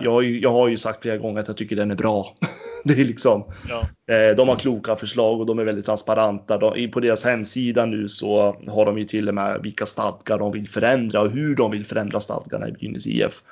Jag, 0.00 0.24
jag 0.24 0.50
har 0.50 0.68
ju 0.68 0.76
sagt 0.76 1.02
flera 1.02 1.16
gånger 1.16 1.40
att 1.40 1.48
jag 1.48 1.56
tycker 1.56 1.76
den 1.76 1.90
är 1.90 1.94
bra. 1.94 2.36
det 2.94 3.00
är 3.00 3.04
liksom, 3.04 3.44
ja. 3.68 4.14
eh, 4.14 4.36
de 4.36 4.48
har 4.48 4.56
kloka 4.56 4.96
förslag 4.96 5.40
och 5.40 5.46
de 5.46 5.58
är 5.58 5.64
väldigt 5.64 5.86
transparenta. 5.86 6.58
De, 6.58 6.90
på 6.90 7.00
deras 7.00 7.24
hemsida 7.24 7.86
nu 7.86 8.08
så 8.08 8.56
har 8.66 8.86
de 8.86 8.98
ju 8.98 9.04
till 9.04 9.28
och 9.28 9.34
med 9.34 9.60
vilka 9.62 9.86
stadgar 9.86 10.38
de 10.38 10.52
vill 10.52 10.68
förändra 10.68 11.20
och 11.20 11.30
hur 11.30 11.54
de 11.54 11.70
vill 11.70 11.86
förändra 11.86 12.20
stadgarna 12.20 12.68
i 12.68 12.72
Brynäs 12.72 13.06
IF. 13.06 13.42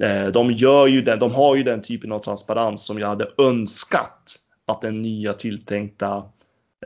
Eh, 0.00 0.26
De, 0.26 0.52
gör 0.52 0.86
ju 0.86 1.02
den, 1.02 1.18
de 1.18 1.32
har 1.32 1.56
ju 1.56 1.62
den 1.62 1.82
typen 1.82 2.12
av 2.12 2.18
transparens 2.18 2.86
som 2.86 2.98
jag 2.98 3.08
hade 3.08 3.28
önskat 3.38 4.36
att 4.66 4.80
den 4.80 5.02
nya 5.02 5.32
tilltänkta 5.32 6.22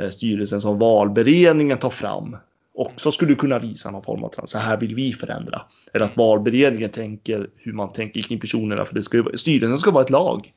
eh, 0.01 0.11
styrelsen 0.11 0.61
som 0.61 0.79
valberedningen 0.79 1.79
tar 1.79 1.91
fram 1.91 2.37
också 2.75 3.13
skulle 3.13 3.35
kunna 3.35 3.59
visa 3.59 3.91
någon 3.91 4.03
form 4.03 4.25
av 4.25 4.29
trans. 4.29 4.51
Så 4.51 4.59
här 4.59 4.77
vill 4.77 4.95
vi 4.95 5.13
förändra. 5.13 5.63
Eller 5.93 6.05
att 6.05 6.17
valberedningen 6.17 6.91
tänker 6.91 7.49
hur 7.57 7.73
man 7.73 7.93
tänker 7.93 8.21
kring 8.23 8.41
personerna. 8.41 8.85
För 8.85 8.95
det 8.95 9.03
ska 9.03 9.17
ju, 9.17 9.37
styrelsen 9.37 9.79
ska 9.79 9.91
vara 9.91 10.05
ett 10.05 10.11
lag. 10.11 10.53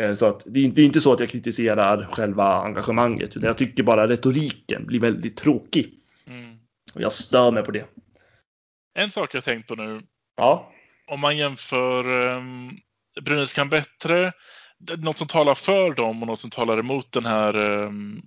Eh, 0.00 0.14
Så 0.14 0.26
att 0.26 0.42
det 0.46 0.60
är 0.60 0.78
inte, 0.78 1.00
så 1.00 1.12
att 1.12 1.20
jag 1.20 1.28
kritiserar 1.28 2.08
själva 2.10 2.54
engagemanget. 2.54 3.36
Utan 3.36 3.46
jag 3.46 3.58
tycker 3.58 3.82
bara 3.82 4.08
retoriken 4.08 4.86
blir 4.86 5.00
väldigt 5.00 5.36
tråkig. 5.36 5.94
Mm. 6.26 6.56
Och 6.94 7.00
jag 7.00 7.12
stör 7.12 7.50
mig 7.50 7.62
på 7.62 7.70
det. 7.70 7.86
En 8.98 9.10
sak 9.10 9.34
jag 9.34 9.44
tänkt 9.44 9.68
på 9.68 9.74
nu 9.74 10.02
Ja. 10.36 10.72
om 11.06 11.20
man 11.20 11.36
jämför 11.36 12.26
um, 12.36 12.70
Brynäs 13.22 13.52
kan 13.52 13.68
bättre, 13.68 14.32
något 14.98 15.18
som 15.18 15.26
talar 15.26 15.54
för 15.54 15.94
dem 15.94 16.22
och 16.22 16.26
något 16.26 16.40
som 16.40 16.50
talar 16.50 16.78
emot 16.78 17.12
den 17.12 17.26
här 17.26 17.56
um, 17.56 18.22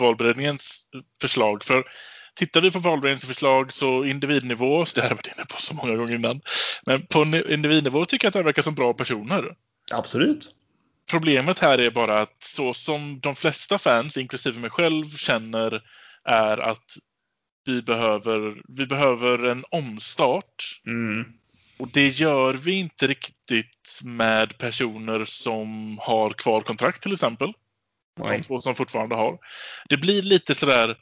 valberedningens 0.00 0.82
förslag. 1.20 1.64
För 1.64 1.84
tittar 2.34 2.60
vi 2.60 2.70
på 2.70 2.78
valberedningens 2.78 3.24
förslag 3.24 3.72
så 3.72 4.04
individnivå, 4.04 4.84
så 4.84 4.94
det 4.94 5.00
här 5.00 5.08
har 5.08 5.10
jag 5.10 5.16
varit 5.16 5.36
inne 5.36 5.44
på 5.46 5.60
så 5.60 5.74
många 5.74 5.96
gånger 5.96 6.14
innan, 6.14 6.40
men 6.86 7.06
på 7.06 7.24
ni- 7.24 7.52
individnivå 7.54 8.04
tycker 8.04 8.24
jag 8.26 8.30
att 8.30 8.34
det 8.34 8.42
verkar 8.42 8.62
som 8.62 8.74
bra 8.74 8.94
personer. 8.94 9.54
Absolut. 9.94 10.54
Problemet 11.10 11.58
här 11.58 11.78
är 11.78 11.90
bara 11.90 12.20
att 12.20 12.36
så 12.44 12.74
som 12.74 13.20
de 13.20 13.34
flesta 13.34 13.78
fans, 13.78 14.16
inklusive 14.16 14.60
mig 14.60 14.70
själv, 14.70 15.04
känner 15.04 15.82
är 16.24 16.58
att 16.58 16.96
vi 17.66 17.82
behöver, 17.82 18.62
vi 18.78 18.86
behöver 18.86 19.38
en 19.44 19.64
omstart 19.70 20.80
Mm. 20.86 21.24
och 21.78 21.88
det 21.88 22.08
gör 22.08 22.54
vi 22.54 22.78
inte 22.78 23.06
riktigt 23.06 24.00
med 24.04 24.58
personer 24.58 25.24
som 25.24 25.98
har 26.02 26.30
kvar 26.30 26.60
kontrakt 26.60 27.02
till 27.02 27.12
exempel. 27.12 27.52
De 28.16 28.28
Nej. 28.28 28.42
två 28.42 28.60
som 28.60 28.74
fortfarande 28.74 29.14
har. 29.14 29.38
Det 29.88 29.96
blir 29.96 30.22
lite 30.22 30.54
sådär, 30.54 30.96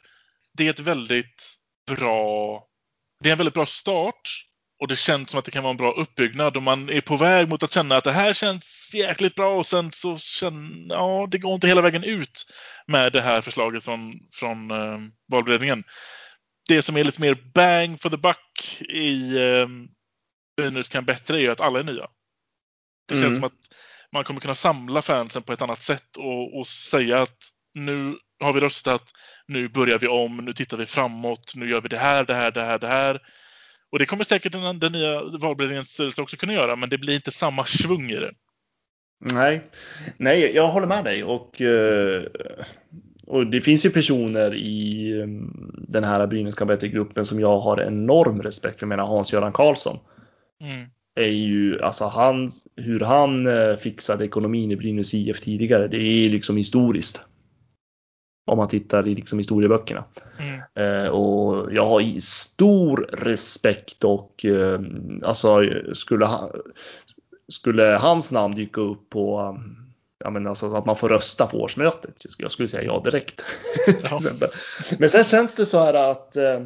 det 0.57 0.65
är 0.65 0.69
ett 0.69 0.79
väldigt 0.79 1.53
bra, 1.87 2.63
det 3.23 3.29
är 3.29 3.31
en 3.31 3.37
väldigt 3.37 3.53
bra 3.53 3.65
start 3.65 4.45
och 4.79 4.87
det 4.87 4.95
känns 4.95 5.29
som 5.29 5.39
att 5.39 5.45
det 5.45 5.51
kan 5.51 5.63
vara 5.63 5.71
en 5.71 5.77
bra 5.77 5.91
uppbyggnad 5.91 6.57
och 6.57 6.63
man 6.63 6.89
är 6.89 7.01
på 7.01 7.17
väg 7.17 7.49
mot 7.49 7.63
att 7.63 7.71
känna 7.71 7.97
att 7.97 8.03
det 8.03 8.11
här 8.11 8.33
känns 8.33 8.72
jäkligt 8.93 9.35
bra 9.35 9.55
och 9.57 9.65
sen 9.65 9.91
så 9.91 10.17
känner, 10.17 10.95
ja 10.95 11.27
det 11.31 11.37
går 11.37 11.53
inte 11.53 11.67
hela 11.67 11.81
vägen 11.81 12.03
ut 12.03 12.45
med 12.87 13.13
det 13.13 13.21
här 13.21 13.41
förslaget 13.41 13.83
från, 13.83 14.13
från 14.33 14.71
eh, 14.71 14.99
valberedningen. 15.31 15.83
Det 16.67 16.81
som 16.81 16.97
är 16.97 17.03
lite 17.03 17.21
mer 17.21 17.37
bang 17.53 18.01
for 18.01 18.09
the 18.09 18.17
buck 18.17 18.81
i 18.89 19.37
eh, 19.37 19.67
Brynäs 20.57 20.89
kan 20.89 21.05
bättre 21.05 21.37
är 21.37 21.41
ju 21.41 21.51
att 21.51 21.61
alla 21.61 21.79
är 21.79 21.83
nya. 21.83 22.07
Det 23.07 23.13
känns 23.13 23.23
Mm. 23.23 23.35
som 23.35 23.43
att 23.43 23.59
man 24.11 24.23
kommer 24.23 24.39
kunna 24.39 24.55
samla 24.55 25.01
fansen 25.01 25.43
på 25.43 25.53
ett 25.53 25.61
annat 25.61 25.81
sätt 25.81 26.17
och, 26.17 26.59
och 26.59 26.67
säga 26.67 27.21
att 27.21 27.37
nu 27.73 28.17
har 28.39 28.53
vi 28.53 28.59
röstat, 28.59 29.11
nu 29.47 29.67
börjar 29.69 29.99
vi 29.99 30.07
om, 30.07 30.37
nu 30.37 30.53
tittar 30.53 30.77
vi 30.77 30.85
framåt, 30.85 31.53
nu 31.55 31.69
gör 31.69 31.81
vi 31.81 31.89
det 31.89 31.97
här, 31.99 32.23
det 32.25 32.33
här, 32.33 32.51
det 32.51 32.61
här, 32.61 32.79
det 32.79 32.87
här. 32.87 33.21
Och 33.91 33.99
det 33.99 34.05
kommer 34.05 34.23
säkert 34.23 34.51
den, 34.51 34.79
den 34.79 34.91
nya 34.91 35.23
valberedningens 35.23 35.89
styrelse 35.89 36.21
också 36.21 36.37
kunna 36.37 36.53
göra, 36.53 36.75
men 36.75 36.89
det 36.89 36.97
blir 36.97 37.15
inte 37.15 37.31
samma 37.31 37.65
svung 37.65 38.11
i 38.11 38.15
det. 38.15 38.33
Nej, 39.31 39.61
nej, 40.17 40.55
jag 40.55 40.67
håller 40.67 40.87
med 40.87 41.03
dig 41.03 41.23
och, 41.23 41.61
eh, 41.61 42.23
och 43.27 43.47
det 43.47 43.61
finns 43.61 43.85
ju 43.85 43.89
personer 43.89 44.53
i 44.55 45.11
eh, 45.19 45.27
den 45.87 46.03
här 46.03 46.27
Brynäs 46.27 46.55
gruppen 46.81 47.25
som 47.25 47.39
jag 47.39 47.59
har 47.59 47.81
enorm 47.81 48.41
respekt 48.41 48.79
för. 48.79 48.85
Jag 48.85 48.89
menar 48.89 49.05
Hans-Göran 49.05 49.53
Karlsson 49.53 49.99
Mm. 50.61 50.87
är 51.15 51.31
ju, 51.31 51.81
alltså 51.81 52.05
han, 52.05 52.51
hur 52.75 52.99
han 52.99 53.47
eh, 53.47 53.75
fixade 53.75 54.25
ekonomin 54.25 54.71
i 54.71 54.75
Brynäs 54.75 55.13
IF 55.13 55.41
tidigare, 55.41 55.87
det 55.87 55.97
är 55.97 56.29
liksom 56.29 56.57
historiskt. 56.57 57.21
Om 58.51 58.57
man 58.57 58.67
tittar 58.67 59.07
i 59.07 59.15
liksom 59.15 59.37
historieböckerna. 59.37 60.05
Mm. 60.75 61.11
Och 61.11 61.73
jag 61.73 61.85
har 61.85 62.19
stor 62.19 63.09
respekt 63.11 64.03
och 64.03 64.45
alltså 65.23 65.63
skulle, 65.93 66.25
han, 66.25 66.49
skulle 67.47 67.83
hans 67.83 68.31
namn 68.31 68.55
dyka 68.55 68.81
upp 68.81 69.09
på 69.09 69.41
um, 69.41 69.79
Ja, 70.23 70.29
men 70.29 70.47
alltså 70.47 70.75
att 70.75 70.85
man 70.85 70.95
får 70.95 71.09
rösta 71.09 71.47
på 71.47 71.57
årsmötet. 71.57 72.25
Jag 72.37 72.51
skulle 72.51 72.67
säga 72.67 72.83
ja 72.83 72.99
direkt. 72.99 73.45
Ja. 74.09 74.19
Men 74.99 75.09
sen 75.09 75.23
känns 75.23 75.55
det 75.55 75.65
så 75.65 75.79
här 75.79 75.93
att 75.93 76.35
eh, 76.35 76.61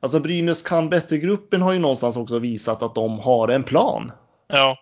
Alltså 0.00 0.20
Brynäs 0.20 0.62
kan 0.62 0.90
bättre-gruppen 0.90 1.62
har 1.62 1.72
ju 1.72 1.78
någonstans 1.78 2.16
också 2.16 2.38
visat 2.38 2.82
att 2.82 2.94
de 2.94 3.18
har 3.18 3.48
en 3.48 3.64
plan. 3.64 4.12
Ja, 4.48 4.78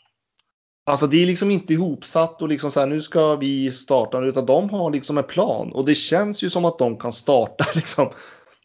Alltså 0.85 1.07
det 1.07 1.23
är 1.23 1.27
liksom 1.27 1.51
inte 1.51 1.73
ihopsatt 1.73 2.43
och 2.43 2.49
liksom 2.49 2.71
så 2.71 2.81
här 2.81 2.87
nu 2.87 3.01
ska 3.01 3.37
vi 3.37 3.73
starta 3.73 4.21
utan 4.21 4.47
de 4.47 4.71
har 4.71 4.91
liksom 4.91 5.19
en 5.19 5.25
plan 5.25 5.73
och 5.73 5.85
det 5.85 5.95
känns 5.95 6.45
ju 6.45 6.51
som 6.51 6.65
att 6.65 6.79
de 6.79 6.99
kan 6.99 7.13
starta 7.13 7.65
liksom. 7.75 8.11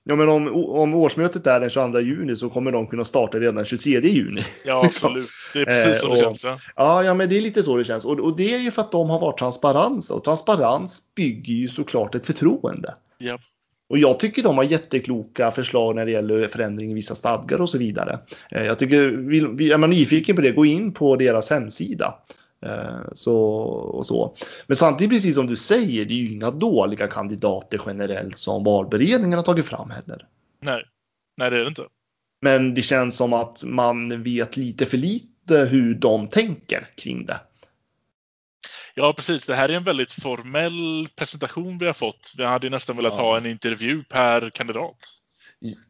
Ja 0.08 0.16
men 0.16 0.30
om, 0.30 0.47
om 0.70 0.93
årsmötet 0.93 1.47
är 1.47 1.60
den 1.60 1.70
22 1.70 1.99
juni 1.99 2.36
så 2.36 2.49
kommer 2.49 2.72
de 2.72 2.88
kunna 2.88 3.03
starta 3.03 3.39
redan 3.39 3.55
den 3.55 3.66
23 3.66 3.99
juni. 3.99 4.41
ja 4.66 4.82
Liksom. 4.84 5.08
absolut. 5.08 5.28
Det 5.53 5.60
är 5.62 5.66
precis 5.66 6.03
Eh, 6.03 6.08
så 6.10 6.16
det 6.16 6.22
känns. 6.22 6.43
Ja. 6.43 6.58
Ja, 6.76 7.03
ja 7.03 7.14
men 7.14 7.30
det 7.30 7.38
är 7.38 7.41
lite 7.41 7.64
så 7.64 7.78
det 7.78 7.84
känns 7.84 8.05
och, 8.05 8.20
och 8.20 8.38
det 8.38 8.53
är 8.53 8.60
ju 8.60 8.72
för 8.72 8.82
att 8.82 8.91
de 8.91 9.10
har 9.10 9.20
varit 9.20 9.38
transparenta 9.39 10.14
och 10.14 10.24
transparens 10.24 11.01
bygger 11.16 11.53
ju 11.53 11.68
såklart 11.68 12.16
ett 12.16 12.26
förtroende. 12.26 12.95
Ja. 13.18 13.38
Och 13.89 13.97
jag 13.97 14.20
tycker 14.20 14.43
de 14.43 14.58
har 14.58 14.64
jättekloka 14.64 15.51
förslag 15.51 15.95
när 15.95 16.05
det 16.05 16.12
gäller 16.12 16.47
förändring 16.47 16.91
i 16.91 16.93
vissa 16.93 17.16
stadgar 17.16 17.62
och 17.62 17.70
så 17.70 17.78
vidare. 17.78 18.20
Eh, 18.51 18.64
Jag 18.66 18.80
tycker, 18.80 18.97
är 19.72 19.78
man 19.78 19.89
nyfiken 19.89 20.36
på 20.36 20.41
det, 20.41 20.51
gå 20.51 20.66
in 20.66 20.93
på 20.93 21.16
deras 21.16 21.49
hemsida. 21.49 22.16
Eh, 22.66 23.01
så, 23.14 23.38
och 23.70 24.05
så. 24.05 24.36
Men 24.68 24.76
samtidigt, 24.76 25.12
precis 25.12 25.36
som 25.36 25.47
du 25.47 25.55
säger, 25.55 26.05
det 26.05 26.14
är 26.14 26.18
ju 26.18 26.34
inga 26.34 26.51
dåliga 26.51 27.08
kandidater 27.08 27.82
generellt 27.86 28.38
som 28.38 28.64
valberedningen 28.64 29.38
har 29.38 29.43
tagit 29.43 29.66
fram 29.66 29.89
heller. 29.89 30.28
Nej, 30.62 30.84
nej 31.38 31.49
det 31.49 31.55
är 31.58 31.62
det 31.62 31.68
inte. 31.68 31.84
Men 32.41 32.74
det 32.74 32.82
känns 32.82 33.18
som 33.18 33.34
att 33.34 33.64
man 33.64 34.24
vet 34.24 34.58
lite 34.58 34.86
för 34.86 34.97
lite 34.97 35.58
hur 35.58 35.95
de 35.95 36.28
tänker 36.28 36.88
kring 36.97 37.26
det. 37.26 37.39
Ja, 38.95 39.14
precis. 39.14 39.45
Det 39.45 39.55
här 39.55 39.70
är 39.70 39.74
en 39.74 39.84
väldigt 39.84 40.12
formell 40.12 41.08
presentation 41.16 41.78
vi 41.78 41.86
har 41.86 41.93
fått. 41.93 42.34
Vi 42.38 42.43
hade 42.43 42.70
nästan 42.70 42.95
velat 42.95 43.14
Ja. 43.16 43.22
ha 43.22 43.38
en 43.38 43.45
intervju 43.45 44.03
per 44.03 44.49
kandidat. 44.49 44.97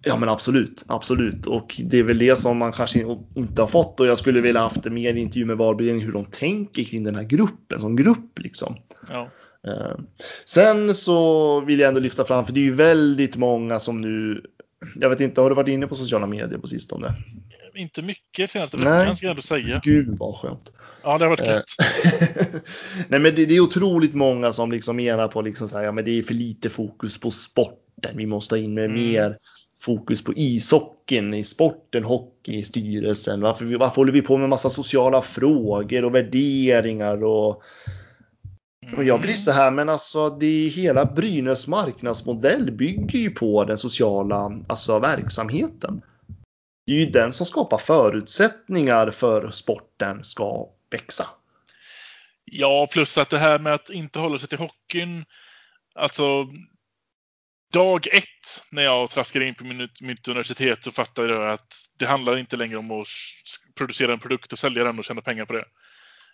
Ja 0.04 0.18
men 0.18 0.30
absolut, 0.30 0.84
absolut. 0.88 1.48
Och 1.48 1.76
det 1.86 1.98
är 1.98 2.04
väl 2.04 2.18
det 2.18 2.36
som 2.36 2.58
man 2.58 2.72
kanske 2.72 3.18
inte 3.36 3.62
har 3.62 3.68
fått 3.68 4.00
och 4.00 4.06
jag 4.06 4.18
skulle 4.18 4.42
vilja 4.42 4.62
haft 4.62 4.86
mer 4.86 5.14
intervju 5.14 5.46
med 5.46 5.58
valberedningen 5.58 6.06
hur 6.06 6.14
de 6.14 6.26
tänker 6.26 6.84
kring 6.84 7.04
den 7.04 7.16
här 7.16 7.24
gruppen 7.24 7.80
som 7.80 7.96
grupp 7.96 8.40
liksom. 8.40 8.76
Ja. 9.10 9.30
Eh, 9.68 9.98
Sen 10.46 10.96
så 10.96 11.60
vill 11.62 11.80
jag 11.80 11.88
ändå 11.88 12.00
lyfta 12.00 12.26
fram, 12.26 12.46
för 12.46 12.54
det 12.54 12.60
är 12.60 12.64
ju 12.64 12.74
väldigt 12.74 13.36
många 13.36 13.80
som 13.80 14.02
nu, 14.02 14.42
jag 14.96 15.10
vet 15.10 15.22
inte, 15.22 15.42
har 15.42 15.50
du 15.50 15.56
varit 15.56 15.70
inne 15.70 15.88
på 15.88 15.96
sociala 15.96 16.28
medier 16.28 16.60
på 16.60 16.68
sistone? 16.68 17.14
Inte 17.76 18.02
mycket 18.02 18.50
senaste 18.50 18.78
veckan 18.78 19.16
ska 19.16 19.26
jag 19.26 19.32
ändå 19.32 19.42
säga. 19.42 19.82
Gud 19.84 20.18
vad 20.18 20.36
skönt. 20.36 20.72
Ja, 21.04 21.18
det 21.18 21.26
har 21.26 21.30
varit 21.30 21.42
Eh, 21.42 21.48
kul. 21.48 22.62
Nej 23.08 23.20
men 23.20 23.36
det, 23.36 23.46
det 23.46 23.56
är 23.56 23.60
otroligt 23.60 24.14
många 24.14 24.54
som 24.54 24.72
liksom 24.72 24.96
menar 24.96 25.28
på 25.28 25.42
liksom 25.42 25.70
så 25.70 25.78
här, 25.78 25.84
ja 25.84 25.92
men 25.92 26.06
det 26.06 26.12
är 26.12 26.24
för 26.24 26.34
lite 26.34 26.70
fokus 26.70 27.20
på 27.20 27.32
sporten. 27.98 28.18
Vi 28.18 28.26
måste 28.26 28.56
ha 28.56 28.60
in 28.60 28.74
med 28.74 28.86
Mm. 28.86 29.12
mer 29.12 29.38
fokus 29.82 30.24
på 30.24 30.34
ishockeyn, 30.36 31.34
i 31.34 31.44
sporten, 31.44 32.04
hockey, 32.04 32.58
i 32.58 32.64
styrelsen. 32.64 33.42
Varför, 33.42 33.78
varför 33.78 33.96
håller 33.96 34.14
vi 34.14 34.22
på 34.22 34.38
med 34.38 34.50
massa 34.50 34.70
sociala 34.70 35.22
frågor 35.22 36.06
och 36.06 36.16
värderingar 36.16 37.24
och, 37.24 37.64
och 38.98 39.04
jag 39.04 39.22
blir 39.22 39.34
så 39.34 39.52
här, 39.52 39.72
men 39.72 39.90
alltså 39.90 40.30
det 40.30 40.68
hela 40.68 41.06
Brynäs 41.06 41.68
marknadsmodell 41.68 42.72
bygger 42.72 43.20
ju 43.20 43.30
på 43.30 43.64
den 43.64 43.78
sociala 43.78 44.62
alltså, 44.68 45.00
verksamheten. 45.00 46.02
Det 46.86 46.94
är 46.94 47.00
ju 47.00 47.06
den 47.06 47.32
som 47.32 47.46
skapar 47.46 47.78
förutsättningar 47.78 49.12
för 49.12 49.50
sporten 49.52 50.24
ska 50.24 50.70
växa. 50.92 51.28
Ja, 52.46 52.88
plus 52.92 53.18
att 53.18 53.30
det 53.30 53.40
här 53.40 53.60
med 53.60 53.74
att 53.74 53.90
inte 53.90 54.20
hålla 54.20 54.38
sig 54.38 54.50
till 54.50 54.58
hockeyn. 54.58 55.26
Alltså, 55.96 56.48
dag 57.74 58.08
ett 58.08 58.24
när 58.72 58.84
jag 58.84 59.10
traskade 59.10 59.46
in 59.46 59.56
på 59.56 59.64
mitt, 59.64 60.02
mitt 60.02 60.28
universitet 60.28 60.84
så 60.84 60.92
fattade 60.92 61.34
jag 61.34 61.52
att 61.54 61.68
det 62.00 62.06
handlar 62.06 62.38
inte 62.38 62.58
längre 62.58 62.78
om 62.78 62.92
att 62.92 63.08
producera 63.78 64.14
en 64.14 64.20
produkt 64.20 64.54
och 64.54 64.60
sälja 64.60 64.84
den 64.84 65.00
och 65.00 65.06
tjäna 65.06 65.22
pengar 65.22 65.46
på 65.46 65.54
det. 65.54 65.66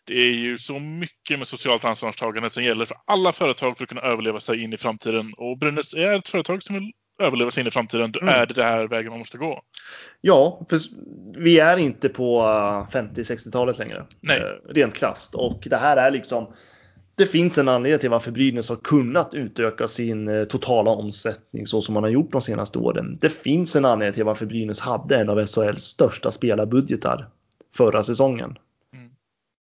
Det 0.06 0.14
är 0.14 0.34
ju 0.34 0.58
så 0.58 0.80
mycket 0.80 1.40
med 1.40 1.48
socialt 1.48 1.86
ansvarstagande 1.86 2.50
som 2.50 2.64
gäller 2.64 2.86
för 2.86 2.98
alla 3.06 3.32
företag 3.34 3.78
för 3.78 3.84
att 3.84 3.90
kunna 3.90 4.02
överleva 4.02 4.40
sig 4.40 4.64
in 4.64 4.74
i 4.74 4.78
framtiden. 4.78 5.34
Och 5.38 5.58
Brynäs 5.58 5.94
är 5.94 6.12
ett 6.18 6.28
företag 6.28 6.64
som 6.64 6.76
vill 6.76 6.92
överleva 7.22 7.52
sig 7.52 7.62
in 7.62 7.68
i 7.68 7.72
framtiden. 7.72 8.12
Då 8.12 8.20
Mm. 8.20 8.34
är 8.34 8.46
det 8.46 8.54
det 8.54 8.64
här 8.64 8.88
vägen 8.88 9.10
man 9.10 9.20
måste 9.20 9.38
gå. 9.38 9.62
Ja, 10.22 10.66
för 10.70 10.80
vi 11.44 11.60
är 11.60 11.78
inte 11.78 12.10
på 12.10 12.40
eh, 12.42 12.96
50-60-talet 13.00 13.78
längre. 13.78 14.06
Nej. 14.22 14.38
Eh, 14.38 14.74
Rent 14.74 14.94
krasst. 14.96 15.36
Och 15.36 15.64
det 15.66 15.78
här 15.78 15.98
är 15.98 16.12
liksom 16.12 16.54
det 17.16 17.26
finns 17.26 17.58
en 17.58 17.70
anledning 17.70 18.00
till 18.00 18.10
varför 18.10 18.32
Brynäs 18.32 18.70
har 18.70 18.76
kunnat 18.76 19.34
utöka 19.34 19.88
sin 19.88 20.28
eh, 20.28 20.44
totala 20.44 20.92
omsättning 20.92 21.68
så 21.68 21.82
som 21.82 21.94
man 21.94 22.04
har 22.04 22.10
gjort 22.10 22.32
de 22.32 22.42
senaste 22.42 22.80
åren. 22.80 23.18
Det 23.22 23.30
finns 23.30 23.76
en 23.76 23.86
anledning 23.86 24.14
till 24.14 24.24
varför 24.24 24.46
Brynäs 24.46 24.80
hade 24.80 25.18
en 25.18 25.30
av 25.30 25.46
SHLs 25.46 25.84
största 25.84 26.32
spelarbudgetar 26.32 27.30
förra 27.76 28.04
säsongen. 28.04 28.58
Mm. 28.94 29.10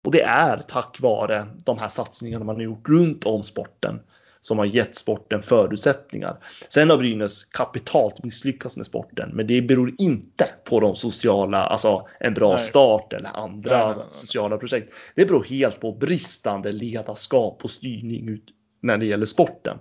Och 0.06 0.12
det 0.12 0.22
är 0.22 0.58
tack 0.58 0.98
vare 1.02 1.46
de 1.66 1.78
här 1.78 1.88
satsningarna 1.88 2.46
man 2.46 2.56
har 2.56 2.64
gjort 2.64 2.90
runt 2.90 3.26
om 3.26 3.44
sporten 3.44 4.00
som 4.46 4.58
har 4.58 4.66
gett 4.66 4.96
sporten 4.96 5.44
förutsättningar. 5.44 6.38
Sen 6.70 6.90
har 6.90 6.98
Brynäs 6.98 7.44
kapitalt 7.44 8.24
misslyckats 8.24 8.78
med 8.78 8.86
sporten, 8.86 9.30
men 9.34 9.48
det 9.48 9.62
beror 9.62 9.96
inte 9.98 10.50
på 10.64 10.80
de 10.80 10.96
sociala, 10.96 11.64
alltså 11.64 12.08
en 12.20 12.34
bra 12.34 12.50
Nej. 12.50 12.60
start 12.60 13.14
eller 13.14 13.30
andra 13.30 13.78
Nej, 13.78 13.86
nej, 13.86 13.96
nej, 13.96 14.06
nej. 14.06 14.14
sociala 14.14 14.58
projekt. 14.58 14.94
Det 15.16 15.26
beror 15.26 15.44
helt 15.44 15.80
på 15.80 15.92
bristande 15.92 16.72
ledarskap 16.72 17.60
och 17.64 17.72
styrning 17.72 18.30
ut 18.30 18.46
när 18.82 18.98
det 18.98 19.06
gäller 19.06 19.26
sporten. 19.26 19.78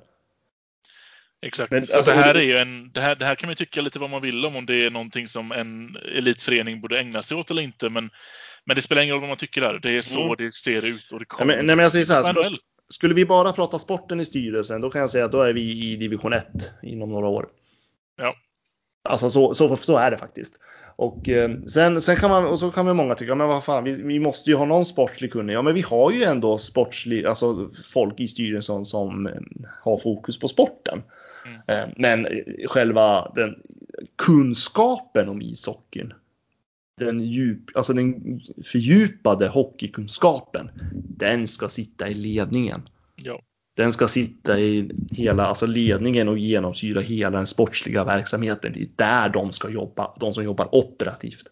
Exakt. 1.47 1.71
Men, 1.71 1.87
så 1.87 1.97
alltså, 1.97 2.11
det, 2.11 2.17
här 2.17 2.35
är 2.35 2.43
ju 2.43 2.57
en, 2.57 2.93
det, 2.93 3.01
här, 3.01 3.15
det 3.17 3.25
här 3.25 3.35
kan 3.35 3.47
man 3.49 3.57
tycka 3.57 3.81
lite 3.81 3.99
vad 3.99 4.11
man 4.11 4.23
vill 4.23 4.47
om, 4.47 4.57
om 4.57 4.67
det 4.67 4.85
är 4.85 4.91
någonting 4.91 5.29
som 5.29 5.53
en 5.53 5.97
elitförening 5.97 6.81
borde 6.81 6.99
ägna 6.99 7.23
sig 7.23 7.37
åt 7.37 7.51
eller 7.51 7.63
inte. 7.63 7.91
Men, 7.91 8.11
men 8.65 8.77
det 8.77 8.83
spelar 8.83 9.03
ingen 9.03 9.13
roll 9.13 9.21
vad 9.21 9.29
man 9.29 9.39
tycker 9.39 9.61
där. 9.61 9.79
Det 9.83 9.91
är 9.91 10.03
så 10.03 10.25
Mm. 10.25 10.35
det 10.39 10.55
ser 10.55 10.85
ut 10.85 11.13
och 11.13 11.19
det 11.19 11.27
Nej, 11.31 11.39
kommer. 11.39 11.57
men, 11.57 11.67
nej, 11.67 11.77
men 11.77 11.83
jag 11.83 11.93
säger 11.93 12.05
så 12.05 12.15
här. 12.15 12.35
Skulle, 12.89 13.15
vi 13.15 13.25
bara 13.25 13.53
prata 13.53 13.79
sporten 13.79 14.21
i 14.21 14.25
styrelsen, 14.25 14.81
då 14.81 14.91
kan 14.91 15.01
jag 15.01 15.11
säga 15.11 15.25
att 15.25 15.33
då 15.33 15.43
är 15.43 15.53
vi 15.53 15.93
i 15.93 15.97
division 15.97 16.33
1 16.33 16.47
inom 16.83 17.13
några 17.13 17.29
år. 17.29 17.49
Ja. 18.17 18.35
Alltså 19.03 19.31
så, 19.31 19.55
så, 19.55 19.77
så 19.77 19.97
är 19.97 20.11
det 20.11 20.19
faktiskt. 20.19 20.59
Och 20.97 21.29
eh, 21.29 21.51
sen, 21.67 22.01
sen 22.01 22.17
kan 22.17 22.31
man, 22.31 22.47
och 22.47 22.59
så 22.59 22.71
kan 22.71 22.87
man 22.87 22.97
många 22.97 23.15
tycka, 23.15 23.35
men 23.35 23.49
vad 23.49 23.65
fan, 23.65 23.85
vi, 23.85 24.03
vi 24.03 24.19
måste 24.19 24.51
ju 24.51 24.57
ha 24.57 24.65
någon 24.65 24.85
sportslig 24.85 25.33
kunnig. 25.33 25.55
Ja, 25.55 25.63
men 25.63 25.75
vi 25.75 25.81
har 25.81 26.11
ju 26.11 26.23
ändå 26.23 26.59
sportslig, 26.59 27.27
alltså 27.27 27.71
folk 27.85 28.21
i 28.21 28.29
styrelsen 28.29 28.85
som 28.85 29.27
eh, 29.27 29.33
har 29.83 29.99
fokus 29.99 30.39
på 30.39 30.49
sporten. 30.49 31.03
Mm. 31.47 31.61
Eh, 31.67 31.95
men 31.97 32.27
själva 32.69 33.33
den 33.35 33.55
kunskapen 34.17 35.29
om 35.29 35.43
ishockeyn, 35.43 36.15
den, 36.99 37.21
djup, 37.21 37.77
alltså 37.77 37.93
den 37.93 38.41
fördjupade 38.65 39.49
hockeykunskapen, 39.49 40.71
den 41.19 41.47
ska 41.47 41.69
sitta 41.69 42.09
i 42.09 42.15
ledningen. 42.15 42.89
Ja. 43.17 43.41
Den 43.77 43.93
ska 43.93 44.09
sitta 44.09 44.61
i 44.61 44.91
hela 45.13 45.47
alltså 45.47 45.67
ledningen 45.67 46.29
och 46.29 46.39
genomsyra 46.39 47.01
hela 47.01 47.37
den 47.37 47.47
sportsliga 47.47 48.05
verksamheten. 48.05 48.73
Det 48.73 48.81
är 48.81 48.89
där 48.97 49.29
de 49.29 49.53
ska 49.53 49.71
jobba, 49.71 50.17
de 50.21 50.35
som 50.35 50.45
jobbar 50.45 50.75
operativt. 50.75 51.45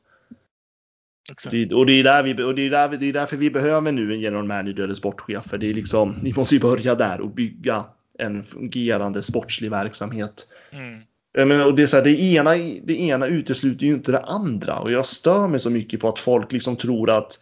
Det, 1.50 1.74
och 1.74 1.86
det 1.86 1.92
är, 1.92 2.04
där 2.04 2.22
vi, 2.22 2.42
och 2.42 2.54
det, 2.54 2.62
är 2.62 2.70
där, 2.70 2.88
vi- 2.88 2.96
det 2.96 3.06
är 3.06 3.12
därför 3.12 3.36
vi 3.36 3.50
behöver 3.50 3.92
nu 3.92 4.12
en 4.14 4.20
general 4.20 4.44
manager 4.44 4.82
eller 4.82 4.94
sportchef. 4.94 5.44
För 5.44 5.58
det 5.58 5.70
är 5.70 5.74
liksom, 5.74 6.18
vi 6.22 6.34
måste 6.34 6.54
ju 6.54 6.60
börja 6.60 6.94
där 6.94 7.20
och 7.20 7.30
bygga 7.30 7.84
en 8.18 8.44
fungerande 8.44 9.22
sportslig 9.22 9.70
verksamhet. 9.70 10.48
Mm. 10.70 11.00
Jag 11.32 11.48
menar, 11.48 11.66
och 11.66 11.74
det, 11.74 11.82
är 11.82 11.86
så 11.86 11.96
här, 11.96 12.04
det, 12.04 12.20
ena, 12.20 12.50
det 12.82 13.00
ena 13.00 13.26
utesluter 13.26 13.86
ju 13.86 13.94
inte 13.94 14.12
det 14.12 14.20
andra. 14.20 14.78
Och 14.78 14.92
jag 14.92 15.06
stör 15.06 15.48
mig 15.48 15.60
så 15.60 15.70
mycket 15.70 16.00
på 16.00 16.08
att 16.08 16.18
folk 16.18 16.52
liksom 16.52 16.76
tror 16.76 17.10
att 17.10 17.38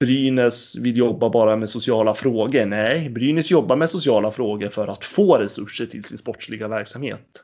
Brynäs 0.00 0.76
vill 0.76 0.96
jobba 0.96 1.30
bara 1.30 1.56
med 1.56 1.70
sociala 1.70 2.14
frågor. 2.14 2.66
Nej, 2.66 3.10
Brynäs 3.10 3.50
jobbar 3.50 3.76
med 3.76 3.90
sociala 3.90 4.30
frågor 4.30 4.68
för 4.68 4.88
att 4.88 5.04
få 5.04 5.36
resurser 5.36 5.86
till 5.86 6.04
sin 6.04 6.18
sportsliga 6.18 6.68
verksamhet. 6.68 7.42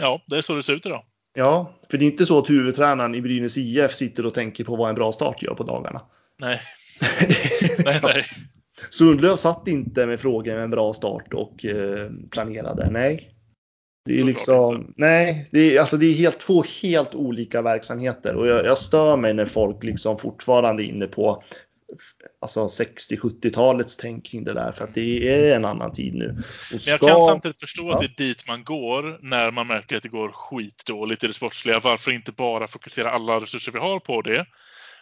Ja, 0.00 0.22
det 0.26 0.36
är 0.36 0.42
så 0.42 0.54
det 0.54 0.62
ser 0.62 0.72
ut 0.72 0.86
idag. 0.86 1.04
Ja, 1.34 1.74
för 1.90 1.98
det 1.98 2.04
är 2.04 2.10
inte 2.10 2.26
så 2.26 2.38
att 2.38 2.50
huvudtränaren 2.50 3.14
i 3.14 3.20
Brynäs 3.20 3.58
IF 3.58 3.94
sitter 3.94 4.26
och 4.26 4.34
tänker 4.34 4.64
på 4.64 4.76
vad 4.76 4.88
en 4.88 4.94
bra 4.94 5.12
start 5.12 5.42
gör 5.42 5.54
på 5.54 5.62
dagarna. 5.62 6.00
Nej, 6.40 6.60
nej, 7.84 8.00
nej. 8.02 8.24
Sundlöv 8.90 9.36
satt 9.36 9.68
inte 9.68 10.06
med 10.06 10.20
frågor 10.20 10.54
med 10.54 10.64
en 10.64 10.70
bra 10.70 10.92
start 10.92 11.34
och 11.34 11.64
eh, 11.64 12.10
planerade. 12.30 12.90
Nej. 12.90 13.37
Det 14.08 14.14
är 14.14 14.18
Såklart 14.18 14.34
liksom, 14.34 14.94
nej, 14.96 15.48
det 15.52 15.76
är, 15.76 15.80
alltså 15.80 15.96
det 15.96 16.06
är 16.06 16.12
helt, 16.14 16.40
två 16.40 16.64
helt 16.82 17.14
olika 17.14 17.62
verksamheter 17.62 18.34
och 18.34 18.46
jag, 18.46 18.66
jag 18.66 18.78
stör 18.78 19.16
mig 19.16 19.34
när 19.34 19.46
folk 19.46 19.84
liksom 19.84 20.18
fortfarande 20.18 20.82
är 20.82 20.86
inne 20.86 21.06
på 21.06 21.42
alltså 22.40 22.66
60-70-talets 22.66 23.96
tänk 23.96 24.26
kring 24.26 24.44
det 24.44 24.54
där 24.54 24.72
för 24.72 24.84
att 24.84 24.94
det 24.94 25.28
är 25.28 25.56
en 25.56 25.64
annan 25.64 25.92
tid 25.92 26.14
nu. 26.14 26.26
Men 26.26 26.42
jag 26.70 26.80
ska- 26.80 27.06
kan 27.08 27.26
samtidigt 27.26 27.60
förstå 27.60 27.90
att 27.90 27.98
det 27.98 28.04
är 28.04 28.26
dit 28.26 28.46
man 28.48 28.64
går 28.64 29.18
när 29.22 29.50
man 29.50 29.66
märker 29.66 29.96
att 29.96 30.02
det 30.02 30.08
går 30.08 30.32
skitdåligt 30.32 31.24
i 31.24 31.26
det 31.26 31.34
sportsliga. 31.34 31.80
Varför 31.80 32.10
inte 32.10 32.32
bara 32.32 32.66
fokusera 32.66 33.10
alla 33.10 33.40
resurser 33.40 33.72
vi 33.72 33.78
har 33.78 33.98
på 34.00 34.22
det? 34.22 34.46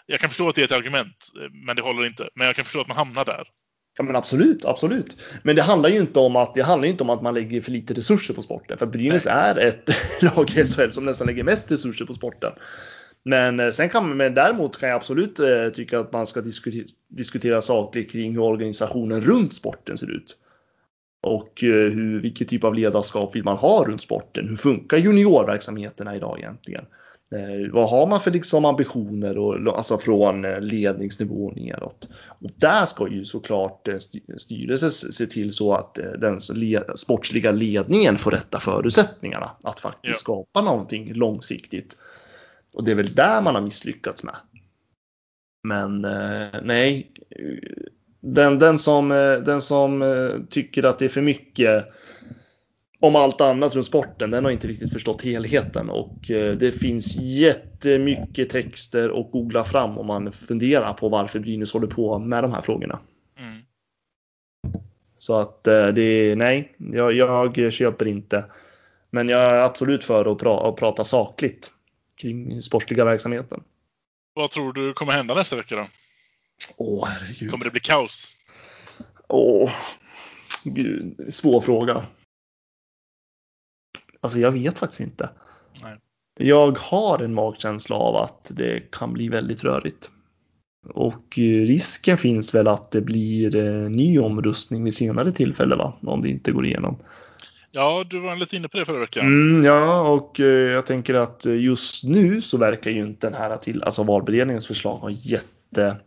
Jag 0.06 0.20
kan 0.20 0.30
förstå 0.30 0.48
att 0.48 0.54
det 0.54 0.60
är 0.60 0.64
ett 0.64 0.72
argument, 0.72 1.28
men 1.66 1.76
det 1.76 1.82
håller 1.82 2.06
inte. 2.06 2.28
Men 2.34 2.46
jag 2.46 2.56
kan 2.56 2.64
förstå 2.64 2.80
att 2.80 2.88
man 2.88 2.96
hamnar 2.96 3.24
där. 3.24 3.44
Ja 3.96 4.04
men 4.04 4.16
absolut, 4.16 4.64
absolut. 4.64 5.16
Men 5.42 5.56
det 5.56 5.62
handlar 5.62 5.88
ju 5.88 5.98
inte 5.98 6.18
om 6.18 6.36
att, 6.36 6.54
det 6.54 6.62
handlar 6.62 6.88
inte 6.88 7.02
om 7.02 7.10
att 7.10 7.22
man 7.22 7.34
lägger 7.34 7.60
för 7.60 7.70
lite 7.70 7.94
resurser 7.94 8.34
på 8.34 8.42
sporten. 8.42 8.78
För 8.78 8.86
Brynäs 8.86 9.26
är 9.26 9.56
ett 9.58 9.90
lag 10.22 10.50
i 10.50 10.64
SHL 10.64 10.90
som 10.90 11.04
nästan 11.04 11.26
lägger 11.26 11.44
mest 11.44 11.72
resurser 11.72 12.04
på 12.04 12.14
sporten. 12.14 12.52
Men 13.22 13.60
eh, 13.60 13.70
sen 13.70 13.88
kan 13.88 14.08
man, 14.08 14.16
men 14.16 14.34
däremot 14.34 14.80
kan 14.80 14.88
jag 14.88 14.96
absolut 14.96 15.40
eh, 15.40 15.68
tycka 15.74 16.00
att 16.00 16.12
man 16.12 16.26
ska 16.26 16.40
diskutera, 16.40 16.84
diskutera 17.08 17.60
saker 17.60 18.02
kring 18.02 18.32
hur 18.32 18.40
organisationen 18.40 19.20
runt 19.20 19.54
sporten 19.54 19.96
ser 19.96 20.10
ut. 20.10 20.36
Och 21.22 21.64
eh, 21.64 21.92
hur, 21.92 22.20
vilken 22.20 22.46
typ 22.46 22.64
av 22.64 22.74
ledarskap 22.74 23.36
vill 23.36 23.44
man 23.44 23.56
ha 23.56 23.84
runt 23.84 24.02
sporten? 24.02 24.48
Hur 24.48 24.56
funkar 24.56 24.96
juniorverksamheterna 24.96 26.16
idag 26.16 26.38
egentligen? 26.38 26.84
Eh, 27.34 27.72
vad 27.72 27.90
har 27.90 28.06
man 28.06 28.20
för 28.20 28.30
liksom 28.30 28.64
ambitioner 28.64 29.38
och, 29.38 29.76
alltså 29.76 29.98
från 29.98 30.44
eh, 30.44 30.60
ledningsnivå 30.60 31.50
neråt? 31.50 32.08
Och 32.40 32.50
där 32.56 32.84
ska 32.84 33.08
ju 33.08 33.24
såklart 33.24 33.88
eh, 33.88 33.94
styr- 33.94 34.38
styrelsen 34.38 34.90
se 34.90 35.26
till 35.26 35.52
så 35.52 35.74
att 35.74 35.98
den 36.18 36.40
sportsliga 36.96 37.52
ledningen 37.52 38.16
får 38.18 38.30
rätta 38.30 38.60
förutsättningarna 38.60 39.50
att 39.62 39.80
faktiskt 39.80 40.14
Ja. 40.14 40.14
skapa 40.14 40.62
någonting 40.62 41.14
långsiktigt. 41.14 41.98
Och 42.74 42.84
det 42.84 42.90
är 42.90 42.94
väl 42.94 43.14
där 43.14 43.42
man 43.42 43.54
har 43.54 43.62
misslyckats 43.62 44.24
med. 44.24 44.36
Men 45.68 46.00
nej, 46.62 47.10
den, 48.20 48.58
den, 48.58 48.78
som, 48.78 49.08
den 49.46 49.60
som 49.60 50.04
tycker 50.50 50.82
att 50.82 50.98
det 50.98 51.04
är 51.04 51.08
för 51.08 51.22
mycket 51.22 51.86
om 53.00 53.16
allt 53.16 53.40
annat 53.40 53.74
runt 53.74 53.86
sporten, 53.86 54.30
den 54.30 54.44
har 54.44 54.52
inte 54.52 54.68
riktigt 54.68 54.92
förstått 54.92 55.22
helheten 55.22 55.90
och 55.90 56.30
eh, 56.30 56.52
det 56.52 56.72
finns 56.72 57.16
jättemycket 57.16 58.50
texter 58.50 59.20
att 59.20 59.30
googla 59.30 59.64
fram 59.64 59.98
om 59.98 60.06
man 60.06 60.32
funderar 60.32 60.92
på 60.92 61.08
varför 61.08 61.38
Brynäs 61.38 61.72
håller 61.72 61.86
på 61.86 62.18
med 62.18 62.44
de 62.44 62.52
här 62.52 62.62
frågorna. 62.62 62.98
Mm. 63.38 63.62
Så 65.18 65.40
att 65.40 65.66
eh, 65.66 65.86
det 65.86 66.02
är 66.02 66.36
nej, 66.36 66.74
jag, 66.78 67.12
jag 67.56 67.72
köper 67.72 68.06
inte. 68.06 68.44
Men 69.10 69.28
jag 69.28 69.40
är 69.40 69.60
absolut 69.60 70.04
för 70.04 70.32
att, 70.32 70.38
pra, 70.38 70.68
att 70.68 70.76
prata 70.76 71.04
sakligt 71.04 71.70
kring 72.20 72.62
sportsliga 72.62 73.04
verksamheten. 73.04 73.62
Vad 74.34 74.50
tror 74.50 74.72
du 74.72 74.92
kommer 74.92 75.12
hända 75.12 75.34
nästa 75.34 75.56
vecka 75.56 75.76
då? 75.76 75.86
Åh 76.76 77.08
herregud. 77.08 77.50
Kommer 77.50 77.64
det 77.64 77.70
bli 77.70 77.80
kaos? 77.80 78.36
Åh, 79.28 79.72
gud, 80.64 81.34
svår 81.34 81.60
fråga. 81.60 82.06
Alltså 84.20 84.38
jag 84.38 84.52
vet 84.52 84.78
faktiskt 84.78 85.00
inte. 85.00 85.30
Nej. 85.82 85.96
Jag 86.38 86.78
har 86.78 87.18
en 87.18 87.34
magkänsla 87.34 87.96
av 87.96 88.16
att 88.16 88.50
det 88.54 88.90
kan 88.90 89.12
bli 89.12 89.28
väldigt 89.28 89.64
rörigt. 89.64 90.10
Och 90.88 91.38
eh, 91.38 91.66
risken 91.66 92.18
finns 92.18 92.54
väl 92.54 92.68
att 92.68 92.90
det 92.90 93.00
blir 93.00 93.56
eh, 93.56 93.90
ny 93.90 94.18
omrustning 94.18 94.84
vid 94.84 94.94
senare 94.94 95.32
tillfälle 95.32 95.76
va? 95.76 95.92
Om 96.02 96.22
det 96.22 96.28
inte 96.28 96.52
går 96.52 96.66
igenom. 96.66 96.96
Ja, 97.70 98.04
du 98.10 98.18
var 98.18 98.36
lite 98.36 98.56
inne 98.56 98.68
på 98.68 98.78
det 98.78 98.84
förra 98.84 98.98
veckan. 98.98 99.26
Mm, 99.26 99.64
ja, 99.64 100.00
och 100.00 100.40
eh, 100.40 100.46
jag 100.46 100.86
tänker 100.86 101.14
att 101.14 101.44
just 101.44 102.04
nu 102.04 102.40
så 102.40 102.58
verkar 102.58 102.90
ju 102.90 103.06
inte 103.06 103.26
den 103.26 103.34
här 103.34 103.56
till, 103.56 103.82
alltså 103.82 104.02
valberedningens 104.02 104.66
förslag 104.66 104.96
ha 104.96 105.10
jättehög 105.10 106.00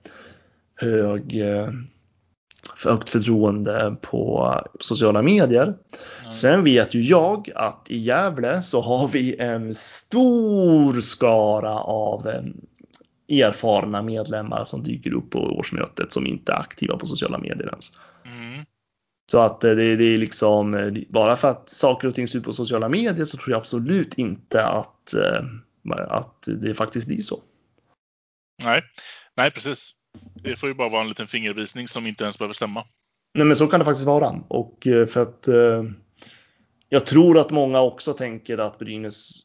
högt 2.86 3.09
förtroende 3.09 3.95
på 4.01 4.53
sociala 4.80 5.21
medier. 5.21 5.63
Mm. 5.63 6.32
Sen 6.32 6.63
vet 6.63 6.93
ju 6.93 7.01
jag 7.01 7.49
att 7.55 7.86
i 7.89 7.97
Gävle 7.97 8.61
så 8.61 8.82
har 8.82 9.07
vi 9.07 9.36
en 9.39 9.75
stor 9.75 11.01
skara 11.01 11.80
av 11.80 12.27
erfarna 13.30 14.01
medlemmar 14.01 14.63
som 14.63 14.84
dyker 14.84 15.13
upp 15.13 15.30
på 15.30 15.39
årsmötet 15.39 16.13
som 16.13 16.27
inte 16.27 16.51
är 16.51 16.59
aktiva 16.59 16.97
på 16.97 17.05
sociala 17.05 17.38
medier 17.38 17.67
ens. 17.67 17.91
Mm. 18.25 18.65
Så 19.32 19.39
att 19.39 19.61
det, 19.61 19.95
det, 19.95 20.03
är 20.03 20.17
liksom, 20.17 20.95
bara 21.09 21.36
för 21.36 21.47
att 21.47 21.69
saker 21.69 22.07
och 22.07 22.15
ting 22.15 22.27
ser 22.27 22.39
ut 22.39 22.45
på 22.45 22.53
sociala 22.53 22.89
medier 22.89 23.25
så 23.25 23.38
tror 23.38 23.51
jag 23.51 23.59
absolut 23.59 24.13
inte 24.13 24.65
att, 24.65 25.13
att 26.09 26.47
det 26.61 26.73
faktiskt 26.73 27.07
blir 27.07 27.21
så. 27.21 27.39
Nej, 28.63 28.82
nej 29.36 29.51
precis. 29.51 29.95
Det 30.43 30.55
får 30.55 30.70
ju 30.70 30.76
bara 30.76 30.89
vara 30.89 31.01
en 31.01 31.07
liten 31.07 31.28
fingervisning 31.28 31.88
som 31.88 32.07
inte 32.07 32.24
ens 32.24 32.38
behöver 32.38 32.53
stämma. 32.53 32.86
Nej, 33.34 33.45
men 33.45 33.55
så 33.55 33.68
kan 33.68 33.80
det 33.80 33.86
faktiskt 33.86 34.07
vara. 34.07 34.41
Och 34.47 34.88
eh, 34.88 35.07
för 35.07 35.22
att 35.22 35.47
eh, 35.47 35.84
jag 36.89 37.05
tror 37.05 37.38
att 37.38 37.51
många 37.51 37.82
också 37.82 38.14
tänker 38.14 38.57
att 38.57 38.80
Brynäs 38.80 39.41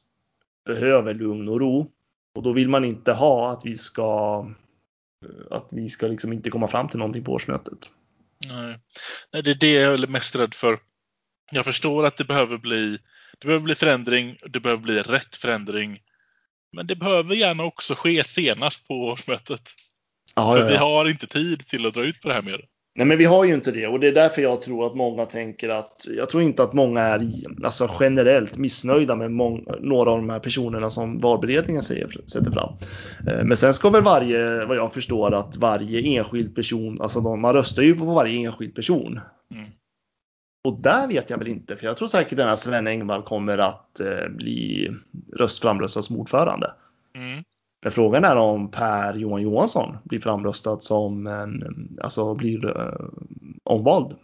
behöver 0.67 1.15
lugn 1.15 1.49
och 1.49 1.61
ro. 1.61 1.91
Och 2.35 2.43
då 2.43 2.53
vill 2.53 2.69
man 2.69 2.85
inte 2.85 3.13
ha 3.13 3.53
att 3.53 3.61
vi 3.65 3.77
ska 3.77 4.39
eh, 5.27 5.57
att 5.57 5.69
vi 5.71 5.89
ska 5.89 6.07
liksom 6.07 6.33
inte 6.33 6.51
komma 6.51 6.69
fram 6.69 6.89
till 6.89 6.99
någonting 6.99 7.25
på 7.25 7.33
årsmötet. 7.33 7.91
Nej, 8.49 8.79
Nej 9.33 9.43
det 9.43 9.51
är 9.51 9.55
det 9.55 9.73
jag 9.73 9.95
är 9.95 10.07
mest 10.07 10.37
rädd 10.37 10.55
för. 10.55 10.79
Jag 11.53 11.65
förstår 11.65 12.07
att 12.07 12.17
det 12.17 12.25
behöver 12.25 12.59
bli 12.59 12.99
det 13.39 13.47
behöver 13.47 13.65
bli 13.65 13.75
förändring, 13.75 14.39
det 14.47 14.61
behöver 14.61 14.83
bli 14.83 15.03
rätt 15.03 15.37
förändring. 15.37 16.01
Men 16.73 16.87
det 16.87 16.97
behöver 16.97 17.35
gärna 17.35 17.65
också 17.65 17.95
ske 17.95 18.25
senast 18.25 18.89
på 18.89 18.95
årsmötet. 18.95 19.71
Ja, 20.35 20.53
För 20.53 20.59
ja, 20.59 20.65
ja. 20.65 20.71
vi 20.71 20.77
har 20.77 21.11
inte 21.11 21.27
tid 21.27 21.67
till 21.67 21.87
att 21.87 21.95
dra 21.95 22.05
ut 22.05 22.21
på 22.21 22.29
det 22.29 22.35
här 22.35 22.43
mer. 22.43 22.65
Nej, 22.97 23.07
men 23.07 23.19
vi 23.19 23.25
har 23.25 23.45
ju 23.45 23.55
inte 23.55 23.71
det 23.71 23.87
och 23.87 24.01
det 24.01 24.09
är 24.09 24.13
därför 24.13 24.43
jag 24.43 24.63
tror 24.63 24.87
att 24.87 24.95
många 24.95 25.25
tänker 25.25 25.69
att 25.69 26.07
jag 26.17 26.29
tror 26.29 26.43
inte 26.43 26.63
att 26.63 26.73
många 26.73 27.01
är 27.01 27.31
alltså 27.65 27.91
generellt 28.01 28.59
missnöjda 28.59 29.17
med 29.17 29.31
många, 29.31 29.75
några 29.81 30.11
av 30.11 30.17
de 30.17 30.31
här 30.31 30.39
personerna 30.39 30.91
som 30.91 31.19
valberedningen 31.19 31.83
säger, 31.83 32.09
sätter 32.27 32.51
fram. 32.51 32.73
Eh, 33.29 33.45
men 33.45 33.57
sen 33.57 33.75
ska 33.75 33.91
väl 33.91 34.03
varje, 34.03 34.65
vad 34.65 34.77
jag 34.77 34.93
förstår, 34.93 35.35
att 35.35 35.57
varje 35.57 36.19
enskild 36.19 36.55
person, 36.55 37.01
alltså 37.01 37.21
de, 37.21 37.41
man 37.41 37.55
röstar 37.55 37.83
ju 37.83 37.95
på 37.95 38.05
varje 38.05 38.39
enskild 38.47 38.75
person. 38.75 39.21
Mm. 39.55 39.71
Och 40.65 40.81
där 40.81 41.09
vet 41.09 41.31
jag 41.31 41.39
väl 41.39 41.49
inte, 41.49 41.77
för 41.77 41.87
jag 41.87 41.97
tror 41.97 42.09
säkert 42.09 42.39
den 42.39 42.49
här 42.49 42.57
Sven 42.57 42.87
Engvall 42.87 43.23
kommer 43.23 43.59
att 43.59 44.01
eh, 44.01 44.29
bli 44.29 44.91
röst 45.37 45.63
framröstad 45.63 46.03
som 46.03 46.17
ordförande. 46.17 46.73
Mm. 47.15 47.45
Men 47.85 47.93
frågan 47.93 48.25
är 48.25 48.37
om 48.37 48.71
Per 48.71 49.15
Johan 49.15 49.43
Johansson 49.43 49.97
blir 50.05 50.21
framröstad 50.21 50.81
som 50.81 51.27
en, 51.27 51.63
alltså 52.03 52.35
blir 52.35 52.67
uh, 52.67 53.09
omvald. 53.65 54.17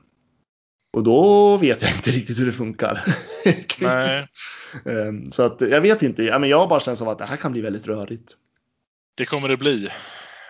Och 0.92 1.02
då 1.02 1.56
vet 1.56 1.82
jag 1.82 1.90
inte 1.90 2.10
riktigt 2.10 2.38
hur 2.38 2.46
det 2.46 2.52
funkar. 2.52 3.04
Nej. 3.80 4.26
um, 4.84 5.30
så 5.30 5.42
att 5.42 5.60
jag 5.60 5.80
vet 5.80 6.02
inte. 6.02 6.22
Jag 6.22 6.58
har 6.58 6.66
bara 6.66 6.80
känt 6.80 6.98
som 6.98 7.08
att 7.08 7.18
det 7.18 7.24
här 7.24 7.36
kan 7.36 7.52
bli 7.52 7.60
väldigt 7.60 7.86
rörigt. 7.86 8.36
Det 9.16 9.24
kommer 9.26 9.48
det 9.48 9.56
bli. 9.56 9.88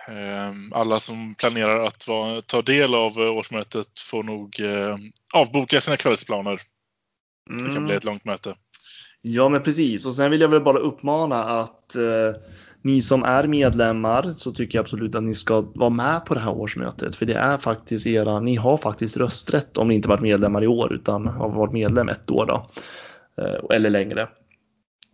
Ehm, 0.07 0.73
Alla 0.73 0.99
som 0.99 1.35
planerar 1.35 1.83
att 1.85 2.07
ta 2.47 2.61
del 2.61 2.95
av 2.95 3.11
eh, 3.11 3.31
årsmötet 3.37 3.99
får 4.11 4.23
nog 4.23 4.59
eh, 4.59 4.97
avboka 5.33 5.81
sina 5.81 5.97
kvällsplaner. 5.97 6.61
Det 7.49 7.57
kan 7.57 7.71
Mm. 7.71 7.85
bli 7.85 7.95
ett 7.95 8.03
långt 8.03 8.25
möte. 8.25 8.55
Ja, 9.21 9.49
men 9.49 9.63
precis. 9.63 10.05
Och 10.05 10.15
sen 10.15 10.31
vill 10.31 10.41
jag 10.41 10.49
väl 10.49 10.61
bara 10.61 10.77
uppmana 10.77 11.43
att 11.43 11.95
eh, 11.95 12.41
ni 12.81 13.01
som 13.01 13.23
är 13.23 13.47
medlemmar 13.47 14.33
så 14.37 14.51
tycker 14.51 14.77
jag 14.77 14.83
absolut 14.83 15.15
att 15.15 15.23
ni 15.23 15.33
ska 15.33 15.61
vara 15.61 15.89
med 15.89 16.25
på 16.25 16.33
det 16.33 16.39
här 16.39 16.51
årsmötet. 16.51 17.15
För 17.15 17.25
det 17.25 17.33
är 17.33 17.57
faktiskt 17.57 18.07
era, 18.07 18.39
ni 18.39 18.55
har 18.55 18.77
faktiskt 18.77 19.17
rösträtt 19.17 19.77
om 19.77 19.87
ni 19.87 19.95
inte 19.95 20.07
varit 20.09 20.21
medlemmar 20.21 20.63
i 20.63 20.67
år 20.67 20.93
utan 20.93 21.27
har 21.27 21.49
varit 21.49 21.73
medlem 21.73 22.09
ett 22.09 22.31
år 22.31 22.45
då. 22.45 22.67
Eh, 23.43 23.75
eller 23.75 23.89
längre. 23.89 24.27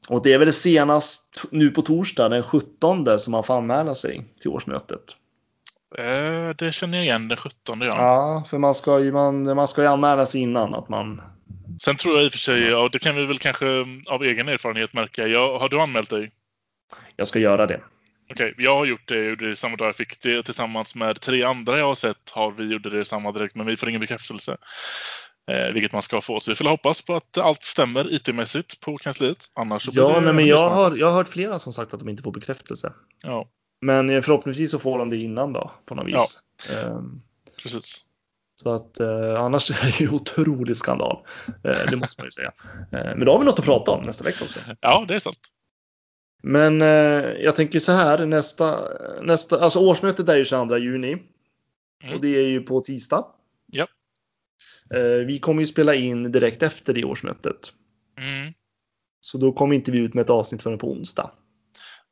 Och 0.10 0.24
det 0.24 0.34
är 0.34 0.38
väl 0.38 0.54
senast 0.54 1.44
nu 1.52 1.70
på 1.70 1.82
torsdag 1.82 2.30
den 2.30 2.44
17 2.44 3.20
som 3.20 3.32
man 3.32 3.44
får 3.44 3.58
anmäla 3.58 3.96
sig 3.96 4.26
till 4.42 4.50
årsmötet. 4.50 5.02
Eh, 5.98 6.56
Det 6.58 6.74
känner 6.74 6.98
jag 6.98 7.06
igen 7.06 7.28
den 7.28 7.38
17 7.38 7.82
ja. 7.82 7.88
Ja, 7.88 8.44
för 8.50 8.58
man 8.58 8.76
ska 8.76 9.00
ju, 9.00 9.12
man, 9.12 9.44
man 9.44 9.68
ska 9.68 9.82
ju 9.82 9.88
anmäla 9.88 10.26
sig 10.26 10.42
innan 10.42 10.74
att 10.74 10.90
man 10.90 11.22
Sen 11.82 11.96
tror 11.96 12.16
jag 12.16 12.26
i 12.26 12.28
och 12.28 12.32
för 12.32 12.40
sig, 12.40 12.62
ja, 12.62 12.90
det 12.92 13.00
kan 13.00 13.16
vi 13.16 13.26
väl 13.26 13.40
kanske 13.40 13.66
av 14.08 14.24
egen 14.24 14.48
erfarenhet 14.48 14.94
märka. 14.94 15.28
Jag, 15.28 15.60
har 15.60 15.70
du 15.70 15.82
anmält 15.82 16.10
dig? 16.10 16.32
Jag 17.18 17.28
ska 17.28 17.40
göra 17.40 17.66
det. 17.66 17.82
Okej, 18.32 18.54
jag 18.58 18.76
har 18.76 18.86
gjort 18.86 19.08
det, 19.08 19.16
jag 19.16 19.30
gjorde 19.30 19.50
det 19.50 19.56
samma 19.56 19.76
dag 19.76 19.88
jag 19.88 19.96
fick 19.96 20.22
det 20.22 20.44
tillsammans 20.44 20.96
med 20.96 21.22
tre 21.22 21.44
andra 21.44 21.78
jag 21.78 21.86
har 21.86 21.96
sett 21.96 22.30
har 22.32 22.52
vi 22.52 22.64
gjorde 22.64 22.90
det 22.90 23.06
samma 23.06 23.32
direkt 23.32 23.56
men 23.56 23.66
vi 23.66 23.78
får 23.78 23.90
ingen 23.90 24.02
bekräftelse. 24.02 24.58
Eh, 25.52 25.74
vilket 25.74 25.94
man 25.94 26.02
ska 26.02 26.22
få. 26.22 26.40
Så 26.40 26.52
vi 26.52 26.56
får 26.56 26.66
hoppas 26.66 27.02
på 27.02 27.16
att 27.16 27.38
allt 27.38 27.64
stämmer 27.64 28.14
IT-mässigt 28.14 28.80
på 28.80 28.98
kansliet. 28.98 29.46
Annars 29.54 29.90
Ja, 29.92 30.20
nej, 30.24 30.34
men 30.34 30.46
jag 30.46 30.70
har, 30.70 30.96
jag 30.98 31.08
har 31.08 31.14
hört 31.14 31.28
flera 31.28 31.60
som 31.60 31.74
sagt 31.74 31.94
att 31.94 32.00
de 32.00 32.10
inte 32.10 32.24
får 32.24 32.32
bekräftelse. 32.32 32.94
Ja, 33.24 33.50
Men 33.82 34.24
förhoppningsvis 34.24 34.72
så 34.72 34.80
får 34.80 35.00
de 35.00 35.10
det 35.10 35.18
innan 35.18 35.54
då 35.54 35.72
på 35.86 35.96
något 35.96 36.08
vis. 36.08 36.40
Ehm, 36.76 37.22
precis. 37.64 38.04
Så 38.62 38.70
att 38.70 39.00
eh, 39.00 39.44
annars 39.44 39.72
är 39.84 39.86
det 39.86 40.00
ju 40.00 40.10
otrolig 40.10 40.78
skandal. 40.78 41.18
Eh, 41.48 41.90
det 41.90 41.96
måste 41.96 42.22
man 42.22 42.28
ju 42.28 42.32
säga. 42.32 42.52
Eh, 42.92 43.16
men 43.16 43.26
då 43.26 43.32
har 43.32 43.40
vi 43.40 43.46
något 43.46 43.60
att 43.60 43.66
prata 43.66 43.92
om 43.92 44.04
nästa 44.04 44.24
vecka 44.24 44.44
också. 44.44 44.60
Ja, 44.82 45.06
det 45.08 45.16
är 45.16 45.20
sant. 45.20 45.40
Men 46.44 46.82
eh, 46.82 46.88
jag 47.44 47.56
tänker 47.56 47.80
så 47.80 47.92
här 47.92 48.26
nästa, 48.26 48.88
nästa, 49.22 49.60
alltså 49.60 49.80
årsmötet 49.80 50.30
är 50.30 50.36
ju 50.36 50.46
22 50.46 50.78
juni. 50.78 51.12
Mm. 52.04 52.16
Och 52.16 52.22
det 52.22 52.28
är 52.38 52.48
ju 52.48 52.62
på 52.62 52.82
tisdag. 52.82 53.26
Ja. 53.66 53.88
Eh, 54.94 55.26
vi 55.28 55.40
kommer 55.40 55.62
ju 55.62 55.66
spela 55.66 55.96
in 55.96 56.32
direkt 56.32 56.64
efter 56.64 56.94
det 56.94 57.04
årsmötet. 57.04 57.74
Mm. 58.18 58.54
Så 59.22 59.38
då 59.38 59.52
kommer 59.52 59.76
inte 59.76 59.92
vi 59.92 60.00
ut 60.00 60.14
med 60.14 60.22
ett 60.22 60.30
avsnitt 60.30 60.62
förrän 60.62 60.78
på 60.80 60.92
onsdag. 60.92 61.32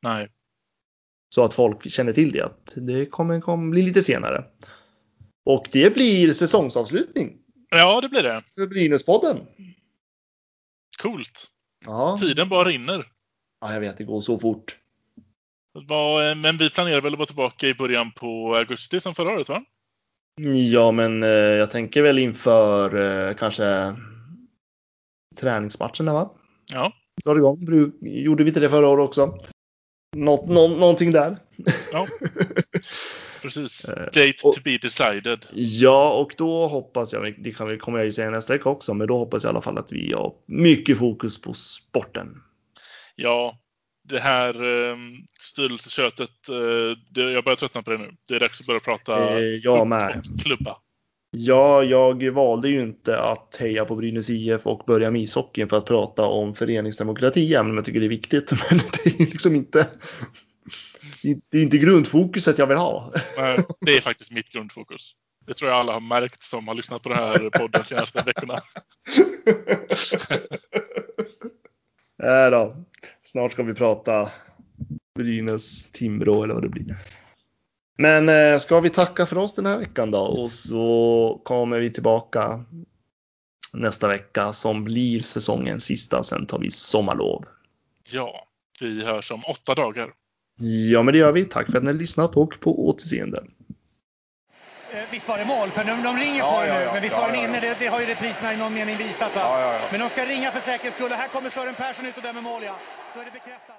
Nej. 0.02 0.28
Så 1.28 1.44
att 1.44 1.54
folk 1.54 1.90
känner 1.90 2.12
till 2.12 2.32
det, 2.32 2.44
att 2.44 2.72
det 2.76 3.06
kommer, 3.06 3.40
kommer 3.40 3.70
bli 3.70 3.82
lite 3.82 4.02
senare. 4.02 4.44
Och 5.44 5.68
det 5.72 5.94
blir 5.94 6.32
säsongsavslutning 6.32 7.38
Ja, 7.70 8.00
det 8.00 8.08
blir 8.08 8.22
det. 8.22 8.42
för 8.54 8.66
Brynäspodden. 8.66 9.46
Coolt. 11.02 11.46
Ja. 11.84 12.16
Tiden 12.20 12.48
bara 12.48 12.68
rinner. 12.68 13.06
Ja, 13.66 13.72
jag 13.72 13.80
vet, 13.80 13.98
det 13.98 14.04
går 14.04 14.20
så 14.20 14.38
fort. 14.38 14.78
Eh, 15.76 16.36
Men 16.36 16.58
vi 16.58 16.70
planerar 16.70 17.00
väl 17.00 17.12
att 17.12 17.18
vara 17.18 17.26
tillbaka 17.26 17.66
i 17.66 17.74
början 17.74 18.12
på 18.12 18.56
augusti 18.56 19.00
som 19.00 19.14
förra 19.14 19.32
året 19.32 19.48
va? 19.48 19.64
Ja, 20.70 20.92
men 20.92 21.22
eh, 21.22 21.28
jag 21.28 21.70
tänker 21.70 22.02
väl 22.02 22.18
inför 22.18 22.94
eh, 23.28 23.34
kanske 23.34 23.96
träningsmatcherna, 25.40 26.12
va? 26.12 26.30
Ja, 26.72 26.92
Drar 27.24 27.36
igång. 27.36 27.66
Gjorde 28.00 28.44
vi 28.44 28.50
inte 28.50 28.60
det 28.60 28.68
förra 28.68 28.88
året 28.88 29.04
också? 29.04 29.38
Något, 30.16 30.48
nå, 30.48 30.68
någonting 30.68 31.12
där. 31.12 31.36
ja. 31.92 32.06
precis. 33.42 33.82
Date 33.86 34.32
to 34.32 34.60
be 34.64 34.78
decided. 34.78 35.46
Ja, 35.52 36.12
och 36.12 36.34
då 36.36 36.66
hoppas 36.68 37.12
jag, 37.12 37.34
det 37.38 37.52
kan 37.52 37.68
vi, 37.68 37.78
kommer 37.78 37.98
jag 37.98 38.06
ju 38.06 38.12
säga 38.12 38.30
nästa 38.30 38.52
vecka 38.52 38.68
också, 38.68 38.94
men 38.94 39.06
då 39.06 39.18
hoppas 39.18 39.44
jag 39.44 39.50
i 39.50 39.52
alla 39.52 39.60
fall 39.60 39.78
att 39.78 39.92
vi 39.92 40.12
har 40.12 40.34
mycket 40.46 40.98
fokus 40.98 41.40
på 41.42 41.54
sporten. 41.54 42.42
Ja, 43.16 43.58
det 44.08 44.20
här 44.20 44.54
eh, 44.90 44.96
styrelseköttet, 45.40 46.48
eh, 46.48 46.98
det, 47.10 47.32
jag 47.32 47.44
börjar 47.44 47.56
tröttna 47.56 47.82
på 47.82 47.90
det 47.90 47.98
nu. 47.98 48.10
Det 48.28 48.34
är 48.34 48.40
dags 48.40 48.60
att 48.60 48.66
börja 48.66 48.80
prata 48.80 49.38
Eh, 49.38 49.40
jag 49.40 49.86
med. 49.86 50.22
klubba. 50.42 50.76
Ja, 51.30 51.82
jag 51.82 52.30
valde 52.30 52.68
ju 52.68 52.82
inte 52.82 53.20
att 53.20 53.56
heja 53.60 53.84
på 53.84 53.96
Brynäs 53.96 54.30
IF 54.30 54.66
och 54.66 54.82
börja 54.86 55.10
med 55.10 55.22
ishockeyn 55.22 55.68
för 55.68 55.78
att 55.78 55.86
prata 55.86 56.22
om 56.22 56.54
föreningsdemokrati, 56.54 57.54
även 57.54 57.70
om 57.70 57.76
jag 57.76 57.84
tycker 57.84 58.00
det 58.00 58.06
är 58.06 58.08
viktigt. 58.08 58.52
Men 58.70 58.78
det 58.92 59.10
är 59.10 59.26
liksom 59.26 59.54
inte, 59.54 59.88
det 61.52 61.58
är 61.58 61.62
inte 61.62 61.78
grundfokuset 61.78 62.58
jag 62.58 62.66
vill 62.66 62.76
ha. 62.76 63.12
Nej, 63.38 63.58
det 63.80 63.96
är 63.96 64.00
faktiskt 64.00 64.30
mitt 64.32 64.52
grundfokus. 64.52 65.12
Det 65.46 65.54
tror 65.54 65.70
jag 65.70 65.80
alla 65.80 65.92
har 65.92 66.00
märkt 66.00 66.42
som 66.42 66.68
har 66.68 66.74
lyssnat 66.74 67.02
på 67.02 67.08
den 67.08 67.18
här 67.18 67.50
podden 67.50 67.70
de 67.82 67.84
senaste 67.84 68.22
veckorna. 68.22 68.58
Nej 72.18 72.50
då. 72.50 72.84
Snart 73.26 73.52
ska 73.52 73.62
vi 73.62 73.74
prata 73.74 74.30
Brynäs, 75.14 75.90
Timrå 75.90 76.42
eller 76.42 76.54
vad 76.54 76.62
det 76.62 76.68
blir. 76.68 76.96
Men 77.98 78.28
eh, 78.28 78.58
ska 78.58 78.80
vi 78.80 78.90
tacka 78.90 79.26
för 79.26 79.38
oss 79.38 79.54
den 79.54 79.66
här 79.66 79.78
veckan 79.78 80.10
då 80.10 80.18
och 80.18 80.52
så 80.52 81.40
kommer 81.44 81.80
vi 81.80 81.92
tillbaka 81.92 82.64
nästa 83.72 84.08
vecka 84.08 84.52
som 84.52 84.84
blir 84.84 85.20
säsongens 85.20 85.84
sista. 85.84 86.22
Sen 86.22 86.46
tar 86.46 86.58
vi 86.58 86.70
sommarlov. 86.70 87.44
Ja, 88.12 88.46
vi 88.80 89.04
hörs 89.04 89.30
om 89.30 89.42
åtta 89.44 89.74
dagar. 89.74 90.12
Ja, 90.90 91.02
men 91.02 91.12
det 91.12 91.18
gör 91.18 91.32
vi. 91.32 91.44
Tack 91.44 91.70
för 91.70 91.78
att 91.78 91.84
ni 91.84 91.90
har 91.90 91.98
lyssnat 91.98 92.36
och 92.36 92.60
på 92.60 92.88
återseende. 92.88 93.44
Eh, 94.96 95.02
Visst 95.10 95.28
var 95.28 95.38
det 95.38 95.44
mål? 95.44 95.70
För 95.70 95.84
de, 95.84 96.02
de 96.02 96.16
ringer 96.18 96.38
Ja, 96.38 96.52
på 96.52 96.60
det 96.60 96.66
ja, 96.68 96.74
nu. 96.78 96.84
ja. 96.84 96.92
Men 96.92 97.02
visst 97.02 97.16
var 97.16 97.26
den 97.26 97.36
inne? 97.44 97.60
Det, 97.60 97.76
det 97.78 97.86
har 97.86 98.00
ju 98.00 98.06
repriserna 98.06 98.52
i 98.52 98.56
någon 98.56 98.74
mening 98.74 98.96
visat. 98.96 99.32
Men 99.90 100.00
de 100.00 100.08
ska 100.08 100.24
ringa 100.24 100.50
för 100.52 100.60
säkerhets 100.60 100.96
skull. 100.96 101.12
Och 101.12 101.18
här 101.18 101.28
kommer 101.28 101.50
Sören 101.50 101.74
Persson 101.74 102.06
ut 102.06 102.16
och 102.16 102.22
dömer 102.22 102.40
mål. 102.40 102.62
Ja. 102.64 102.74
Då 103.14 103.20
är 103.20 103.24
det 103.24 103.30
bekräftat. 103.30 103.76